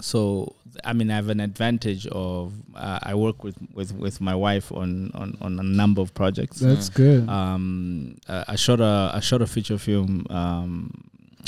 so 0.00 0.54
I 0.84 0.92
mean, 0.92 1.10
I 1.10 1.14
have 1.14 1.30
an 1.30 1.40
advantage 1.40 2.06
of 2.08 2.52
uh, 2.74 2.98
I 3.02 3.14
work 3.14 3.42
with, 3.44 3.56
with, 3.72 3.92
with 3.94 4.20
my 4.20 4.34
wife 4.34 4.70
on, 4.72 5.10
on, 5.14 5.38
on 5.40 5.58
a 5.58 5.62
number 5.62 6.02
of 6.02 6.12
projects. 6.14 6.58
That's 6.60 6.90
Mm. 6.90 6.94
good. 6.94 7.28
Um, 7.28 8.16
I 8.28 8.56
shot 8.56 8.80
a 8.80 9.12
I 9.14 9.20
shot 9.20 9.40
a 9.40 9.46
feature 9.46 9.78
film 9.78 10.26
um, 10.28 10.90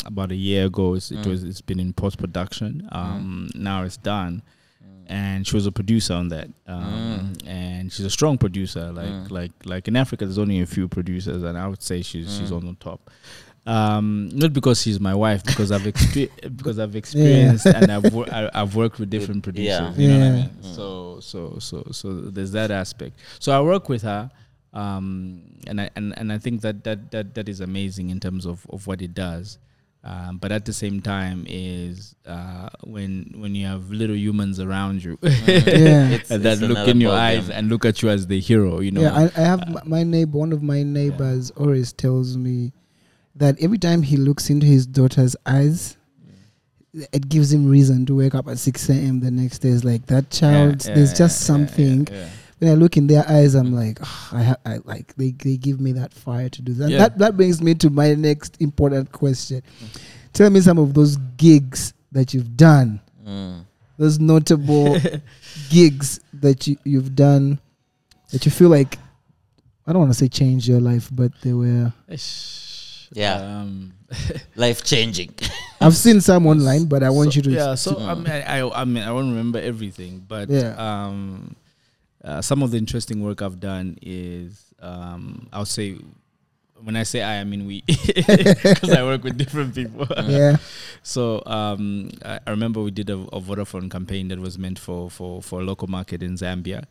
about 0.07 0.31
a 0.33 0.37
year 0.37 0.67
ago. 0.67 0.95
It's, 0.95 1.11
It 1.11 1.19
Mm. 1.23 1.27
was 1.27 1.43
it's 1.45 1.61
been 1.61 1.81
in 1.81 1.93
post 1.93 2.17
production. 2.19 2.89
Um, 2.93 3.51
Now 3.55 3.83
it's 3.85 3.99
done, 3.99 4.43
and 5.09 5.47
she 5.47 5.57
was 5.57 5.67
a 5.67 5.73
producer 5.73 6.15
on 6.15 6.29
that. 6.29 6.49
Um, 6.67 7.33
And 7.47 7.93
she's 7.93 8.05
a 8.07 8.11
strong 8.11 8.37
producer. 8.39 8.93
Like 8.93 9.09
Mm. 9.09 9.31
like 9.31 9.53
like 9.65 9.89
in 9.89 9.97
Africa, 9.97 10.25
there's 10.27 10.39
only 10.39 10.61
a 10.61 10.67
few 10.67 10.87
producers, 10.89 11.43
and 11.43 11.57
I 11.57 11.67
would 11.67 11.83
say 11.83 12.03
she's 12.03 12.29
she's 12.37 12.51
Mm. 12.51 12.57
on 12.59 12.67
the 12.67 12.75
top. 12.75 13.11
Um, 13.67 14.31
not 14.33 14.53
because 14.55 14.81
she's 14.81 14.99
my 14.99 15.15
wife, 15.15 15.45
because 15.45 15.71
I've 15.73 15.83
expe- 15.83 16.31
because 16.57 16.79
I've 16.79 16.97
experienced 16.97 17.67
and 17.67 17.91
I've 17.93 18.13
wor- 18.15 18.33
I, 18.33 18.49
I've 18.55 18.75
worked 18.77 18.99
with 18.99 19.11
different 19.11 19.43
producers. 19.43 19.69
yeah. 19.69 19.93
You 20.03 20.09
know 20.09 20.19
what 20.19 20.25
I 20.25 20.29
Yeah. 20.29 20.37
mean? 20.37 20.51
Mm. 20.63 20.75
So 20.77 21.21
so 21.21 21.59
so 21.59 21.87
so 21.93 22.07
there's 22.31 22.53
that 22.53 22.71
aspect. 22.71 23.19
So 23.41 23.53
I 23.53 23.61
work 23.61 23.89
with 23.91 24.03
her, 24.03 24.31
um, 24.73 25.43
and 25.67 25.81
I 25.83 25.91
and, 25.97 26.17
and 26.19 26.33
I 26.33 26.39
think 26.39 26.63
that, 26.63 26.85
that 26.85 27.11
that 27.11 27.35
that 27.35 27.49
is 27.49 27.61
amazing 27.61 28.09
in 28.11 28.21
terms 28.21 28.47
of, 28.47 28.67
of 28.71 28.87
what 28.87 29.03
it 29.03 29.13
does. 29.15 29.59
Um, 30.05 30.39
but 30.39 30.53
at 30.53 30.65
the 30.65 30.73
same 30.73 31.03
time, 31.03 31.45
is 31.49 32.15
uh, 32.25 32.69
when 32.85 33.35
when 33.37 33.55
you 33.55 33.67
have 33.67 33.91
little 33.91 34.15
humans 34.17 34.61
around 34.61 35.03
you 35.03 35.19
Yeah. 35.23 36.11
It's- 36.11 36.31
and 36.31 36.43
that 36.45 36.59
it's 36.59 36.63
look 36.63 36.87
in 36.89 37.01
your 37.01 37.13
ballgame. 37.13 37.19
eyes 37.39 37.51
and 37.51 37.69
look 37.69 37.85
at 37.85 38.01
you 38.01 38.09
as 38.09 38.27
the 38.27 38.39
hero, 38.41 38.81
you 38.81 38.91
know. 38.93 39.01
Yeah, 39.03 39.15
I, 39.15 39.25
I 39.37 39.45
have 39.45 39.61
m- 39.63 39.79
my 39.85 40.05
neighbor. 40.05 40.39
One 40.39 40.53
of 40.53 40.63
my 40.63 40.83
neighbors 40.85 41.51
always 41.53 41.93
tells 41.93 42.37
me 42.37 42.73
that 43.35 43.61
every 43.61 43.79
time 43.79 44.03
he 44.03 44.17
looks 44.17 44.51
into 44.51 44.67
his 44.67 44.87
daughter's 44.87 45.35
eyes, 45.45 45.97
it 47.13 47.29
gives 47.29 47.53
him 47.53 47.67
reason 47.69 48.07
to 48.07 48.15
wake 48.17 48.35
up 48.35 48.49
at 48.49 48.59
six 48.59 48.89
a.m. 48.89 49.21
the 49.21 49.31
next 49.31 49.59
day. 49.59 49.69
It's 49.71 49.85
like 49.85 50.07
that 50.07 50.31
child. 50.31 50.85
Yeah, 50.87 50.95
there's 50.95 51.11
yeah, 51.13 51.17
just 51.19 51.43
yeah, 51.43 51.47
something. 51.47 52.09
Yeah, 52.61 52.67
yeah. 52.67 52.71
When 52.71 52.71
I 52.71 52.75
look 52.75 52.97
in 52.97 53.07
their 53.07 53.25
eyes, 53.29 53.55
I'm 53.55 53.73
like, 53.73 53.99
"Ah, 54.03 54.29
I, 54.33 54.43
ha- 54.43 54.57
I 54.65 54.79
like 54.85 55.15
they, 55.17 55.33
they 55.33 55.57
give 55.57 55.81
me 55.81 55.93
that 55.93 56.13
fire 56.13 56.49
to 56.49 56.63
do 56.63 56.73
that. 56.75 56.91
Yeah. 56.91 56.99
That 56.99 57.19
that 57.19 57.37
brings 57.37 57.63
me 57.63 57.75
to 57.77 57.91
my 57.91 58.15
next 58.15 58.61
important 58.61 59.11
question. 59.13 59.63
Tell 60.33 60.51
me 60.51 60.61
some 60.61 60.79
of 60.79 60.95
those 60.95 61.17
gigs 61.37 61.95
that 62.13 62.35
you've 62.35 62.57
done. 62.57 63.01
Mm. 63.27 63.65
Those 63.99 64.19
notable 64.21 64.99
gigs 65.71 66.21
that 66.35 66.67
you, 66.67 66.77
you've 66.85 67.15
done 67.17 67.59
that 68.31 68.45
you 68.45 68.51
feel 68.53 68.69
like 68.69 68.99
I 69.87 69.93
don't 69.93 70.01
want 70.03 70.13
to 70.13 70.19
say 70.19 70.29
changed 70.29 70.69
your 70.69 70.81
life, 70.81 71.09
but 71.13 71.33
they 71.43 71.53
were. 71.53 71.93
Yeah. 73.13 73.35
Um, 73.37 73.95
Life 74.57 74.85
changing. 74.85 75.35
I've 75.81 75.97
seen 75.97 76.21
some 76.21 76.47
online, 76.47 76.85
but 76.87 77.03
I 77.03 77.11
want 77.11 77.33
so- 77.33 77.37
you 77.39 77.43
to. 77.43 77.51
Yeah. 77.51 77.75
So 77.75 77.95
to- 77.95 78.01
I 78.01 78.15
mean, 78.15 78.27
I, 78.29 78.69
I 78.69 78.85
mean, 78.85 79.03
I 79.03 79.13
won't 79.13 79.29
remember 79.29 79.59
everything, 79.61 80.25
but 80.27 80.49
Yeah. 80.51 80.75
um, 80.77 81.57
uh, 82.25 82.41
some 82.43 82.63
of 82.63 82.71
the 82.71 82.79
interesting 82.79 83.23
work 83.23 83.43
I've 83.43 83.61
done 83.61 83.99
is 84.03 84.65
um, 84.81 85.49
I'll 85.53 85.65
say. 85.67 85.97
When 86.81 86.95
I 86.95 87.03
say 87.03 87.23
I, 87.23 87.41
I 87.41 87.45
mean 87.45 87.67
we, 87.67 87.83
because 87.89 88.91
I 88.91 89.03
work 89.03 89.25
with 89.25 89.37
different 89.37 89.75
people. 89.75 90.07
yeah, 90.29 90.59
So 91.03 91.43
um, 91.45 92.11
I, 92.25 92.39
I 92.47 92.51
remember 92.51 92.81
we 92.81 92.93
did 92.93 93.11
a, 93.11 93.15
a 93.33 93.41
Vodafone 93.41 93.91
campaign 93.91 94.29
that 94.29 94.39
was 94.39 94.59
meant 94.61 94.79
for, 94.79 95.11
for, 95.11 95.43
for 95.43 95.61
a 95.61 95.65
local 95.65 95.89
market 95.89 96.23
in 96.23 96.35
Zambia. 96.37 96.85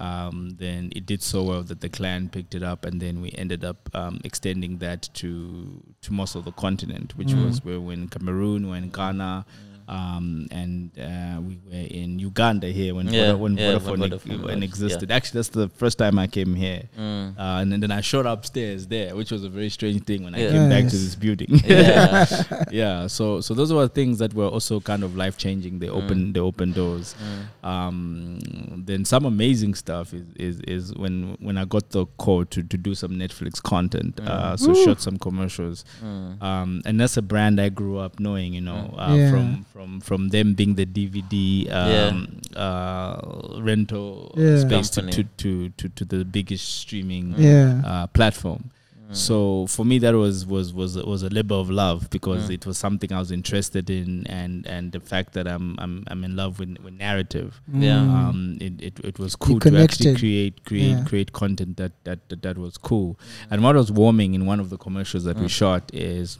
Um, 0.00 0.56
then 0.58 0.90
it 0.96 1.04
did 1.04 1.22
so 1.22 1.42
well 1.42 1.62
that 1.64 1.82
the 1.82 1.90
clan 1.90 2.30
picked 2.30 2.54
it 2.54 2.62
up, 2.62 2.86
and 2.86 3.02
then 3.02 3.20
we 3.20 3.32
ended 3.36 3.66
up 3.66 3.90
um, 3.94 4.18
extending 4.24 4.78
that 4.78 5.10
to 5.14 5.82
to 6.00 6.12
most 6.12 6.34
of 6.36 6.46
the 6.46 6.52
continent, 6.52 7.12
which 7.16 7.28
Mm. 7.28 7.44
was 7.44 7.62
were 7.62 7.92
in 7.92 8.08
Cameroon, 8.08 8.70
were 8.70 8.76
in 8.76 8.88
Ghana, 8.88 9.44
um, 9.88 10.46
and 10.50 10.90
uh, 10.98 11.40
we 11.40 11.58
were 11.66 11.86
in 11.88 12.18
Uganda 12.18 12.68
here 12.68 12.94
when 12.94 13.08
Yeah, 13.08 13.32
Voda- 13.32 13.36
when 13.38 13.56
yeah, 13.56 13.72
Vodafone, 13.78 13.98
when 14.00 14.10
Vodafone 14.10 14.42
when 14.44 14.60
was, 14.60 14.64
existed. 14.70 15.10
Actually, 15.10 15.38
that's 15.38 15.48
the 15.50 15.68
first 15.70 15.98
time 15.98 16.18
I 16.18 16.26
came 16.26 16.54
here. 16.54 16.82
Mm. 16.98 17.38
Uh, 17.38 17.60
and 17.60 17.70
then, 17.72 17.80
then 17.80 17.90
I 17.90 18.00
showed 18.00 18.26
upstairs 18.26 18.86
there, 18.86 19.14
which 19.16 19.30
was 19.30 19.44
a 19.44 19.48
very 19.48 19.68
strange 19.70 20.04
thing 20.04 20.24
when 20.24 20.34
I 20.34 20.38
Yeah. 20.42 20.50
came 20.50 20.68
back 20.68 20.84
to 20.84 20.96
this 20.96 21.14
building. 21.16 21.48
Yeah. 21.64 22.26
yeah 22.70 23.06
so 23.06 23.40
so 23.40 23.54
those 23.54 23.72
were 23.72 23.88
things 23.88 24.18
that 24.18 24.32
were 24.34 24.46
also 24.46 24.80
kind 24.80 25.02
of 25.02 25.16
life 25.16 25.36
changing 25.36 25.78
they 25.78 25.86
Mm. 25.88 26.02
open 26.02 26.32
they 26.32 26.40
open 26.40 26.72
doors 26.72 27.14
Mm. 27.22 27.68
um 27.68 28.84
then 28.86 29.04
some 29.04 29.24
amazing 29.24 29.74
stuff 29.74 30.12
is 30.14 30.24
is, 30.36 30.60
is 30.60 30.94
when 30.94 31.36
when 31.40 31.56
i 31.56 31.64
got 31.64 31.90
the 31.90 32.06
call 32.18 32.44
to, 32.46 32.62
to 32.62 32.76
do 32.76 32.94
some 32.94 33.12
netflix 33.12 33.62
content 33.62 34.20
uh, 34.20 34.52
Mm. 34.54 34.58
so 34.58 34.68
Woo. 34.72 34.84
shot 34.84 35.00
some 35.00 35.18
commercials 35.18 35.84
Mm. 36.02 36.42
um 36.42 36.82
and 36.86 37.00
that's 37.00 37.16
a 37.16 37.22
brand 37.22 37.60
i 37.60 37.68
grew 37.68 37.98
up 37.98 38.18
knowing 38.20 38.52
you 38.54 38.60
know 38.60 38.90
Mm. 38.94 38.98
uh, 39.10 39.14
Yeah. 39.14 39.30
from 39.30 39.64
from 39.74 40.00
from 40.00 40.28
them 40.28 40.54
being 40.54 40.76
the 40.76 40.86
dvd 40.86 41.68
um 41.72 42.40
uh 42.54 43.60
rental 43.60 44.32
Yeah. 44.36 44.58
space 44.60 44.88
to, 44.90 45.02
to, 45.02 45.24
to 45.42 45.68
to 45.70 45.88
to 45.88 46.04
the 46.04 46.24
biggest 46.24 46.66
streaming 46.82 47.34
yeah, 47.36 47.82
uh, 47.84 48.06
platform 48.06 48.70
Mm. 49.04 49.14
so 49.14 49.66
for 49.66 49.84
me, 49.84 49.98
that 49.98 50.14
was 50.14 50.46
was 50.46 50.72
was 50.72 50.96
was 50.96 51.22
a 51.22 51.28
labor 51.28 51.56
of 51.56 51.68
love 51.68 52.08
because 52.08 52.48
Mm. 52.48 52.54
it 52.54 52.64
was 52.64 52.78
something 52.78 53.12
I 53.12 53.18
was 53.18 53.30
interested 53.30 53.90
in, 53.90 54.26
and 54.28 54.66
and 54.66 54.92
the 54.92 55.00
fact 55.00 55.34
that 55.34 55.46
I'm 55.46 55.76
I'm 55.78 56.04
I'm 56.06 56.24
in 56.24 56.36
love 56.36 56.58
with 56.58 56.78
with 56.82 56.94
narrative. 56.94 57.60
Yeah. 57.70 57.98
Mm. 58.00 58.14
Um, 58.20 58.56
it, 58.62 58.74
it 58.88 59.00
it 59.10 59.18
was 59.18 59.36
cool 59.36 59.60
to 59.60 59.76
actually 59.78 60.16
create 60.16 60.64
create 60.64 60.96
Yeah. 60.96 61.04
create 61.04 61.32
content 61.32 61.76
that, 61.76 61.92
that 62.04 62.20
that 62.30 62.40
that 62.46 62.56
was 62.56 62.78
cool. 62.78 63.18
And 63.50 63.62
what 63.62 63.76
was 63.76 63.92
warming 63.92 64.32
in 64.32 64.46
one 64.46 64.58
of 64.58 64.70
the 64.70 64.78
commercials 64.78 65.24
that 65.24 65.36
we 65.36 65.48
Mm. 65.52 65.58
shot 65.60 65.82
is 65.92 66.38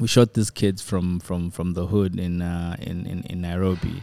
we 0.00 0.06
shot 0.08 0.34
these 0.34 0.50
kids 0.50 0.80
from 0.82 1.20
from 1.20 1.50
from 1.50 1.74
the 1.74 1.86
hood 1.86 2.18
in 2.18 2.42
uh, 2.42 2.76
in, 2.80 3.06
in 3.06 3.22
in 3.24 3.40
Nairobi, 3.42 4.02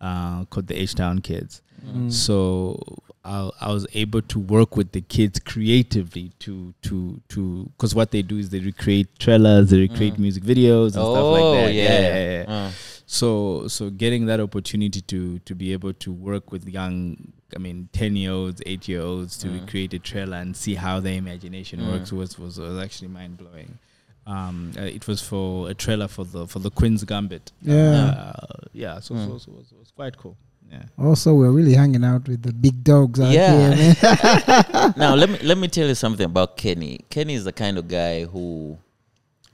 uh, 0.00 0.44
called 0.46 0.66
the 0.66 0.74
H 0.80 0.94
Town 0.94 1.20
Kids. 1.20 1.62
Mm. 1.86 2.10
So 2.12 2.80
I, 3.24 3.50
I 3.60 3.72
was 3.72 3.86
able 3.94 4.22
to 4.22 4.38
work 4.40 4.76
with 4.76 4.92
the 4.92 5.02
kids 5.02 5.38
creatively 5.38 6.32
to 6.40 6.74
to 6.82 7.20
to 7.28 7.70
because 7.76 7.94
what 7.94 8.10
they 8.10 8.22
do 8.22 8.38
is 8.38 8.50
they 8.50 8.60
recreate 8.60 9.18
trailers, 9.18 9.70
they 9.70 9.80
recreate 9.80 10.14
Mm. 10.14 10.18
music 10.26 10.42
videos 10.42 10.84
and 10.84 10.92
stuff 10.92 11.06
Oh, 11.28 11.32
like 11.32 11.64
that. 11.66 11.74
yeah. 11.74 12.00
yeah, 12.00 12.42
yeah. 12.48 12.52
Uh, 12.66 12.70
So 13.08 13.68
so 13.68 13.88
getting 13.90 14.26
that 14.26 14.40
opportunity 14.40 15.00
to 15.12 15.38
to 15.40 15.54
be 15.54 15.72
able 15.72 15.92
to 16.04 16.10
work 16.12 16.50
with 16.50 16.68
young, 16.68 17.32
I 17.54 17.58
mean, 17.58 17.88
ten 17.92 18.16
year 18.16 18.32
olds, 18.32 18.60
eight 18.66 18.88
year 18.88 19.02
olds 19.02 19.38
to 19.38 19.46
Mm. 19.48 19.60
recreate 19.60 19.94
a 19.94 20.00
trailer 20.00 20.38
and 20.38 20.56
see 20.56 20.74
how 20.74 20.98
their 21.00 21.14
imagination 21.16 21.78
Mm. 21.80 21.92
works 21.92 22.10
was, 22.12 22.36
was 22.38 22.58
was 22.58 22.76
actually 22.82 23.08
mind 23.08 23.36
blowing. 23.36 23.78
Um, 24.26 24.72
uh, 24.76 24.82
it 24.82 25.06
was 25.06 25.22
for 25.22 25.70
a 25.70 25.74
trailer 25.74 26.08
for 26.08 26.24
the 26.24 26.46
for 26.48 26.58
the 26.58 26.70
Queen's 26.70 27.04
Gambit. 27.04 27.52
Yeah. 27.62 28.34
uh, 28.34 28.56
yeah. 28.72 28.98
So, 29.00 29.14
Mm. 29.14 29.26
so, 29.28 29.38
so, 29.38 29.52
so 29.68 29.76
it 29.76 29.78
was 29.78 29.92
quite 29.94 30.16
cool. 30.16 30.36
Yeah. 30.70 30.82
Also, 30.98 31.32
we're 31.32 31.52
really 31.52 31.74
hanging 31.74 32.02
out 32.04 32.26
with 32.26 32.42
the 32.42 32.52
big 32.52 32.82
dogs 32.82 33.20
out 33.20 33.30
Yeah. 33.32 33.72
here, 33.72 34.94
now 34.96 35.14
let 35.14 35.30
me 35.30 35.38
let 35.44 35.56
me 35.58 35.68
tell 35.68 35.86
you 35.86 35.94
something 35.94 36.26
about 36.26 36.56
Kenny. 36.56 37.00
Kenny 37.08 37.34
is 37.34 37.44
the 37.44 37.52
kind 37.52 37.78
of 37.78 37.86
guy 37.86 38.24
who 38.24 38.76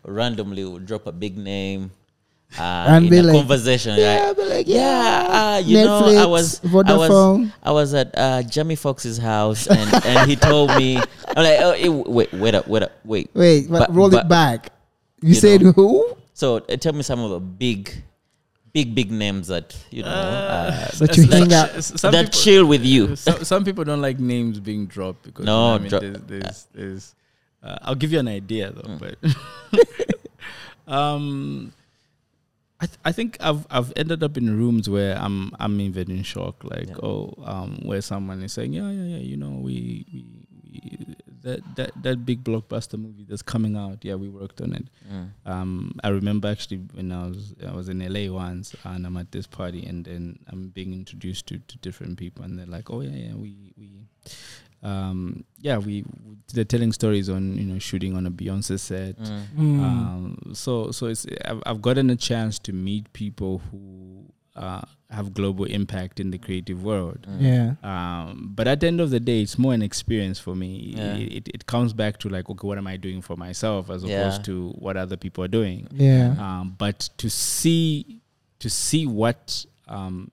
randomly 0.04 0.64
will 0.64 0.78
drop 0.78 1.06
a 1.06 1.12
big 1.12 1.37
name 1.37 1.90
uh, 2.59 2.85
And 2.88 3.05
in 3.07 3.11
be 3.11 3.19
a 3.19 3.23
like, 3.23 3.37
conversation. 3.37 3.97
Yeah, 3.99 4.27
like, 4.27 4.37
but 4.37 4.49
like, 4.49 4.69
yeah, 4.69 4.79
yeah, 4.79 5.55
uh, 5.57 5.59
you 5.59 5.77
know, 5.85 5.99
I 5.99 6.03
Netflix, 6.03 6.29
was, 6.31 6.65
I 6.65 6.97
was, 6.97 7.51
I 7.62 7.71
was 7.73 7.95
at 7.95 8.11
uh, 8.17 8.43
Jamie 8.43 8.77
Foxx's 8.77 9.19
house, 9.19 9.67
and, 9.67 10.05
and 10.05 10.29
he 10.31 10.37
told 10.37 10.71
me, 10.77 10.97
I'm 10.99 11.45
like, 11.45 11.59
oh, 11.61 11.71
eh, 11.73 11.88
wait, 11.88 12.33
wait 12.33 12.55
up, 12.55 12.67
wait 12.69 12.83
up, 12.83 12.93
wait. 13.05 13.31
Wait, 13.35 13.71
but, 13.71 13.79
But- 13.88 13.95
roll 13.95 14.11
but- 14.11 14.25
it 14.27 14.29
back. 14.29 14.71
You, 15.23 15.29
you 15.29 15.35
said 15.35 15.62
know. 15.62 15.73
who? 15.73 16.17
So 16.35 16.57
uh, 16.57 16.77
tell 16.77 16.93
me 16.93 17.03
some 17.05 17.21
of 17.21 17.31
the 17.31 17.38
big, 17.38 17.93
big, 18.73 18.93
big 18.95 19.12
names 19.12 19.47
that 19.49 19.77
you 19.91 20.03
know 20.03 20.09
uh, 20.09 20.91
That 20.99 21.17
you 21.17 21.27
That's- 21.27 21.33
hang 21.41 21.53
out- 21.53 21.77
s- 21.77 21.91
that 22.03 22.11
people- 22.12 22.41
chill 22.41 22.67
with 22.67 22.85
you. 22.85 23.15
some, 23.27 23.45
some 23.45 23.65
people 23.65 23.85
don't 23.85 24.01
like 24.03 24.19
names 24.19 24.59
being 24.59 24.87
dropped 24.87 25.23
because 25.23 25.45
No, 25.47 25.53
you 25.55 25.69
know 25.69 25.75
I 25.75 25.79
mean, 25.79 25.88
drop- 25.91 26.03
there's, 26.03 26.23
there's, 26.27 26.67
there's 26.75 27.15
uh, 27.62 27.79
I'll 27.83 27.95
give 27.95 28.12
you 28.12 28.19
an 28.19 28.27
idea 28.27 28.73
though, 28.73 28.83
Mm. 28.83 28.99
but 28.99 30.93
um, 30.93 31.73
I 32.83 32.87
th- 32.87 32.99
I 33.05 33.12
think 33.12 33.37
I've 33.40 33.64
I've 33.71 33.92
ended 33.97 34.23
up 34.23 34.37
in 34.37 34.47
rooms 34.59 34.88
where 34.90 35.16
I'm 35.16 35.53
I'm 35.61 35.81
even 35.81 36.11
in 36.11 36.23
shock, 36.25 36.64
like 36.64 36.88
Yeah. 36.88 37.03
oh 37.09 37.33
um 37.45 37.79
where 37.88 38.03
someone 38.03 38.42
is 38.42 38.53
saying 38.53 38.73
yeah 38.73 38.90
yeah 38.90 39.16
yeah 39.16 39.23
you 39.31 39.37
know 39.37 39.51
we 39.68 40.05
we, 40.12 40.21
we 40.73 41.14
that 41.42 41.61
that 41.77 41.90
that 42.03 42.25
big 42.27 42.42
blockbuster 42.45 42.99
movie 42.99 43.25
that's 43.29 43.42
coming 43.42 43.77
out 43.77 43.99
yeah 44.05 44.14
we 44.16 44.29
worked 44.29 44.61
on 44.61 44.73
it 44.75 44.87
Mm. 45.12 45.29
um, 45.45 45.92
I 46.03 46.09
remember 46.09 46.49
actually 46.49 46.79
when 46.95 47.12
I 47.12 47.27
was 47.29 47.55
I 47.71 47.73
was 47.75 47.88
in 47.88 47.99
LA 48.01 48.33
once 48.33 48.75
and 48.85 49.05
I'm 49.07 49.16
at 49.18 49.31
this 49.33 49.47
party 49.47 49.85
and 49.85 50.05
then 50.05 50.38
I'm 50.51 50.68
being 50.71 50.92
introduced 50.95 51.47
to, 51.49 51.59
to 51.59 51.77
different 51.79 52.16
people 52.18 52.45
and 52.45 52.59
they're 52.59 52.66
like, 52.79 52.88
oh 52.90 53.01
yeah, 53.03 53.11
yeah, 53.29 53.35
we 53.35 53.75
we 53.77 53.90
um, 54.83 55.45
yeah 55.61 55.79
we 55.79 56.05
they're 56.55 56.64
telling 56.64 56.92
stories 56.92 57.29
on 57.29 57.57
you 57.57 57.64
know 57.64 57.79
shooting 57.79 58.16
on 58.16 58.27
a 58.27 58.31
Beyonce 58.31 58.79
set. 58.79 59.16
Mm. 59.18 59.47
Mm. 59.59 59.81
Um, 59.83 60.38
so 60.55 60.90
so 60.90 61.07
it's 61.07 61.27
I've, 61.45 61.62
I've 61.66 61.83
gotten 61.83 62.11
a 62.11 62.16
chance 62.16 62.59
to 62.61 62.73
meet 62.73 63.12
people 63.12 63.62
who 63.71 64.27
uh, 64.57 64.83
have 65.09 65.33
global 65.33 65.64
impact 65.64 66.21
in 66.21 66.31
the 66.31 66.37
creative 66.38 66.83
world. 66.83 67.27
Mm. 67.31 67.40
yeah. 67.40 67.75
Um, 67.83 68.51
but 68.55 68.66
at 68.68 68.81
the 68.81 68.87
end 68.88 69.01
of 69.01 69.09
the 69.11 69.21
day, 69.21 69.40
it's 69.40 69.57
more 69.59 69.73
an 69.73 69.83
experience 69.83 70.38
for 70.38 70.55
me. 70.55 70.95
Yeah. 70.97 71.14
It, 71.16 71.33
it, 71.33 71.49
it 71.55 71.66
comes 71.66 71.92
back 71.95 72.18
to 72.18 72.29
like, 72.29 72.51
okay, 72.51 72.66
what 72.66 72.77
am 72.77 72.87
I 72.87 72.97
doing 72.99 73.23
for 73.23 73.35
myself 73.37 73.88
as 73.88 74.05
Yeah. 74.05 74.21
opposed 74.21 74.45
to 74.47 74.71
what 74.79 74.97
other 74.99 75.16
people 75.16 75.42
are 75.45 75.49
doing. 75.49 75.88
Yeah. 75.92 76.35
Um, 76.38 76.75
but 76.77 77.09
to 77.18 77.31
see 77.31 78.21
to 78.59 78.68
see 78.68 79.07
what 79.07 79.64
um, 79.88 80.31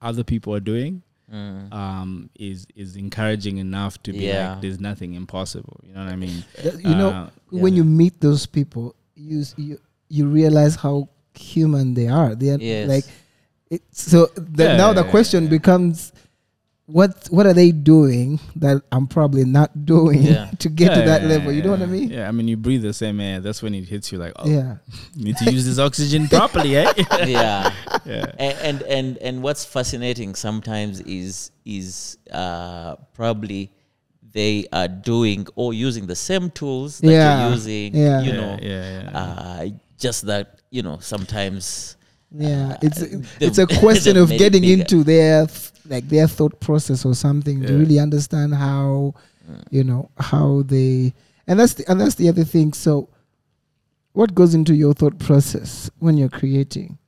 other 0.00 0.24
people 0.24 0.54
are 0.54 0.60
doing 0.60 1.02
Mm. 1.32 1.72
um, 1.72 2.30
is 2.34 2.66
is 2.74 2.96
encouraging 2.96 3.58
enough 3.58 4.02
to 4.02 4.12
be 4.12 4.26
Yeah. 4.26 4.52
like, 4.54 4.62
there's 4.62 4.80
nothing 4.80 5.14
impossible. 5.14 5.78
You 5.86 5.94
know 5.94 6.04
what 6.04 6.12
I 6.12 6.16
mean? 6.16 6.42
That- 6.64 6.82
you 6.82 6.94
know, 6.94 7.10
Uh, 7.10 7.30
when 7.50 7.72
yeah. 7.74 7.78
you 7.78 7.84
meet 7.84 8.20
those 8.20 8.46
people, 8.46 8.94
you 9.14 9.44
you 9.56 9.78
you 10.08 10.26
realize 10.26 10.74
how 10.74 11.08
human 11.34 11.94
they 11.94 12.08
are. 12.08 12.34
They 12.34 12.50
are 12.50 12.58
Yes. 12.60 12.88
like 12.88 13.04
it, 13.70 13.82
so. 13.92 14.26
The, 14.34 14.64
Yeah, 14.64 14.76
now 14.76 14.92
the 14.92 15.04
yeah, 15.04 15.10
question 15.10 15.44
yeah. 15.44 15.50
becomes, 15.50 16.12
what 16.92 17.26
what 17.30 17.46
are 17.46 17.52
they 17.54 17.70
doing 17.72 18.40
that 18.56 18.82
I'm 18.90 19.06
probably 19.06 19.44
not 19.44 19.70
doing 19.86 20.22
Yeah. 20.22 20.50
to 20.58 20.68
get 20.68 20.94
to 20.94 21.02
that 21.02 21.22
yeah, 21.22 21.28
level? 21.28 21.52
You 21.52 21.62
know 21.62 21.70
what 21.70 21.82
I 21.82 21.86
mean? 21.86 22.10
Yeah, 22.10 22.28
I 22.28 22.32
mean, 22.32 22.48
you 22.48 22.56
breathe 22.56 22.82
the 22.82 22.92
same 22.92 23.20
air. 23.20 23.40
That's 23.40 23.62
when 23.62 23.74
it 23.74 23.84
hits 23.88 24.10
you 24.12 24.18
like, 24.18 24.32
oh, 24.36 24.48
Yeah. 24.48 24.76
you 25.14 25.24
need 25.24 25.36
to 25.38 25.50
use 25.52 25.64
this 25.66 25.78
oxygen 25.78 26.28
properly, 26.36 26.76
eh? 26.76 26.92
yeah. 27.26 27.72
yeah. 28.04 28.26
and, 28.38 28.58
and 28.68 28.82
and 28.82 29.18
and 29.18 29.42
what's 29.42 29.64
fascinating 29.64 30.34
sometimes 30.34 31.00
is 31.02 31.50
is 31.64 32.18
uh, 32.32 32.96
probably 33.14 33.70
they 34.32 34.66
are 34.72 34.88
doing 34.88 35.46
or 35.56 35.74
using 35.74 36.06
the 36.06 36.16
same 36.16 36.50
tools 36.50 36.98
that 37.00 37.10
Yeah, 37.10 37.42
you're 37.46 37.54
using. 37.54 37.94
yeah. 37.96 38.20
You 38.22 38.32
yeah, 38.32 38.40
know, 38.40 38.58
yeah, 38.62 39.02
yeah. 39.02 39.18
uh, 39.18 39.66
just 39.98 40.26
that 40.26 40.60
you 40.70 40.82
know 40.82 40.98
sometimes. 41.00 41.96
Yeah, 42.32 42.74
Uh, 42.74 42.76
it's 42.86 43.00
the- 43.00 43.26
it's 43.40 43.58
a 43.58 43.66
question 43.66 44.16
of 44.16 44.28
getting 44.30 44.62
bigger. 44.62 44.82
into 44.82 45.02
their 45.02 45.46
th- 45.48 45.72
like 45.90 46.08
their 46.08 46.26
thought 46.28 46.58
process 46.60 47.04
or 47.04 47.14
something 47.14 47.60
to 47.66 47.76
really 47.76 47.98
understand 47.98 48.54
how 48.54 49.12
Mm. 49.50 49.64
you 49.70 49.82
know 49.82 50.10
how 50.18 50.62
they 50.66 51.12
and 51.46 51.58
that's 51.58 51.74
the, 51.74 51.84
and 51.90 52.00
that's 52.00 52.14
the 52.16 52.28
other 52.28 52.44
thing. 52.44 52.72
So, 52.74 53.08
what 54.12 54.34
goes 54.34 54.54
into 54.54 54.74
your 54.74 54.94
thought 54.94 55.18
process 55.18 55.90
when 55.98 56.16
you're 56.18 56.28
creating? 56.28 56.98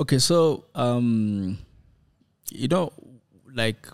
Okay, 0.00 0.18
so 0.18 0.64
um, 0.74 1.58
you 2.50 2.68
know, 2.68 2.92
like 3.52 3.86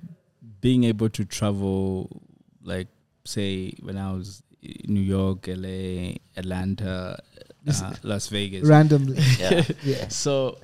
being 0.60 0.84
able 0.84 1.08
to 1.08 1.24
travel, 1.24 2.22
like 2.62 2.88
say 3.24 3.72
when 3.82 3.96
I 3.96 4.12
was 4.12 4.42
in 4.62 4.94
New 4.94 5.00
York, 5.00 5.48
LA, 5.48 6.14
Atlanta, 6.36 7.18
uh, 7.66 7.94
Las 8.04 8.28
Vegas. 8.28 8.68
randomly. 8.68 9.18
Yeah. 9.40 9.64
yeah. 9.82 10.08
So 10.08 10.58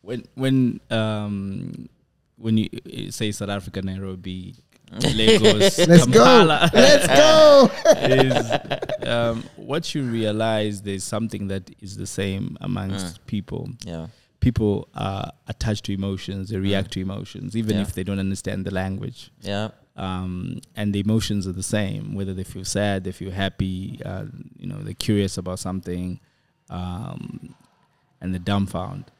when 0.00 0.24
when 0.34 0.80
um 0.90 1.88
when 2.36 2.58
you 2.58 2.68
say 3.10 3.32
South 3.32 3.48
Africa, 3.50 3.82
Nairobi, 3.82 4.54
Lagos, 5.14 5.78
Let's 5.86 6.06
go. 6.06 6.22
Kampala, 6.24 6.70
Let's 6.72 7.06
go. 7.08 7.70
is 9.02 9.08
um, 9.08 9.42
what 9.56 9.94
you 9.94 10.02
realize 10.04 10.82
there's 10.82 11.04
something 11.04 11.48
that 11.48 11.70
is 11.80 11.96
the 11.96 12.06
same 12.06 12.56
amongst 12.60 13.24
people. 13.26 13.68
Yeah. 13.84 14.06
People 14.40 14.88
are 14.94 15.32
attached 15.48 15.84
to 15.86 15.92
emotions; 15.94 16.50
they 16.50 16.58
react 16.58 16.90
to 16.92 17.00
emotions, 17.00 17.56
even 17.56 17.76
Yeah. 17.76 17.82
if 17.82 17.94
they 17.94 18.04
don't 18.04 18.18
understand 18.18 18.66
the 18.66 18.74
language. 18.74 19.30
Yeah. 19.40 19.68
Um, 19.96 20.60
and 20.76 20.92
the 20.94 21.00
emotions 21.00 21.46
are 21.48 21.52
the 21.52 21.62
same, 21.62 22.14
whether 22.14 22.34
they 22.34 22.44
feel 22.44 22.64
sad, 22.64 23.04
they 23.04 23.12
feel 23.12 23.30
happy, 23.30 24.00
uh, 24.04 24.24
you 24.58 24.66
know, 24.66 24.78
they're 24.82 24.92
curious 24.92 25.38
about 25.38 25.60
something, 25.60 26.18
um, 26.68 27.54
and 28.20 28.34
they're 28.34 28.40
dumbfounded. 28.40 29.10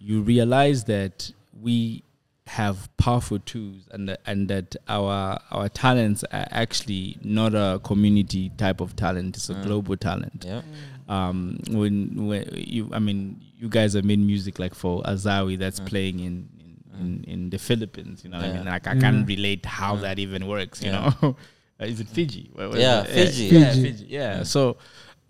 You 0.00 0.20
realize 0.22 0.84
that 0.84 1.30
we 1.60 2.02
have 2.48 2.88
powerful 2.96 3.38
tools, 3.38 3.86
and 3.90 4.08
that, 4.08 4.20
and 4.26 4.48
that 4.48 4.74
our 4.88 5.38
our 5.50 5.68
talents 5.68 6.24
are 6.24 6.46
actually 6.50 7.18
not 7.22 7.54
a 7.54 7.78
community 7.84 8.50
type 8.56 8.80
of 8.80 8.96
talent; 8.96 9.36
it's 9.36 9.50
a 9.50 9.54
Mm. 9.54 9.64
global 9.64 9.96
talent 9.96 10.44
Yeah. 10.46 10.62
um 11.08 11.58
when 11.70 12.26
when 12.28 12.48
you 12.54 12.90
i 12.92 12.98
mean 12.98 13.40
you 13.60 13.68
guys 13.68 13.92
have 13.94 14.04
made 14.04 14.18
music 14.18 14.58
like 14.58 14.74
for 14.74 15.02
azawi 15.02 15.58
that's 15.58 15.80
Mm. 15.80 15.86
playing 15.86 16.20
in 16.20 16.34
in, 16.60 16.74
in 17.00 17.24
in 17.32 17.50
the 17.50 17.58
philippines 17.58 18.24
you 18.24 18.30
know 18.30 18.38
what 18.38 18.46
i 18.48 18.52
mean 18.52 18.64
like 18.66 18.86
i 18.86 18.94
Yeah. 18.94 19.00
can't 19.00 19.26
relate 19.28 19.64
how 19.66 19.96
Mm. 19.96 20.00
that 20.02 20.18
even 20.18 20.46
works 20.46 20.82
you 20.82 20.90
Yeah. 20.90 21.12
know 21.22 21.36
is 21.80 22.00
it 22.00 22.08
fiji 22.08 22.50
Where- 22.54 22.68
where 22.70 22.78
is 22.78 22.82
Yeah, 22.82 23.02
it? 23.02 23.28
Fiji. 23.28 23.46
yeah, 23.56 23.72
Fiji. 23.72 23.82
fiji 23.88 24.06
yeah 24.08 24.36
Yeah. 24.38 24.42
so 24.54 24.76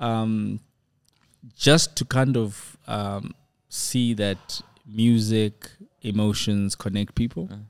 um 0.01 0.61
just 1.57 1.95
to 1.97 2.05
kind 2.05 2.37
of 2.37 2.77
um 2.87 3.35
see 3.69 4.15
that 4.15 4.61
music 4.87 5.71
emotions 6.09 6.75
connect 6.85 7.15
people 7.15 7.47
Mm. 7.49 7.65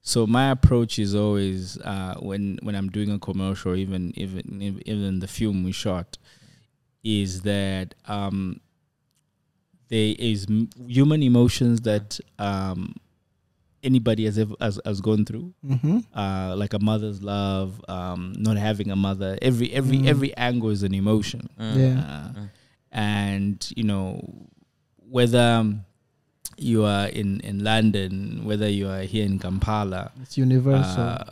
so 0.00 0.26
my 0.26 0.50
approach 0.56 0.98
is 0.98 1.14
always 1.14 1.78
uh, 1.92 2.14
when 2.28 2.58
when 2.62 2.74
I'm 2.78 2.88
doing 2.96 3.10
a 3.10 3.18
commercial, 3.18 3.74
even 3.84 4.12
even 4.16 4.42
even 4.92 5.20
the 5.20 5.26
film 5.38 5.56
we 5.64 5.72
shot, 5.72 6.10
is 7.04 7.42
that 7.42 7.94
um, 8.06 8.60
there 9.88 10.14
is 10.18 10.46
m- 10.48 10.68
human 10.86 11.22
emotions 11.22 11.80
that 11.82 12.20
um, 12.38 12.94
anybody 13.82 14.24
has 14.24 14.38
ever 14.38 14.54
has, 14.60 14.80
has 14.84 15.00
gone 15.00 15.24
through, 15.24 15.52
Mm-hmm. 15.66 15.98
uh, 16.14 16.54
like 16.56 16.74
a 16.74 16.78
mother's 16.78 17.22
love, 17.22 17.80
um, 17.88 18.32
not 18.38 18.56
having 18.56 18.90
a 18.90 18.96
mother. 18.96 19.38
Every 19.42 19.72
every 19.72 19.98
Mm. 19.98 20.06
every 20.06 20.36
angle 20.36 20.70
is 20.70 20.82
an 20.82 20.94
emotion, 20.94 21.48
Mm. 21.58 21.76
Yeah. 21.76 21.98
uh, 22.00 22.28
Mm. 22.40 22.50
and 22.92 23.72
you 23.76 23.84
know 23.84 24.08
whether 25.10 25.40
um, 25.40 25.84
you 26.58 26.84
are 26.84 27.06
in 27.08 27.40
in 27.40 27.62
London, 27.64 28.44
whether 28.44 28.68
you 28.68 28.88
are 28.88 29.02
here 29.02 29.24
in 29.24 29.38
Kampala 29.38 30.10
It's 30.22 30.36
universal. 30.36 31.02
uh, 31.02 31.24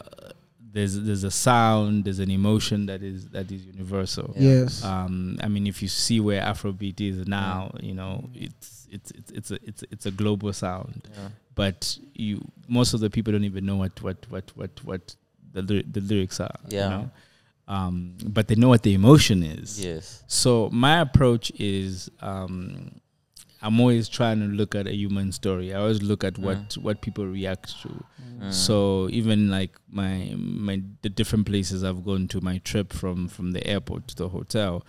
there's 0.72 1.00
there's 1.00 1.24
a 1.24 1.30
sound, 1.30 2.04
there's 2.04 2.18
an 2.18 2.30
emotion 2.30 2.86
that 2.86 3.02
is 3.02 3.28
that 3.28 3.50
is 3.50 3.64
universal. 3.64 4.34
Yeah. 4.36 4.60
yes. 4.62 4.84
Um, 4.84 5.38
I 5.42 5.48
mean, 5.48 5.66
if 5.66 5.82
you 5.82 5.88
see 5.88 6.20
where 6.20 6.40
Afrobeat 6.42 7.00
is 7.00 7.26
now, 7.26 7.72
you 7.80 7.94
know, 7.94 8.28
it's 8.34 8.86
it's 8.90 9.10
it's 9.12 9.30
it's 9.32 9.50
a 9.50 9.58
it's 9.64 9.84
it's 9.90 10.06
a 10.06 10.10
global 10.10 10.52
sound. 10.52 11.08
Yeah. 11.12 11.28
But 11.54 11.98
you 12.14 12.46
most 12.68 12.92
of 12.94 13.00
the 13.00 13.08
people 13.10 13.32
don't 13.32 13.44
even 13.44 13.64
know 13.66 13.76
what 13.76 14.00
what 14.02 14.18
what 14.30 14.52
what 14.54 14.70
what 14.84 15.14
the 15.52 15.62
ly- 15.62 15.84
the 15.90 16.00
lyrics 16.02 16.40
are. 16.40 16.54
Yeah. 16.68 16.84
You 16.84 16.90
know? 16.90 17.10
Um, 17.68 18.14
but 18.26 18.46
they 18.46 18.54
know 18.54 18.68
what 18.68 18.82
the 18.84 18.94
emotion 18.94 19.42
is. 19.42 19.82
Yes. 19.84 20.22
So 20.28 20.68
my 20.72 21.00
approach 21.00 21.50
is 21.58 22.08
um, 22.20 23.00
I'm 23.62 23.80
always 23.80 24.08
trying 24.08 24.40
to 24.40 24.46
look 24.46 24.74
at 24.74 24.86
a 24.86 24.94
human 24.94 25.32
story. 25.32 25.74
I 25.74 25.78
always 25.80 26.02
look 26.02 26.22
at 26.24 26.38
what 26.38 26.76
what 26.80 27.00
people 27.00 27.26
react 27.26 27.80
to. 27.82 27.88
Mm. 28.40 28.52
So 28.52 29.08
even 29.10 29.50
like 29.50 29.72
my 29.90 30.34
my 30.36 30.82
the 31.02 31.08
different 31.08 31.46
places 31.46 31.82
I've 31.82 32.04
gone 32.04 32.28
to, 32.28 32.40
my 32.40 32.58
trip 32.58 32.92
from 32.92 33.28
from 33.28 33.52
the 33.52 33.66
airport 33.66 34.08
to 34.08 34.14
the 34.14 34.28
hotel 34.28 34.84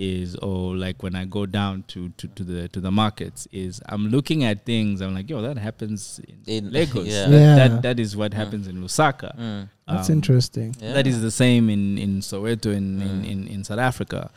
is 0.00 0.36
or 0.36 0.76
like 0.76 1.02
when 1.02 1.16
I 1.16 1.24
go 1.24 1.44
down 1.44 1.82
to, 1.88 2.08
to, 2.10 2.28
to 2.28 2.44
the 2.44 2.68
to 2.68 2.80
the 2.80 2.90
markets 2.92 3.48
is 3.50 3.80
I'm 3.86 4.08
looking 4.10 4.44
at 4.44 4.64
things 4.64 5.00
I'm 5.00 5.12
like 5.12 5.28
yo 5.28 5.42
that 5.42 5.58
happens 5.58 6.20
in, 6.46 6.66
In- 6.66 6.70
Lagos 6.76 7.06
yeah. 7.08 7.26
That, 7.26 7.40
Yeah. 7.40 7.56
that 7.68 7.82
that 7.82 7.98
is 8.00 8.16
what 8.16 8.32
happens 8.32 8.68
in 8.68 8.76
Lusaka 8.82 9.36
Mm. 9.36 9.68
That's 9.88 10.08
Um, 10.10 10.16
interesting. 10.16 10.76
Yeah. 10.80 10.92
that 10.92 11.06
is 11.06 11.20
the 11.22 11.30
same 11.32 11.68
in 11.70 11.98
in 11.98 12.20
Soweto 12.20 12.66
in, 12.66 13.02
in, 13.02 13.24
in, 13.24 13.48
in 13.48 13.64
South 13.64 13.78
Africa 13.80 14.30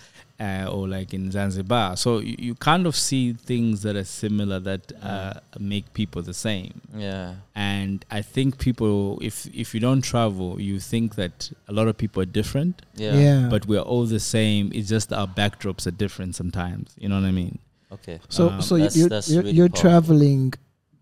uh, 0.46 0.66
or 0.74 0.88
like 0.88 1.14
in 1.14 1.30
Zanzibar. 1.32 1.96
So 2.04 2.10
you, 2.20 2.36
you 2.48 2.54
kind 2.56 2.88
of 2.90 2.96
see 2.96 3.34
things 3.34 3.76
that 3.84 3.96
are 3.96 4.04
similar 4.22 4.60
that 4.70 4.92
uh, 5.12 5.34
make 5.60 5.86
people 5.94 6.22
the 6.32 6.34
same. 6.34 6.74
Yeah. 6.96 7.36
And 7.56 8.04
I 8.20 8.22
think 8.34 8.58
people, 8.68 9.20
if 9.22 9.36
if 9.64 9.68
you 9.76 9.80
don't 9.88 10.02
travel, 10.14 10.60
you 10.70 10.80
think 10.80 11.08
that 11.22 11.36
a 11.68 11.74
lot 11.74 11.88
of 11.92 11.96
people 12.04 12.20
are 12.24 12.32
different, 12.42 12.82
Yeah. 12.96 13.16
Yeah. 13.26 13.48
but 13.54 13.62
we're 13.68 13.88
all 13.94 14.06
the 14.18 14.20
same. 14.38 14.72
It's 14.74 14.90
just 14.90 15.14
our 15.14 15.28
backdrops 15.42 15.86
are 15.88 15.96
different 16.06 16.36
sometimes. 16.36 16.86
You 17.02 17.08
know 17.10 17.20
what 17.22 17.28
I 17.28 17.32
mean? 17.44 17.60
Okay. 17.98 18.18
so 18.30 18.50
um, 18.50 18.62
so 18.62 18.76
you- 18.76 18.82
that's- 18.84 18.98
you're, 18.98 19.10
that's 19.10 19.30
you're, 19.30 19.44
really 19.44 19.56
you're 19.58 19.70
traveling. 19.84 20.54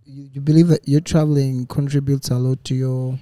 You, 0.05 0.23
you 0.33 0.41
believe 0.41 0.67
that 0.73 0.83
your 0.93 1.01
traveling 1.01 1.65
contributes 1.67 2.29
a 2.31 2.39
lot 2.47 2.59
to 2.69 2.73
your 2.75 3.19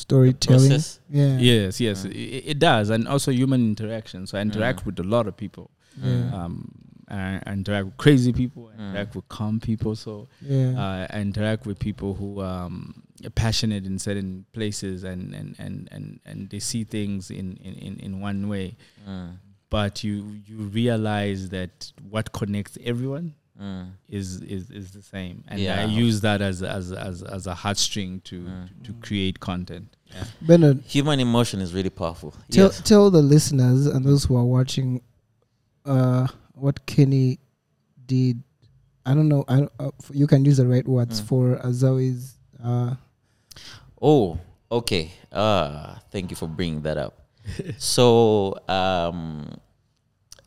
storytelling. 0.00 0.70
Process. 0.70 1.00
Yeah. 1.10 1.36
Yes, 1.38 1.80
yes, 1.80 2.04
Mm. 2.04 2.10
it, 2.12 2.42
it 2.52 2.58
does, 2.58 2.90
and 2.90 3.06
also 3.08 3.30
human 3.32 3.60
interaction. 3.72 4.26
So 4.26 4.38
I 4.38 4.40
interact 4.42 4.80
Mm. 4.80 4.86
with 4.86 4.98
a 5.00 5.08
lot 5.16 5.26
of 5.26 5.36
people. 5.36 5.70
Yeah. 6.02 6.30
Um, 6.34 6.54
I, 7.08 7.40
I 7.44 7.52
interact 7.52 7.86
with 7.86 7.96
crazy 7.96 8.32
people. 8.32 8.70
I 8.70 8.80
interact 8.88 9.16
with 9.16 9.28
calm 9.28 9.58
people. 9.60 9.96
So 9.96 10.28
Yeah. 10.40 10.74
uh, 10.78 11.06
I 11.16 11.20
interact 11.20 11.66
with 11.66 11.78
people 11.78 12.14
who 12.14 12.40
um, 12.40 13.02
are 13.24 13.30
passionate 13.30 13.84
in 13.84 13.98
certain 13.98 14.44
places 14.52 15.02
and 15.04 15.34
and, 15.34 15.56
and, 15.58 15.88
and, 15.90 16.20
and 16.24 16.48
they 16.50 16.60
see 16.60 16.84
things 16.84 17.30
in, 17.30 17.56
in, 17.68 17.74
in, 17.86 17.92
in 18.06 18.20
one 18.20 18.48
way. 18.48 18.76
But 19.70 20.02
you 20.02 20.14
you 20.48 20.56
realize 20.82 21.50
that 21.50 21.92
what 22.08 22.32
connects 22.32 22.76
everyone 22.84 23.34
Mm. 23.60 23.90
is 24.08 24.40
is, 24.40 24.70
is 24.70 24.90
the 24.92 25.02
same, 25.02 25.44
and 25.48 25.60
Yeah. 25.60 25.80
I 25.80 25.84
use 25.84 26.20
that 26.22 26.40
as 26.40 26.62
as 26.62 26.92
as, 26.92 27.22
as 27.22 27.46
a 27.46 27.54
heartstring 27.54 28.22
to 28.24 28.40
Mm. 28.40 28.68
to 28.84 28.92
create 28.94 29.38
content. 29.40 29.96
Yeah. 30.14 30.24
Benon, 30.44 30.82
Human 30.86 31.20
emotion 31.20 31.60
is 31.60 31.72
really 31.74 31.90
powerful. 31.90 32.32
tell 32.50 32.66
yes. 32.68 32.80
tell 32.82 33.10
the 33.10 33.22
listeners 33.22 33.86
and 33.86 34.04
those 34.04 34.24
who 34.24 34.36
are 34.36 34.44
watching, 34.46 35.02
uh, 35.84 36.26
what 36.54 36.86
Kenny 36.86 37.38
did. 38.06 38.42
I 39.06 39.14
don't 39.14 39.28
know. 39.28 39.44
I 39.48 39.56
don't, 39.60 39.72
uh, 39.78 39.90
f- 40.02 40.10
you 40.12 40.26
can 40.26 40.44
use 40.44 40.56
the 40.58 40.66
right 40.66 40.86
words 40.86 41.20
Mm. 41.20 41.24
for 41.24 41.56
Azawi's. 41.64 42.36
Uh, 42.62 42.94
Oh, 44.02 44.38
okay. 44.70 45.10
Uh, 45.30 45.96
thank 46.10 46.30
you 46.30 46.36
for 46.36 46.48
bringing 46.48 46.82
that 46.82 46.96
up. 46.96 47.14
so, 47.78 48.56
um, 48.68 49.48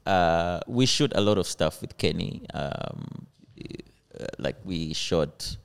uh, 0.06 0.60
we 0.68 0.86
shoot 0.86 1.12
a 1.16 1.22
lot 1.22 1.38
of 1.38 1.48
stuff 1.48 1.82
with 1.82 1.98
Kenny. 1.98 2.46
Um, 2.54 3.28
uh, 4.20 4.26
like 4.38 4.58
we 4.64 4.94
shot, 4.94 5.58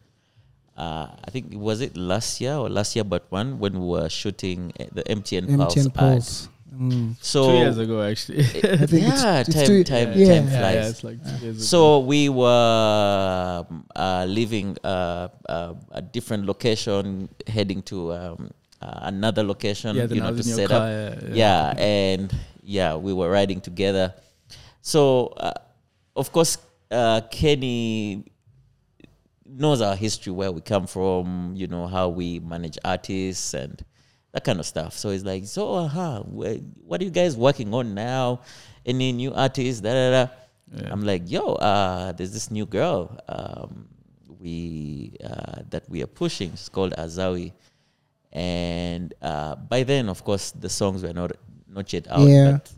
uh, 0.77 1.09
I 1.25 1.31
think 1.31 1.53
was 1.55 1.81
it 1.81 1.97
last 1.97 2.41
year 2.41 2.55
or 2.55 2.69
last 2.69 2.95
year, 2.97 3.05
but 3.05 3.27
one 3.31 3.59
when 3.59 3.75
we 3.81 3.87
were 3.87 4.09
shooting 4.09 4.73
uh, 4.81 4.85
the 4.93 5.03
MTN, 5.05 5.57
Pulse 5.57 5.75
MTN 5.75 5.87
ad. 5.87 5.95
Pulse. 5.95 6.49
Mm. 6.73 7.17
So 7.21 7.47
two 7.51 7.57
years 7.59 7.79
ago, 7.79 8.03
actually. 8.03 8.39
I 8.41 8.87
think 8.87 9.03
yeah, 9.03 9.41
it's 9.41 9.53
time, 9.55 9.67
two- 9.67 9.85
time, 9.85 10.13
yeah. 10.15 10.27
time 10.35 10.47
Yeah, 10.49 10.59
flies. 10.61 10.75
yeah, 10.75 10.89
it's 10.89 11.05
like 11.05 11.19
two 11.25 11.45
years 11.47 11.57
ago. 11.57 11.65
So 11.65 11.99
we 12.01 12.29
were 12.29 13.65
um, 13.69 13.85
uh, 13.97 14.25
leaving 14.29 14.77
uh, 14.85 15.29
uh, 15.49 15.75
a 15.91 16.03
different 16.03 16.47
location, 16.47 17.29
heading 17.47 17.83
to 17.83 18.13
um, 18.13 18.51
uh, 18.81 19.01
another 19.11 19.43
location, 19.43 19.97
yeah, 19.97 20.07
then 20.07 20.17
you 20.19 20.23
know, 20.23 20.35
to 20.37 20.43
set 20.43 20.69
car, 20.69 20.79
up. 20.87 21.23
yeah, 21.23 21.35
Yeah, 21.35 21.75
and 21.77 22.33
yeah, 22.63 22.95
we 22.97 23.13
were 23.13 23.31
riding 23.31 23.61
together. 23.61 24.15
So, 24.81 25.29
uh, 25.37 25.53
of 26.17 26.33
course, 26.33 26.59
uh, 26.91 27.21
Kenny 27.31 28.25
knows 29.45 29.81
our 29.81 29.97
history, 29.97 30.33
where 30.33 30.53
we 30.53 30.61
come 30.61 30.87
from, 30.87 31.53
you 31.57 31.67
know, 31.67 31.87
how 31.87 32.09
we 32.09 32.39
manage 32.39 32.79
artists 32.85 33.55
and 33.55 33.85
that 34.33 34.45
kind 34.45 34.61
of 34.61 34.67
stuff. 34.67 34.93
So 34.95 35.11
he's 35.11 35.25
like, 35.25 35.47
so, 35.47 35.75
uh-huh, 35.75 36.21
what 36.21 37.01
are 37.01 37.05
you 37.05 37.11
guys 37.11 37.37
working 37.37 37.73
on 37.75 37.95
now? 37.95 38.41
Any 38.85 39.13
new 39.13 39.33
artists? 39.35 39.81
Da, 39.81 39.93
da, 39.93 40.11
da. 40.11 40.33
Yeah. 40.71 40.93
I'm 40.93 41.03
like, 41.03 41.31
yo, 41.31 41.55
uh, 41.55 42.13
there's 42.13 42.33
this 42.33 42.51
new 42.51 42.67
girl 42.67 43.19
um, 43.29 43.89
we 44.39 45.17
uh, 45.25 45.63
that 45.71 45.89
we 45.89 46.03
are 46.03 46.07
pushing. 46.07 46.51
It's 46.53 46.69
called 46.69 46.93
Azawi, 46.93 47.53
and 48.33 49.15
uh, 49.23 49.57
by 49.57 49.83
then, 49.83 50.11
of 50.11 50.23
course, 50.25 50.51
the 50.51 50.69
songs 50.69 51.03
were 51.03 51.15
not 51.15 51.33
not 51.67 51.91
yet 51.93 52.07
out. 52.11 52.29
Yeah. 52.29 52.53
But, 52.53 52.73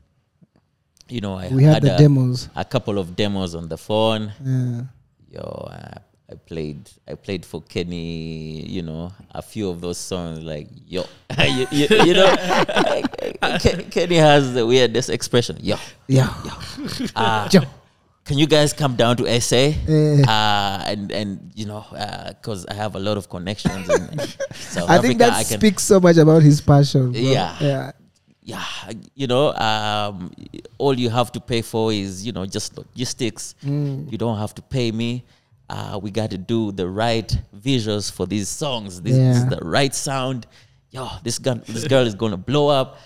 you 1.11 1.21
know, 1.21 1.35
I 1.35 1.49
we 1.49 1.65
had 1.65 1.83
the 1.83 1.95
a, 1.95 1.99
demos. 1.99 2.49
a 2.55 2.65
couple 2.65 2.99
of 2.99 3.17
demos 3.17 3.55
on 3.55 3.69
the 3.69 3.77
phone. 3.79 4.33
Yeah. 4.45 4.83
Yo, 5.31 5.69
I, 5.71 5.99
I 6.31 6.35
played 6.35 6.91
I 7.09 7.15
played 7.15 7.45
for 7.45 7.63
Kenny. 7.63 8.63
You 8.67 8.83
know, 8.83 9.13
a 9.31 9.43
few 9.43 9.69
of 9.69 9.81
those 9.81 9.99
songs. 9.99 10.39
Like, 10.43 10.69
yo, 10.87 11.05
you, 11.39 11.67
you, 11.71 11.87
you 12.05 12.15
know, 12.15 12.31
Ken- 13.61 13.91
Kenny 13.91 14.17
has 14.17 14.55
the 14.55 14.67
weirdest 14.67 15.11
expression. 15.11 15.57
Yo, 15.61 15.77
Yeah. 16.07 16.33
uh, 17.17 17.49
Yo. 17.53 17.61
can 18.25 18.39
you 18.39 18.47
guys 18.47 18.73
come 18.73 18.95
down 18.97 19.17
to 19.19 19.27
SA? 19.41 19.57
Uh, 20.27 20.83
and 20.87 21.11
and 21.13 21.51
you 21.55 21.67
know, 21.67 21.85
because 22.31 22.67
I 22.67 22.75
have 22.75 22.95
a 22.95 23.01
lot 23.01 23.17
of 23.17 23.29
connections 23.29 23.89
in 23.89 24.19
South 24.55 24.89
I 24.91 24.97
Africa. 24.97 25.03
think 25.03 25.19
that 25.19 25.33
I 25.33 25.43
speaks 25.43 25.83
so 25.83 25.99
much 26.01 26.17
about 26.17 26.43
his 26.43 26.61
passion. 26.61 27.13
bro. 27.13 27.21
Yeah. 27.21 27.57
Yeah. 27.61 27.93
Yeah, 28.51 28.93
you 29.15 29.27
know, 29.27 29.53
um, 29.55 30.33
all 30.79 30.95
you 31.05 31.11
have 31.11 31.31
to 31.33 31.41
pay 31.41 31.63
for 31.63 31.93
is 31.93 32.25
you 32.27 32.33
know 32.33 32.45
just 32.47 32.77
logistics. 32.77 33.55
Mm. 33.65 34.11
You 34.13 34.19
don't 34.19 34.39
have 34.39 34.55
to 34.55 34.63
pay 34.63 34.91
me. 34.93 35.25
Uh, 35.69 35.99
we 36.03 36.11
got 36.11 36.31
to 36.31 36.39
do 36.39 36.73
the 36.73 36.89
right 37.05 37.31
visuals 37.67 38.11
for 38.11 38.27
these 38.27 38.49
songs. 38.49 39.01
This, 39.03 39.15
this 39.17 39.37
is 39.39 39.47
the 39.55 39.61
right 39.77 39.95
sound. 39.95 40.47
Yo, 40.91 41.09
this 41.23 41.39
girl, 41.39 41.61
this 41.67 41.87
girl 41.87 42.05
is 42.07 42.17
gonna 42.17 42.37
blow 42.37 42.67
up. 42.69 42.99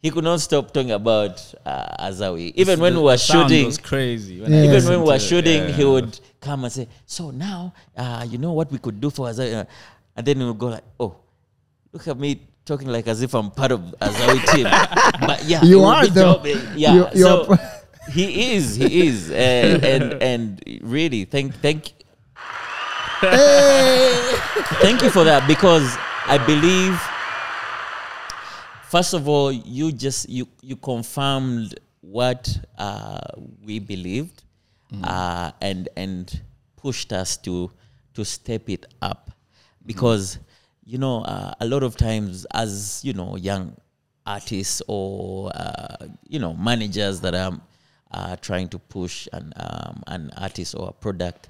He 0.00 0.10
could 0.10 0.22
not 0.24 0.40
stop 0.40 0.70
talking 0.72 0.92
about 0.92 1.34
uh, 1.64 2.06
Azawi. 2.08 2.52
Even 2.56 2.78
when 2.78 2.92
The- 2.94 3.00
we 3.00 3.04
were 3.06 3.16
shooting, 3.18 3.64
was 3.66 3.78
crazy. 3.78 4.40
When 4.40 4.52
Yeah. 4.52 4.64
even 4.68 4.84
when 4.84 5.00
we 5.00 5.06
were 5.06 5.18
to 5.18 5.24
it, 5.24 5.28
shooting, 5.30 5.62
he 5.74 5.84
would 5.84 6.12
come 6.40 6.62
and 6.64 6.72
say, 6.72 6.86
"So 7.06 7.30
now, 7.30 7.72
uh, 7.96 8.24
you 8.28 8.38
know 8.38 8.52
what 8.52 8.70
we 8.70 8.78
could 8.78 9.00
do 9.00 9.10
for 9.10 9.26
Azawi," 9.30 9.66
and 10.16 10.22
then 10.26 10.36
he 10.40 10.44
would 10.44 10.58
go 10.58 10.68
like, 10.76 10.84
"Oh, 11.00 11.16
look 11.92 12.06
at 12.06 12.18
me 12.18 12.38
talking 12.64 12.88
like 12.88 13.06
as 13.06 13.22
if 13.22 13.34
I'm 13.34 13.50
part 13.50 13.72
of 13.72 13.80
Azawi 14.00 14.40
team." 14.54 14.64
but 15.26 15.44
yeah, 15.44 15.62
You 15.62 15.84
are, 15.84 16.06
though. 16.06 16.34
jobbing. 16.34 16.60
Yeah, 16.76 16.94
You- 16.94 17.08
you 17.14 17.22
so 17.24 17.46
are- 17.52 17.58
he 18.12 18.54
is, 18.54 18.74
he 18.76 19.06
is, 19.06 19.30
and 19.30 19.84
and, 19.84 20.22
and 20.22 20.62
really, 20.82 21.24
thank 21.24 21.54
thank 21.56 21.92
Hey. 23.20 24.34
thank 24.82 25.02
you 25.02 25.10
for 25.10 25.24
that 25.24 25.46
because 25.48 25.96
I 26.26 26.36
believe 26.38 27.00
first 28.88 29.14
of 29.14 29.28
all 29.28 29.50
you 29.52 29.92
just 29.92 30.28
you 30.28 30.46
you 30.62 30.76
confirmed 30.76 31.74
what 32.00 32.48
uh, 32.78 33.18
we 33.64 33.78
believed 33.78 34.42
uh, 35.02 35.50
and 35.60 35.88
and 35.96 36.42
pushed 36.76 37.12
us 37.12 37.36
to 37.38 37.70
to 38.14 38.24
step 38.24 38.68
it 38.68 38.86
up 39.02 39.30
because 39.86 40.38
you 40.86 40.98
know 40.98 41.22
uh, 41.22 41.52
a 41.60 41.66
lot 41.66 41.82
of 41.82 41.96
times 41.96 42.44
as 42.52 43.00
you 43.04 43.12
know 43.12 43.36
young 43.36 43.74
artists 44.26 44.82
or 44.88 45.50
uh, 45.54 45.96
you 46.28 46.38
know 46.38 46.54
managers 46.54 47.20
that 47.20 47.34
are 47.34 47.52
uh, 48.10 48.36
trying 48.36 48.68
to 48.68 48.78
push 48.78 49.26
an 49.32 49.52
um, 49.56 50.02
an 50.06 50.30
artist 50.36 50.74
or 50.74 50.88
a 50.88 50.92
product 50.92 51.48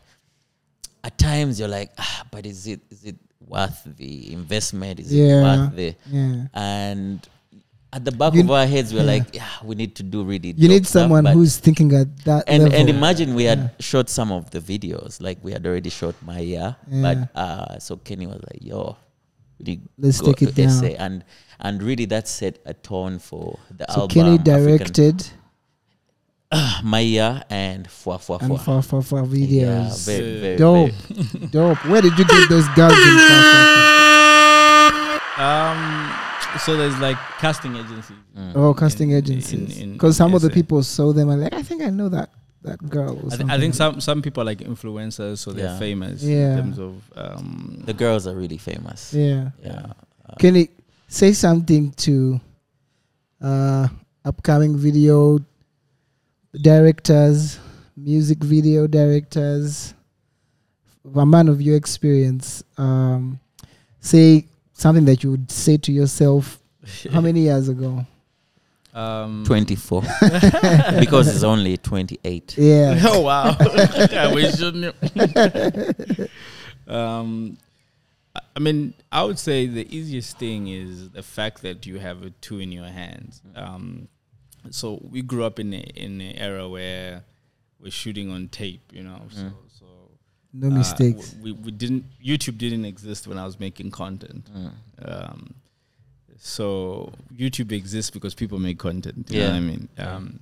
at 1.02 1.16
times 1.18 1.58
you're 1.60 1.68
like, 1.68 1.90
ah, 1.98 2.24
but 2.30 2.46
is 2.46 2.66
it 2.66 2.80
is 2.90 3.04
it 3.04 3.16
worth 3.46 3.82
the 3.98 4.32
investment? 4.32 4.98
Is 5.00 5.12
Yeah. 5.12 5.24
it 5.24 5.42
worth 5.42 5.76
the 5.76 5.94
Yeah. 6.10 6.46
and 6.54 7.28
at 7.92 8.04
the 8.04 8.10
back 8.10 8.34
You- 8.34 8.40
of 8.40 8.50
our 8.50 8.66
heads 8.66 8.92
we're 8.92 9.00
yeah. 9.04 9.12
like, 9.20 9.34
yeah, 9.34 9.48
we 9.62 9.74
need 9.76 9.94
to 9.96 10.02
do 10.02 10.24
really 10.24 10.54
You 10.56 10.68
need 10.68 10.86
someone 10.86 11.24
but- 11.24 11.34
who's 11.34 11.58
thinking 11.58 11.92
at 11.94 12.08
that 12.24 12.44
and 12.48 12.64
level. 12.64 12.78
and 12.80 12.88
imagine 12.88 13.34
we 13.34 13.44
had 13.44 13.58
Yeah. 13.58 13.68
shot 13.78 14.08
some 14.08 14.32
of 14.32 14.50
the 14.50 14.60
videos, 14.60 15.20
like 15.20 15.38
we 15.44 15.52
had 15.52 15.64
already 15.66 15.90
shot 15.90 16.14
Maya, 16.22 16.74
Yeah. 16.90 17.02
but 17.02 17.16
uh, 17.38 17.78
so 17.78 17.96
Kenny 17.98 18.26
was 18.26 18.40
like, 18.50 18.62
yo, 18.62 18.96
we 19.66 19.72
need 19.72 19.80
Let's 19.98 20.20
go 20.20 20.32
take 20.32 20.42
it 20.42 20.54
to 20.54 20.62
down. 20.62 20.70
SA. 20.70 20.86
and 20.98 21.24
and 21.60 21.82
really 21.82 22.04
that 22.06 22.28
set 22.28 22.58
a 22.66 22.74
tone 22.74 23.18
for 23.18 23.58
the 23.76 23.86
so 23.88 24.02
album. 24.02 24.08
Kenny 24.14 24.34
African- 24.38 24.44
directed 24.44 25.26
Maya 26.84 27.42
and 27.50 27.88
Fwa 27.88 28.18
Fwa 28.18 28.40
and 28.42 28.52
Fwa. 28.52 28.64
for 28.64 28.82
for 28.82 29.02
for 29.02 29.20
Yeah, 29.34 29.88
videos. 29.90 30.06
very, 30.06 30.40
very, 30.40 30.56
Dope, 30.56 30.90
very- 30.90 31.46
dope. 31.48 31.84
Where 31.86 32.02
did 32.02 32.18
you 32.18 32.24
get 32.24 32.48
those 32.48 32.68
girls 32.76 32.92
in? 32.92 33.16
Far, 33.28 34.90
far, 35.36 35.72
Um, 35.72 36.58
so 36.60 36.76
there's 36.76 36.98
like 37.00 37.16
casting 37.38 37.74
agencies. 37.76 38.16
Mm. 38.36 38.52
Oh, 38.54 38.74
casting 38.74 39.10
In- 39.10 39.16
agencies. 39.18 39.76
in- 39.78 39.82
in 39.82 39.92
Because 39.94 40.16
some 40.16 40.34
of 40.34 40.42
the 40.42 40.50
people 40.50 40.82
saw 40.84 41.12
them 41.12 41.28
and 41.30 41.42
like, 41.42 41.54
I 41.54 41.62
think 41.62 41.82
I 41.82 41.90
know 41.90 42.08
that 42.10 42.30
that 42.64 42.78
girl. 42.90 43.18
Or 43.22 43.32
I, 43.32 43.36
th- 43.36 43.48
I 43.50 43.58
think 43.58 43.74
some 43.74 44.00
some 44.00 44.20
people 44.22 44.42
are 44.42 44.46
like 44.46 44.58
influencers, 44.58 45.38
so 45.38 45.52
they're 45.52 45.66
Yeah. 45.66 45.78
famous 45.78 46.22
Yeah. 46.22 46.52
in 46.52 46.58
terms 46.58 46.78
of 46.78 46.92
um, 47.16 47.82
The 47.86 47.92
girls 47.94 48.26
are 48.26 48.34
really 48.34 48.58
famous. 48.58 49.12
Yeah. 49.14 49.50
Yeah. 49.62 49.92
Uh, 50.28 50.34
Can 50.38 50.54
you 50.56 50.66
say 51.08 51.32
something 51.32 51.92
to 51.92 52.40
uh, 53.40 53.88
upcoming 54.24 54.76
video 54.76 55.38
directors, 56.60 57.58
music 57.96 58.38
video 58.42 58.86
directors, 58.86 59.94
a 61.14 61.26
man 61.26 61.48
of 61.48 61.60
your 61.60 61.76
experience? 61.76 62.62
Um, 62.78 63.38
say 64.00 64.46
something 64.72 65.04
that 65.04 65.22
you 65.22 65.30
would 65.32 65.50
say 65.50 65.76
to 65.78 65.92
yourself 65.92 66.58
how 67.12 67.20
many 67.20 67.40
years 67.42 67.68
ago? 67.68 68.06
Um, 68.94 69.42
24. 69.44 70.02
because 71.00 71.34
it's 71.34 71.42
only 71.42 71.76
28. 71.76 72.56
Yeah. 72.56 73.00
oh 73.04 73.20
wow! 73.22 73.56
I 73.58 74.30
wish 74.32 74.58
you 74.60 74.70
knew. 74.72 74.92
um, 76.86 77.56
I- 78.36 78.40
I 78.56 78.60
mean, 78.60 78.94
I 79.10 79.24
would 79.24 79.38
say 79.38 79.66
the 79.66 79.86
easiest 79.94 80.38
thing 80.38 80.68
is 80.68 81.10
the 81.10 81.22
fact 81.22 81.62
that 81.62 81.86
you 81.86 81.98
have 81.98 82.22
a 82.22 82.30
two 82.30 82.60
in 82.60 82.70
your 82.72 82.86
hands. 82.86 83.42
Um, 83.56 84.06
so 84.70 85.00
we 85.10 85.22
grew 85.22 85.44
up 85.44 85.58
in 85.58 85.72
a, 85.74 85.78
in 85.78 86.20
an 86.20 86.36
era 86.36 86.68
where 86.68 87.24
we're 87.80 87.90
shooting 87.90 88.30
on 88.30 88.48
tape, 88.48 88.92
you 88.92 89.02
know. 89.02 89.22
So, 89.30 89.50
so 89.78 89.84
No 90.52 90.68
uh, 90.68 90.70
mistakes. 90.78 91.34
we, 91.42 91.52
we 91.52 91.70
didn't. 91.72 92.04
YouTube 92.24 92.58
didn't 92.58 92.84
exist 92.84 93.26
when 93.26 93.38
I 93.38 93.44
was 93.44 93.58
making 93.58 93.90
content. 93.90 94.48
Mm. 94.56 94.72
Um, 95.04 95.54
so 96.46 97.10
YouTube 97.34 97.72
exists 97.72 98.10
because 98.10 98.34
people 98.34 98.58
make 98.58 98.78
content. 98.78 99.30
You 99.30 99.38
know 99.40 99.44
Yeah. 99.46 99.50
what 99.52 99.56
I 99.56 99.60
mean? 99.60 99.88
Um, 99.96 100.40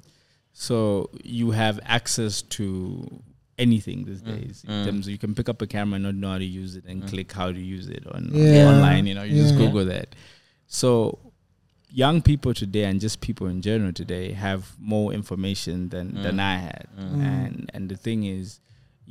so 0.52 1.10
you 1.22 1.52
have 1.52 1.78
access 1.84 2.42
to 2.56 3.22
anything 3.56 4.04
these 4.04 4.20
days. 4.20 4.64
In 4.66 4.72
Mm. 4.74 4.84
terms 4.86 5.06
of 5.06 5.12
you 5.12 5.18
can 5.18 5.32
pick 5.34 5.48
up 5.48 5.62
a 5.62 5.66
camera 5.68 5.94
and 5.96 6.02
not 6.04 6.16
know 6.16 6.30
how 6.32 6.38
to 6.38 6.44
use 6.44 6.74
it 6.74 6.84
and 6.86 7.04
Mm. 7.04 7.08
click 7.08 7.30
how 7.32 7.52
to 7.52 7.60
use 7.60 7.86
it 7.88 8.04
on 8.08 8.30
Yeah. 8.34 8.66
online. 8.70 9.06
You 9.06 9.14
know, 9.14 9.22
you 9.22 9.36
just 9.42 9.54
Yeah. 9.54 9.60
Google 9.60 9.84
that. 9.84 10.08
So 10.66 11.18
young 11.88 12.20
people 12.20 12.52
today 12.52 12.84
and 12.84 13.00
just 13.00 13.20
people 13.20 13.46
in 13.46 13.60
general 13.62 13.92
today 13.92 14.32
have 14.32 14.74
more 14.80 15.12
information 15.12 15.90
than 15.90 16.14
than 16.24 16.36
Mm. 16.38 16.40
I 16.52 16.56
had. 16.58 16.86
Mm. 16.98 17.20
And 17.22 17.70
and 17.74 17.88
the 17.88 17.96
thing 17.96 18.24
is 18.24 18.58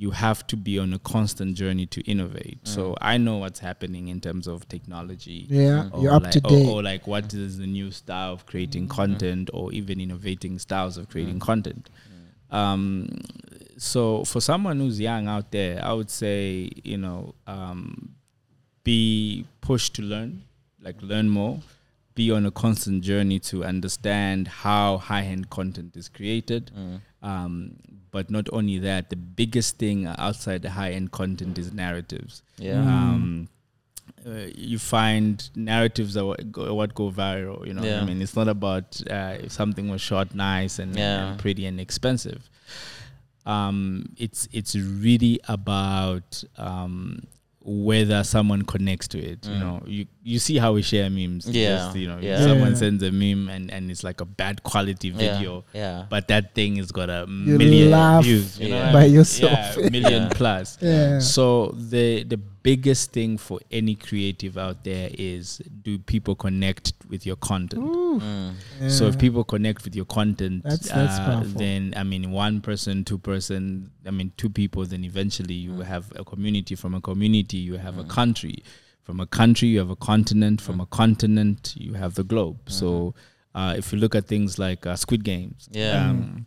you 0.03 0.09
have 0.11 0.39
to 0.47 0.55
be 0.57 0.79
on 0.79 0.89
a 0.93 0.99
constant 1.13 1.51
journey 1.61 1.85
to 1.85 2.01
innovate. 2.13 2.57
So 2.63 2.81
Mm. 2.93 2.97
I 3.13 3.17
know 3.25 3.37
what's 3.43 3.59
happening 3.59 4.07
in 4.13 4.19
terms 4.19 4.47
of 4.47 4.67
technology. 4.75 5.39
Yeah, 5.47 5.89
you're 6.01 6.11
up 6.19 6.23
like, 6.23 6.31
to 6.37 6.41
date. 6.41 6.67
Or, 6.67 6.81
like 6.91 7.03
what 7.05 7.31
is 7.35 7.59
the 7.63 7.67
new 7.67 7.91
style 7.91 8.33
of 8.33 8.45
creating 8.51 8.87
content 8.87 9.45
or 9.53 9.71
even 9.79 9.99
innovating 10.01 10.57
styles 10.59 10.97
of 10.97 11.07
creating 11.13 11.35
Mm. 11.39 11.41
content. 11.51 11.89
Um, 12.49 13.09
so 13.77 14.25
for 14.25 14.41
someone 14.41 14.77
who's 14.79 14.99
young 14.99 15.27
out 15.27 15.51
there, 15.51 15.75
I 15.89 15.93
would 15.93 16.09
say, 16.09 16.69
you 16.83 16.97
know, 16.97 17.35
um, 17.47 18.15
be 18.83 19.45
pushed 19.61 19.93
to 19.97 20.01
learn, 20.01 20.41
like 20.81 20.97
learn 21.01 21.29
more, 21.29 21.59
be 22.15 22.31
on 22.31 22.45
a 22.45 22.51
constant 22.51 23.03
journey 23.03 23.39
to 23.39 23.63
understand 23.63 24.47
how 24.47 24.97
high 24.97 25.23
end 25.25 25.49
content 25.49 25.95
is 25.95 26.09
created. 26.09 26.71
Mm. 26.77 27.01
Um, 27.21 27.75
but 28.11 28.29
not 28.29 28.47
only 28.53 28.77
that, 28.79 29.09
the 29.09 29.15
biggest 29.15 29.77
thing 29.77 30.05
outside 30.07 30.61
the 30.61 30.69
high 30.71 30.91
end 30.91 31.11
content 31.11 31.57
is 31.57 31.71
narratives. 31.73 32.43
Yeah. 32.57 32.81
Um, 32.81 33.47
uh, 34.25 34.47
you 34.55 34.77
find 34.77 35.49
narratives 35.55 36.15
are 36.17 36.25
what 36.25 36.51
go, 36.51 36.73
what 36.73 36.93
go 36.93 37.09
viral. 37.11 37.65
You 37.65 37.73
know, 37.73 37.81
what 37.81 37.89
Yeah. 37.89 38.01
I 38.01 38.05
mean, 38.05 38.21
it's 38.21 38.35
not 38.35 38.47
about 38.47 39.01
uh, 39.09 39.37
if 39.41 39.51
something 39.51 39.89
was 39.89 40.01
shot 40.01 40.35
nice 40.35 40.77
and, 40.79 40.95
Yeah. 40.95 41.31
and 41.31 41.39
pretty 41.39 41.65
and 41.65 41.79
expensive. 41.79 42.49
Um, 43.45 44.13
it's 44.17 44.47
it's 44.51 44.75
really 44.75 45.39
about 45.47 46.43
um, 46.57 47.23
whether 47.63 48.23
someone 48.23 48.61
connects 48.63 49.07
to 49.09 49.19
it. 49.19 49.45
You 49.47 49.53
Mm. 49.55 49.59
know, 49.59 49.83
you 49.87 50.05
you 50.23 50.37
see 50.37 50.57
how 50.59 50.73
we 50.73 50.83
share 50.83 51.09
memes. 51.09 51.47
You 51.49 51.61
Yeah. 51.61 51.77
just, 51.77 51.95
you 51.97 52.07
know, 52.07 52.19
Yeah. 52.21 52.41
someone 52.45 52.69
Yeah. 52.71 52.75
sends 52.75 53.01
a 53.03 53.11
meme 53.11 53.49
and, 53.49 53.71
and 53.71 53.89
it's 53.89 54.03
like 54.03 54.21
a 54.21 54.25
bad 54.25 54.61
quality 54.61 55.09
video 55.09 55.63
Yeah. 55.73 56.05
but 56.09 56.27
that 56.27 56.53
thing 56.53 56.75
has 56.75 56.91
got 56.91 57.09
a 57.09 57.25
You 57.27 57.57
million 57.57 57.89
laugh 57.91 58.23
views 58.23 58.59
you 58.59 58.69
know 58.69 58.75
Yeah. 58.77 58.89
I 58.89 58.93
by 58.93 59.03
mean? 59.05 59.13
yourself. 59.15 59.77
yeah, 59.77 59.89
million 59.89 60.23
Yeah. 60.23 60.29
plus 60.29 60.77
Yeah. 60.81 61.19
so 61.19 61.75
the 61.89 62.23
the 62.23 62.37
biggest 62.63 63.11
thing 63.11 63.39
for 63.39 63.59
any 63.71 63.95
creative 63.95 64.55
out 64.55 64.83
there 64.83 65.09
is 65.17 65.59
do 65.81 65.97
people 65.97 66.35
connect 66.35 66.93
with 67.09 67.25
your 67.25 67.35
content 67.37 67.81
Ooh, 67.83 68.21
Mm. 68.21 68.89
so 68.91 69.07
if 69.07 69.17
people 69.17 69.43
connect 69.43 69.83
with 69.83 69.95
your 69.95 70.05
content 70.05 70.61
That's- 70.61 70.87
that's 70.89 71.17
uh, 71.19 71.25
powerful. 71.25 71.57
then 71.59 71.95
i 71.97 72.03
mean 72.03 72.29
one 72.29 72.61
person 72.61 73.03
two 73.03 73.17
person 73.17 73.89
i 74.05 74.11
mean 74.11 74.31
two 74.37 74.51
people 74.51 74.85
then 74.85 75.03
eventually 75.03 75.55
you 75.55 75.71
Mm. 75.71 75.85
have 75.85 76.13
a 76.15 76.23
community 76.23 76.75
from 76.75 76.93
a 76.93 77.01
community 77.01 77.57
you 77.57 77.77
have 77.77 77.97
a 77.97 78.03
country 78.03 78.61
from 79.03 79.19
a 79.19 79.25
country 79.25 79.67
you 79.67 79.79
have 79.79 79.89
a 79.89 79.95
continent 79.95 80.61
from 80.61 80.77
Mm. 80.77 80.83
a 80.83 80.85
continent 80.87 81.73
you 81.77 81.93
have 81.93 82.13
the 82.15 82.23
globe 82.23 82.57
Mm-hmm. 82.65 82.73
so 82.79 83.13
uh, 83.55 83.73
if 83.77 83.91
you 83.91 83.99
look 83.99 84.15
at 84.15 84.27
things 84.27 84.57
like 84.59 84.85
uh, 84.85 84.95
squid 84.95 85.23
games 85.23 85.67
Yeah. 85.71 86.09
um, 86.09 86.45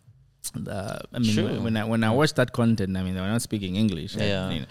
uh, 0.68 0.98
I 1.12 1.18
mean, 1.18 1.32
Sure. 1.34 1.60
when 1.62 1.76
I 1.76 1.84
when 1.84 2.04
I 2.04 2.10
watch 2.10 2.34
that 2.34 2.52
content, 2.52 2.96
I 2.98 3.02
mean, 3.02 3.14
they're 3.14 3.26
not 3.26 3.40
speaking 3.42 3.76
English, 3.76 4.14
I 4.16 4.26
Yeah. 4.26 4.48
mean, 4.48 4.66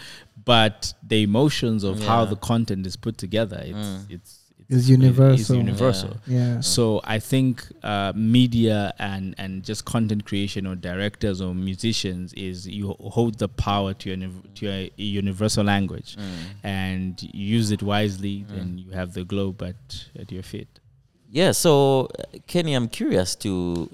but 0.46 0.94
the 1.02 1.24
emotions 1.24 1.84
of 1.84 2.00
how 2.06 2.26
the 2.26 2.36
content 2.36 2.86
is 2.86 2.96
put 2.96 3.18
together, 3.18 3.60
it's 3.66 3.88
Mm. 3.88 4.06
it's, 4.12 4.43
It's 4.74 4.88
it- 4.88 4.92
universal. 5.00 5.40
It's 5.40 5.50
universal. 5.50 6.18
yeah. 6.28 6.60
So 6.62 7.02
I 7.04 7.20
think 7.20 7.54
uh, 7.84 8.12
media 8.16 8.94
and 9.00 9.36
and 9.38 9.64
just 9.64 9.86
content 9.86 10.26
creation 10.26 10.66
or 10.68 10.76
directors 10.76 11.42
or 11.42 11.54
musicians 11.56 12.34
is 12.34 12.68
you 12.68 12.86
hold 13.18 13.38
the 13.40 13.48
power 13.50 13.94
to 13.94 14.06
your 14.10 14.30
to 14.56 14.64
a 14.70 14.92
universal 14.98 15.64
language 15.64 16.16
Mm. 16.18 16.46
and 16.64 17.24
use 17.58 17.72
it 17.72 17.82
wisely, 17.84 18.46
then 18.50 18.78
you 18.78 18.92
have 19.00 19.14
the 19.14 19.24
globe 19.24 19.62
at 19.62 19.82
at 20.22 20.32
your 20.32 20.44
feet. 20.44 20.68
Yeah, 21.32 21.52
so 21.52 21.74
uh, 22.20 22.38
Kenny, 22.48 22.74
I'm 22.76 22.88
curious 22.88 23.36
to 23.38 23.90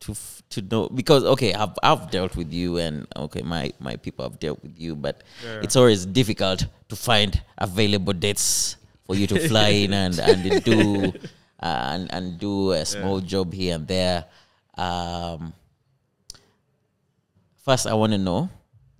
to 0.00 0.12
f- 0.12 0.42
to 0.50 0.62
know 0.62 0.88
because 0.88 1.24
okay, 1.24 1.52
I've 1.52 1.76
I've 1.82 2.10
dealt 2.10 2.36
with 2.36 2.52
you 2.52 2.78
and 2.78 3.06
okay, 3.16 3.42
my 3.42 3.72
my 3.80 3.96
people 3.96 4.24
have 4.24 4.38
dealt 4.40 4.62
with 4.62 4.78
you, 4.80 4.96
but 4.96 5.22
it's 5.62 5.76
always 5.76 6.06
difficult 6.06 6.66
to 6.88 6.96
find 6.96 7.42
available 7.58 8.14
dates 8.14 8.76
for 9.08 9.16
you 9.16 9.26
to 9.26 9.40
fly 9.48 9.68
in 9.88 9.92
and 9.96 10.20
and 10.28 10.44
do 10.62 11.08
uh, 11.64 11.96
and 11.96 12.12
and 12.12 12.38
do 12.38 12.72
a 12.76 12.84
small 12.84 13.20
job 13.24 13.56
here 13.56 13.74
and 13.74 13.88
there. 13.88 14.28
Um, 14.76 15.56
first, 17.64 17.88
I 17.88 17.94
want 17.96 18.12
to 18.12 18.18
know 18.20 18.50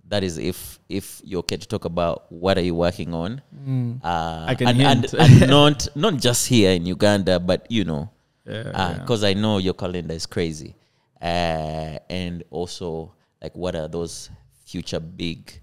that 0.09 0.25
is 0.25 0.41
if 0.41 0.81
if 0.89 1.21
you're 1.23 1.45
okay 1.45 1.57
to 1.57 1.67
talk 1.69 1.85
about 1.85 2.25
what 2.33 2.57
are 2.57 2.65
you 2.65 2.73
working 2.73 3.13
on 3.13 3.41
Mm. 3.53 4.01
uh, 4.03 4.45
I 4.49 4.55
can 4.55 4.67
and, 4.67 4.81
and, 4.81 5.01
hint. 5.05 5.13
and 5.13 5.49
not 5.53 5.87
not 5.95 6.17
just 6.17 6.49
here 6.49 6.71
in 6.73 6.89
Uganda, 6.89 7.39
but 7.39 7.69
you 7.69 7.85
know, 7.85 8.09
Yeah, 8.49 8.97
because 8.97 9.23
I 9.23 9.37
know 9.37 9.59
your 9.61 9.75
calendar 9.77 10.15
is 10.17 10.25
crazy, 10.25 10.73
uh, 11.21 12.01
and 12.09 12.41
also 12.49 13.13
like 13.37 13.53
what 13.53 13.75
are 13.77 13.85
those 13.87 14.31
future 14.65 14.99
big 14.99 15.53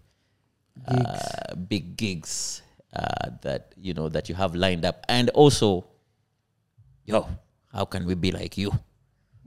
uh, 0.86 1.54
big 1.56 1.96
gigs 1.98 2.62
uh, 2.96 3.30
that 3.42 3.74
you 3.76 3.92
know 3.94 4.08
that 4.08 4.28
you 4.28 4.34
have 4.34 4.54
lined 4.56 4.84
up, 4.84 5.04
and 5.08 5.28
also, 5.30 5.84
yo, 7.04 7.28
how 7.72 7.84
can 7.84 8.06
we 8.06 8.14
be 8.14 8.32
like 8.32 8.56
you? 8.56 8.72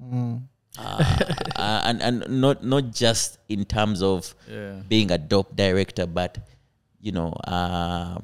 Mm. 0.01 0.43
uh, 0.77 1.03
uh, 1.57 1.81
and 1.83 2.01
and 2.01 2.29
not 2.41 2.63
not 2.63 2.93
just 2.93 3.37
in 3.49 3.65
terms 3.65 4.01
of 4.01 4.33
Yeah. 4.47 4.79
being 4.87 5.11
a 5.11 5.17
dope 5.17 5.55
director, 5.55 6.05
but 6.07 6.37
you 7.01 7.11
know, 7.11 7.33
uh, 7.47 8.19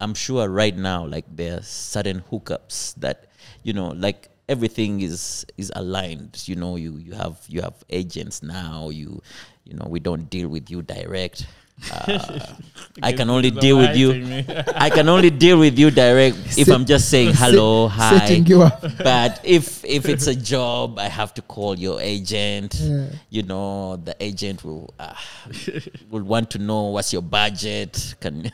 I'm 0.00 0.14
sure 0.14 0.48
right 0.48 0.76
now, 0.76 1.06
like 1.06 1.24
there 1.30 1.58
are 1.58 1.62
certain 1.62 2.20
hookups 2.30 2.94
that 3.00 3.30
you 3.62 3.72
know, 3.72 3.88
like 3.96 4.28
everything 4.48 5.00
is 5.00 5.46
is 5.56 5.72
aligned. 5.74 6.42
You 6.48 6.56
know, 6.56 6.76
you 6.76 6.98
you 6.98 7.12
have 7.14 7.40
you 7.48 7.62
have 7.62 7.80
agents 7.88 8.42
now. 8.42 8.90
You 8.90 9.22
you 9.64 9.74
know, 9.74 9.86
we 9.88 10.00
don't 10.00 10.28
deal 10.28 10.48
with 10.48 10.70
you 10.70 10.82
direct. 10.82 11.46
Uh, 11.90 12.38
I 13.02 13.12
can 13.12 13.28
only 13.28 13.50
deal 13.50 13.78
with 13.78 13.96
you. 13.96 14.44
I 14.74 14.88
can 14.88 15.08
only 15.08 15.30
deal 15.30 15.58
with 15.58 15.78
you 15.78 15.90
direct 15.90 16.56
if 16.56 16.68
I'm 16.68 16.84
just 16.84 17.10
saying 17.10 17.34
hello, 17.34 17.88
hi. 17.88 18.26
You 18.26 18.62
up. 18.62 18.80
But 18.98 19.40
if 19.44 19.84
if 19.84 20.08
it's 20.08 20.26
a 20.26 20.34
job, 20.34 20.98
I 20.98 21.08
have 21.08 21.34
to 21.34 21.42
call 21.42 21.76
your 21.78 22.00
agent. 22.00 22.76
Yeah. 22.78 23.06
You 23.30 23.42
know, 23.42 23.96
the 23.96 24.14
agent 24.22 24.64
will 24.64 24.94
uh, 24.98 25.14
will 26.10 26.22
want 26.22 26.50
to 26.50 26.58
know 26.58 26.84
what's 26.94 27.12
your 27.12 27.22
budget. 27.22 28.14
Can 28.20 28.52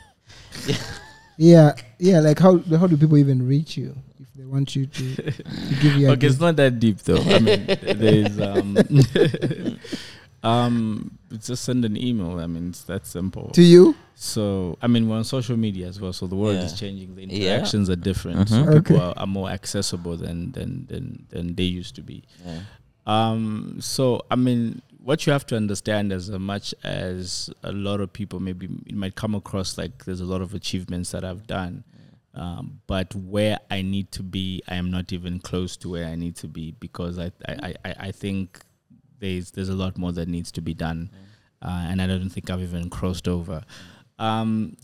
Yeah, 0.65 0.75
yeah. 1.37 1.73
yeah. 1.99 2.19
Like 2.19 2.39
how 2.39 2.57
how 2.77 2.87
do 2.87 2.97
people 2.97 3.17
even 3.17 3.47
reach 3.47 3.77
you 3.77 3.95
if 4.19 4.27
they 4.35 4.45
want 4.45 4.75
you 4.75 4.87
to, 4.87 5.15
to 5.15 5.75
give 5.81 5.93
you? 5.95 6.09
a 6.09 6.11
okay, 6.17 6.27
it's 6.27 6.39
not 6.39 6.55
that 6.55 6.79
deep 6.79 6.97
though. 7.03 7.21
I 7.21 7.39
mean, 7.39 7.65
there's 7.67 8.39
um, 8.41 8.77
um, 10.43 11.17
just 11.39 11.63
send 11.63 11.85
an 11.85 11.95
email. 11.97 12.39
I 12.39 12.47
mean, 12.47 12.69
it's 12.69 12.83
that 12.83 13.05
simple. 13.05 13.49
to 13.51 13.61
you. 13.61 13.95
So, 14.15 14.77
I 14.81 14.87
mean, 14.87 15.07
we're 15.09 15.17
on 15.17 15.23
social 15.23 15.57
media 15.57 15.87
as 15.87 15.99
well. 15.99 16.13
So 16.13 16.27
the 16.27 16.35
world 16.35 16.57
is 16.57 16.79
changing. 16.79 17.15
The 17.15 17.23
Yeah. 17.25 17.53
interactions 17.55 17.89
are 17.89 17.95
different. 17.95 18.39
Mhm. 18.39 18.49
So 18.49 18.63
people 18.81 18.97
Okay. 18.97 19.05
are, 19.05 19.13
are 19.17 19.27
more 19.27 19.49
accessible 19.49 20.15
than 20.17 20.51
than 20.51 20.85
than 20.87 21.25
than 21.29 21.55
they 21.55 21.63
used 21.63 21.95
to 21.95 22.01
be. 22.01 22.23
yeah. 22.45 22.59
Um, 23.07 23.77
so 23.79 24.21
I 24.29 24.35
mean, 24.35 24.81
what 25.03 25.25
you 25.25 25.33
have 25.33 25.45
to 25.47 25.57
understand 25.57 26.13
is 26.13 26.29
as 26.29 26.37
much 26.39 26.75
as 26.83 27.49
a 27.63 27.71
lot 27.71 27.99
of 27.99 28.13
people 28.13 28.39
maybe 28.39 28.67
it 28.85 28.95
might 28.95 29.15
come 29.15 29.33
across 29.33 29.75
like 29.77 30.05
there's 30.05 30.21
a 30.21 30.25
lot 30.25 30.41
of 30.41 30.53
achievements 30.53 31.09
that 31.11 31.23
I've 31.25 31.47
done, 31.47 31.83
um, 32.35 32.81
but 32.85 33.15
where 33.15 33.57
I 33.71 33.81
need 33.81 34.11
to 34.11 34.21
be, 34.23 34.61
I 34.67 34.75
am 34.75 34.91
not 34.91 35.11
even 35.11 35.39
close 35.39 35.75
to 35.77 35.89
where 35.89 36.05
I 36.05 36.13
need 36.15 36.35
to 36.37 36.47
be 36.47 36.71
because 36.79 37.17
I 37.17 37.31
I, 37.47 37.73
I, 37.83 37.95
I 38.07 38.11
think 38.11 38.59
there's 39.21 39.51
there's 39.51 39.69
a 39.69 39.75
lot 39.75 39.97
more 39.97 40.11
that 40.11 40.27
needs 40.27 40.51
to 40.51 40.61
be 40.61 40.73
done, 40.73 41.09
uh, 41.61 41.85
and 41.89 42.01
I 42.01 42.07
don't 42.07 42.29
think 42.29 42.49
I've 42.49 42.61
even 42.61 42.89
crossed 42.89 43.27
over. 43.27 43.63
Um, 44.19 44.75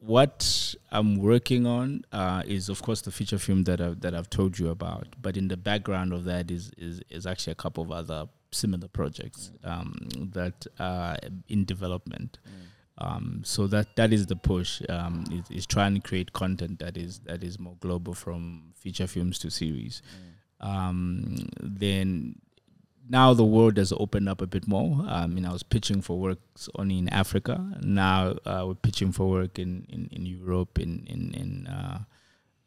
what 0.00 0.74
I'm 0.90 1.16
working 1.16 1.66
on 1.66 2.04
uh, 2.10 2.42
is, 2.46 2.68
of 2.70 2.82
course, 2.82 3.02
the 3.02 3.10
feature 3.10 3.38
film 3.38 3.64
that 3.64 3.80
I've, 3.80 4.00
that 4.00 4.14
I've 4.14 4.30
told 4.30 4.58
you 4.58 4.70
about. 4.70 5.06
But 5.20 5.36
in 5.36 5.48
the 5.48 5.56
background 5.56 6.12
of 6.12 6.24
that 6.24 6.50
is 6.50 6.72
is, 6.78 7.02
is 7.10 7.26
actually 7.26 7.52
a 7.52 7.56
couple 7.56 7.84
of 7.84 7.92
other 7.92 8.28
similar 8.50 8.88
projects 8.88 9.52
um, 9.62 10.08
that 10.32 10.66
are 10.78 11.16
in 11.48 11.64
development. 11.64 12.38
Um, 12.98 13.42
so 13.44 13.66
that 13.68 13.96
that 13.96 14.12
is 14.12 14.26
the 14.26 14.36
push. 14.36 14.82
Um, 14.88 15.24
is, 15.32 15.58
is 15.58 15.66
trying 15.66 15.94
to 15.94 16.00
create 16.00 16.32
content 16.32 16.78
that 16.80 16.96
is 16.96 17.20
that 17.20 17.42
is 17.42 17.58
more 17.58 17.76
global, 17.80 18.14
from 18.14 18.72
feature 18.74 19.06
films 19.06 19.38
to 19.40 19.50
series. 19.50 20.02
Um, 20.60 21.36
then 21.60 22.36
now 23.10 23.34
the 23.34 23.44
world 23.44 23.76
has 23.76 23.92
opened 23.92 24.28
up 24.28 24.40
a 24.40 24.46
bit 24.46 24.68
more. 24.68 25.04
I 25.06 25.26
mean, 25.26 25.44
I 25.44 25.52
was 25.52 25.64
pitching 25.64 26.00
for 26.00 26.18
works 26.18 26.68
only 26.76 26.98
in 26.98 27.08
Africa. 27.08 27.58
Now 27.82 28.36
uh, 28.46 28.64
we're 28.66 28.74
pitching 28.74 29.10
for 29.12 29.28
work 29.28 29.58
in, 29.58 29.86
in, 29.88 30.08
in 30.12 30.26
Europe, 30.26 30.78
in 30.78 31.04
in 31.06 31.34
in, 31.34 31.66
uh, 31.66 31.98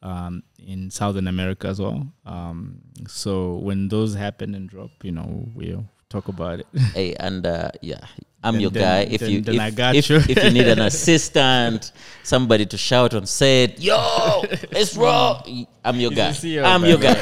um, 0.02 0.44
in 0.60 0.92
Southern 0.92 1.28
America 1.28 1.68
as 1.68 1.80
well. 1.80 2.06
Um, 2.26 2.82
so 3.08 3.56
when 3.56 3.88
those 3.88 4.16
happen 4.16 4.54
and 4.54 4.70
drop, 4.70 4.92
you 5.02 5.14
know, 5.14 5.48
we'll 5.56 5.86
talk 6.10 6.28
about 6.28 6.60
it. 6.60 6.68
Hey, 6.94 7.16
and 7.16 7.48
uh, 7.48 7.72
yeah, 7.82 8.06
I'm 8.44 8.54
Then- 8.56 8.62
your 8.62 8.72
then- 8.72 8.84
guy. 9.08 9.12
If 9.14 9.22
then- 9.22 9.32
you 9.32 9.42
then 9.42 9.56
if, 9.56 9.62
I 9.62 9.70
got 9.72 9.96
if, 9.96 10.10
you. 10.10 10.18
if 10.18 10.44
you 10.44 10.52
need 10.52 10.68
an 10.68 10.80
assistant, 10.92 11.92
somebody 12.24 12.66
to 12.68 12.78
shout 12.78 13.14
on 13.14 13.26
set, 13.26 13.80
yo, 13.82 14.42
it's 14.72 14.98
raw. 15.04 15.42
I'm 15.86 15.96
your 16.00 16.12
guy. 16.12 16.32
the 16.32 16.38
CEO, 16.58 16.64
I'm 16.66 16.84
your 16.86 16.98
guy. 16.98 17.14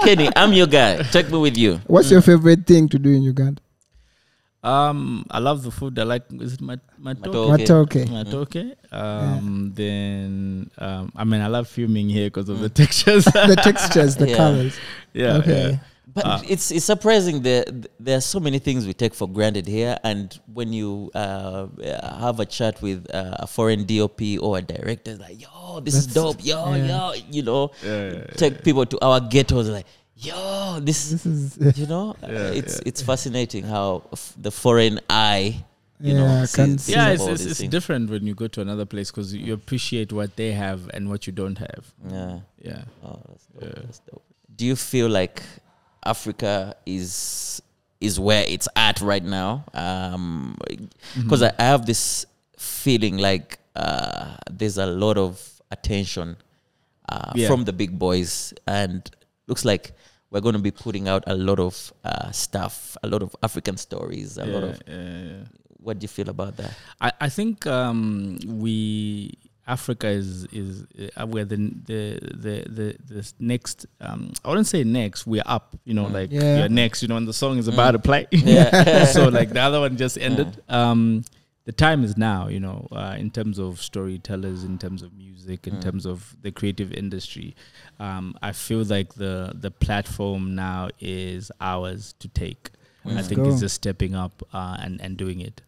Kenny, 0.04 0.28
I'm 0.36 0.52
your 0.52 0.66
guy. 0.66 1.02
Take 1.04 1.30
me 1.30 1.38
with 1.38 1.56
you. 1.56 1.80
What's 1.86 2.10
your 2.10 2.20
favorite 2.20 2.66
thing 2.66 2.88
to 2.88 2.98
do 2.98 3.10
in 3.10 3.22
Uganda? 3.22 3.62
Um, 4.62 5.24
I 5.30 5.38
love 5.38 5.62
the 5.62 5.70
food. 5.70 5.98
I 5.98 6.02
like 6.02 6.24
is 6.32 6.54
it 6.54 6.60
mat- 6.60 6.80
matoke? 7.00 7.56
Matoke. 7.56 8.04
Matoke. 8.06 8.74
Matoke. 8.92 8.92
Um, 8.92 9.72
then 9.74 10.70
um, 10.76 11.10
I 11.16 11.24
mean 11.24 11.40
I 11.40 11.46
love 11.46 11.66
filming 11.66 12.10
here 12.10 12.26
because 12.26 12.48
of 12.50 12.60
the 12.60 12.68
textures. 12.68 13.24
the 13.24 13.56
textures, 13.62 14.16
the 14.16 14.28
Yeah. 14.28 14.36
colors. 14.36 14.76
yeah. 15.14 15.36
okay. 15.38 15.70
yeah. 15.70 15.78
But 16.12 16.24
Uh, 16.26 16.42
it's 16.48 16.70
it's 16.70 16.84
surprising 16.84 17.42
there 17.42 17.64
there 18.00 18.16
are 18.16 18.20
so 18.34 18.40
many 18.40 18.58
things 18.58 18.86
we 18.86 18.94
take 18.94 19.14
for 19.14 19.28
granted 19.28 19.66
here, 19.68 19.96
and 20.02 20.26
when 20.52 20.72
you 20.72 21.10
uh, 21.14 21.66
have 22.18 22.40
a 22.40 22.46
chat 22.46 22.80
with 22.82 23.06
uh, 23.14 23.36
a 23.38 23.46
foreign 23.46 23.84
DOP 23.86 24.20
or 24.40 24.58
a 24.58 24.62
director, 24.62 25.12
it's 25.12 25.20
like 25.20 25.40
yo, 25.40 25.80
this 25.80 25.94
is 25.94 26.06
dope, 26.08 26.44
yo, 26.44 26.74
yeah. 26.74 26.86
yo, 26.86 27.12
you 27.30 27.42
know, 27.42 27.70
Yeah, 27.84 27.90
yeah, 27.90 28.12
yeah. 28.12 28.34
take 28.42 28.64
people 28.64 28.86
to 28.86 28.96
our 29.04 29.20
ghettos, 29.20 29.68
like 29.68 29.86
yo, 30.16 30.80
this 30.80 31.10
This 31.10 31.26
is 31.26 31.58
you 31.80 31.86
know 31.86 32.16
uh, 32.22 32.52
it's 32.60 32.74
yeah. 32.76 32.88
it's 32.88 33.02
fascinating 33.02 33.62
how 33.64 34.02
f- 34.12 34.34
the 34.36 34.50
foreign 34.50 34.98
eye 35.08 35.62
you 36.00 36.14
Yeah, 36.14 36.18
know 36.20 36.46
can 36.58 36.78
sees, 36.78 36.82
see 36.84 36.92
yeah, 36.92 37.10
it's, 37.14 37.26
it's, 37.26 37.44
it's 37.60 37.62
different 37.76 38.10
when 38.10 38.26
you 38.26 38.34
go 38.34 38.48
to 38.48 38.60
another 38.60 38.86
place 38.86 39.10
because 39.12 39.34
you 39.34 39.52
appreciate 39.54 40.12
what 40.12 40.34
they 40.36 40.52
have 40.52 40.80
and 40.94 41.08
what 41.10 41.26
you 41.26 41.32
don't 41.32 41.58
have. 41.58 41.84
yeah 42.10 42.40
Yeah. 42.68 42.82
oh 43.04 43.20
that's 43.28 43.46
dope, 43.52 43.62
Yeah. 43.62 43.82
that's 43.84 44.00
dope 44.10 44.24
do 44.56 44.66
you 44.66 44.76
feel 44.76 45.08
like 45.08 45.42
africa 46.04 46.74
is 46.86 47.60
is 48.00 48.18
where 48.18 48.44
it's 48.48 48.68
at 48.76 49.00
right 49.00 49.24
now 49.24 49.64
um 49.74 50.56
because 51.22 51.42
I, 51.42 51.52
I 51.58 51.64
have 51.64 51.86
this 51.86 52.24
feeling 52.56 53.18
like 53.18 53.58
uh 53.76 54.36
there's 54.50 54.78
a 54.78 54.86
lot 54.86 55.16
of 55.18 55.60
attention 55.70 56.36
uh, 57.08 57.32
Yeah. 57.34 57.48
from 57.48 57.64
the 57.64 57.72
big 57.72 57.98
boys 57.98 58.54
and 58.66 59.08
looks 59.46 59.64
like 59.64 59.92
we're 60.30 60.40
going 60.40 60.54
to 60.54 60.60
be 60.60 60.70
putting 60.70 61.08
out 61.08 61.24
a 61.26 61.34
lot 61.34 61.58
of 61.58 61.92
uh, 62.04 62.30
stuff 62.30 62.96
a 63.02 63.08
lot 63.08 63.22
of 63.22 63.34
african 63.42 63.76
stories 63.76 64.38
a 64.38 64.46
lot 64.46 64.62
of 64.64 64.80
yeah, 64.86 65.22
yeah. 65.22 65.44
what 65.78 65.98
do 65.98 66.04
you 66.04 66.08
feel 66.08 66.28
about 66.28 66.56
that 66.56 66.72
I, 67.00 67.12
I 67.22 67.28
think 67.28 67.66
um, 67.66 68.38
we 68.46 69.34
Africa 69.70 70.08
is 70.08 70.46
is 70.46 70.84
uh, 71.16 71.26
we're 71.26 71.44
the 71.44 71.56
the 71.90 72.18
the 72.44 72.54
the, 72.78 72.96
the 73.14 73.32
next. 73.38 73.86
Um, 74.00 74.32
I 74.44 74.48
wouldn't 74.48 74.66
say 74.66 74.82
next. 74.84 75.26
We're 75.26 75.42
up. 75.46 75.76
You 75.84 75.94
know, 75.94 76.06
like 76.18 76.30
Yeah. 76.32 76.58
you're 76.58 76.68
next. 76.68 77.02
You 77.02 77.08
know, 77.08 77.16
and 77.16 77.28
the 77.28 77.32
song 77.42 77.58
is 77.58 77.68
about 77.68 77.92
to 77.92 77.98
play. 78.00 78.26
Yeah. 78.32 79.04
so 79.16 79.28
like 79.28 79.50
the 79.50 79.60
other 79.60 79.80
one 79.80 79.96
just 79.96 80.18
ended. 80.18 80.62
Um, 80.68 81.24
the 81.66 81.72
time 81.72 82.02
is 82.04 82.16
now. 82.16 82.48
You 82.48 82.60
know, 82.66 82.88
uh, 82.90 83.14
in 83.18 83.30
terms 83.30 83.58
of 83.58 83.80
storytellers, 83.80 84.64
in 84.64 84.76
terms 84.78 85.02
of 85.02 85.12
music, 85.16 85.66
in 85.66 85.80
terms 85.80 86.04
of 86.06 86.36
the 86.42 86.50
creative 86.50 86.92
industry. 86.92 87.54
Um, 88.00 88.34
I 88.42 88.52
feel 88.52 88.82
like 88.82 89.14
the 89.14 89.52
the 89.54 89.70
platform 89.70 90.54
now 90.56 90.88
is 91.00 91.52
ours 91.60 92.14
to 92.18 92.28
take. 92.28 92.70
I 93.04 93.12
Let's 93.12 93.28
think 93.28 93.42
go. 93.42 93.48
it's 93.50 93.60
just 93.60 93.76
stepping 93.76 94.14
up 94.14 94.42
uh, 94.52 94.76
and 94.84 95.00
and 95.00 95.16
doing 95.16 95.40
it. 95.40 95.62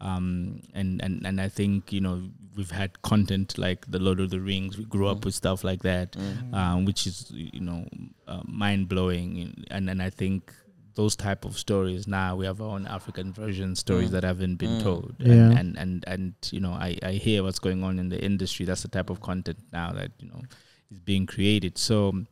Um, 0.00 0.60
and, 0.74 1.00
and 1.04 1.24
and 1.26 1.40
I 1.40 1.48
think 1.48 1.92
you 1.92 2.00
know 2.00 2.16
we've 2.56 2.70
had 2.70 3.02
content 3.02 3.58
like 3.58 3.90
the 3.90 3.98
Lord 3.98 4.20
of 4.20 4.30
the 4.30 4.40
Rings. 4.40 4.78
We 4.78 4.84
grew 4.84 5.08
up 5.08 5.24
with 5.24 5.34
stuff 5.34 5.64
like 5.64 5.82
that, 5.82 6.16
um, 6.52 6.84
which 6.84 7.06
is 7.06 7.30
you 7.30 7.60
know 7.60 7.86
uh, 8.26 8.42
mind 8.44 8.88
blowing. 8.88 9.54
And 9.70 9.90
and 9.90 10.02
I 10.02 10.10
think 10.10 10.52
those 10.94 11.16
type 11.16 11.44
of 11.44 11.58
stories 11.58 12.06
now 12.06 12.36
we 12.36 12.46
have 12.46 12.60
our 12.60 12.68
own 12.68 12.86
African 12.86 13.32
version 13.32 13.74
stories 13.74 14.12
that 14.12 14.22
haven't 14.22 14.56
been 14.56 14.80
told. 14.80 15.14
Yeah. 15.18 15.32
And, 15.32 15.58
and 15.58 15.78
and 15.78 16.04
and 16.06 16.34
you 16.50 16.60
know 16.60 16.72
I 16.72 16.96
I 17.02 17.12
hear 17.12 17.42
what's 17.42 17.58
going 17.58 17.82
on 17.84 17.98
in 17.98 18.08
the 18.08 18.22
industry. 18.22 18.66
That's 18.66 18.82
the 18.82 18.88
type 18.88 19.10
of 19.10 19.20
content 19.20 19.58
now 19.72 19.92
that 19.92 20.12
you 20.18 20.28
know 20.28 20.42
is 20.90 21.00
being 21.00 21.26
created. 21.26 21.78
So 21.78 22.24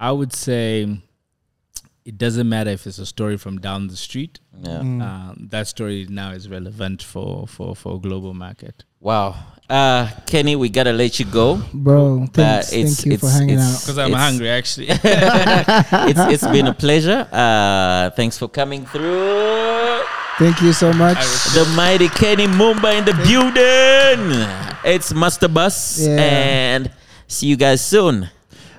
I 0.00 0.12
would 0.12 0.32
say 0.32 1.00
it 2.08 2.16
doesn't 2.24 2.48
matter 2.48 2.70
if 2.70 2.86
it's 2.88 2.98
a 2.98 3.06
story 3.06 3.36
from 3.44 3.54
down 3.68 3.80
the 3.92 3.96
street. 4.08 4.34
yeah 4.66 4.80
Mm. 4.82 5.02
Um, 5.08 5.48
that 5.54 5.66
story 5.74 6.06
now 6.20 6.30
is 6.38 6.44
relevant 6.56 6.98
for 7.12 7.46
for 7.54 7.68
for 7.80 8.00
global 8.06 8.32
market. 8.34 8.76
Wow. 9.00 9.28
Uh, 9.78 10.08
Kenny, 10.26 10.54
we 10.56 10.68
gotta 10.78 10.92
let 11.02 11.12
you 11.20 11.26
go. 11.40 11.48
Bro, 11.86 12.28
But 12.32 12.34
thanks. 12.34 12.72
it's- 12.72 12.96
Thank 12.96 13.06
you 13.12 13.18
for 13.18 13.28
hanging 13.38 13.58
out. 13.60 13.78
Because 13.80 13.98
I'm 13.98 14.12
hungry, 14.26 14.48
actually. 14.60 14.88
it's 16.10 16.24
it's 16.34 16.46
been 16.56 16.66
a 16.66 16.74
pleasure. 16.74 17.20
Uh, 17.30 18.10
thanks 18.18 18.36
for 18.40 18.48
coming 18.48 18.86
through. 18.86 20.00
Thank 20.38 20.62
you 20.62 20.72
so 20.72 20.92
much. 20.94 21.18
The 21.52 21.64
mighty 21.76 22.08
Kenny 22.08 22.46
Mumba 22.46 22.90
in 22.98 23.04
the 23.04 23.14
building. 23.26 24.22
It's 24.84 25.12
Master 25.12 25.48
Bus, 25.48 25.98
Yeah. 26.00 26.16
and 26.16 26.90
see 27.26 27.46
you 27.50 27.56
guys 27.56 27.84
soon. 27.84 28.30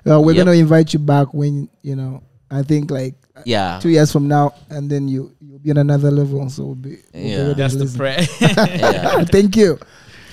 Well, 0.06 0.24
we're 0.24 0.34
Yep. 0.36 0.46
gonna 0.46 0.58
invite 0.58 0.94
you 0.94 1.00
back 1.00 1.34
when 1.36 1.68
you 1.84 1.96
know. 1.96 2.24
I 2.50 2.64
think 2.64 2.90
like 2.90 3.14
Yeah. 3.46 3.80
two 3.82 3.90
years 3.90 4.12
from 4.12 4.28
now, 4.28 4.54
and 4.70 4.90
then 4.90 5.08
you 5.08 5.32
you'll 5.40 5.60
be 5.60 5.72
on 5.72 5.78
another 5.78 6.12
level. 6.12 6.50
So 6.50 6.66
we'll 6.66 6.76
be. 6.76 6.98
we'll 7.14 7.24
Yeah. 7.24 7.38
ready 7.48 7.54
That's 7.56 7.74
the 7.76 7.84
listen. 7.86 7.98
prayer. 7.98 8.22
yeah. 8.42 9.24
Thank 9.26 9.56
you. 9.56 9.80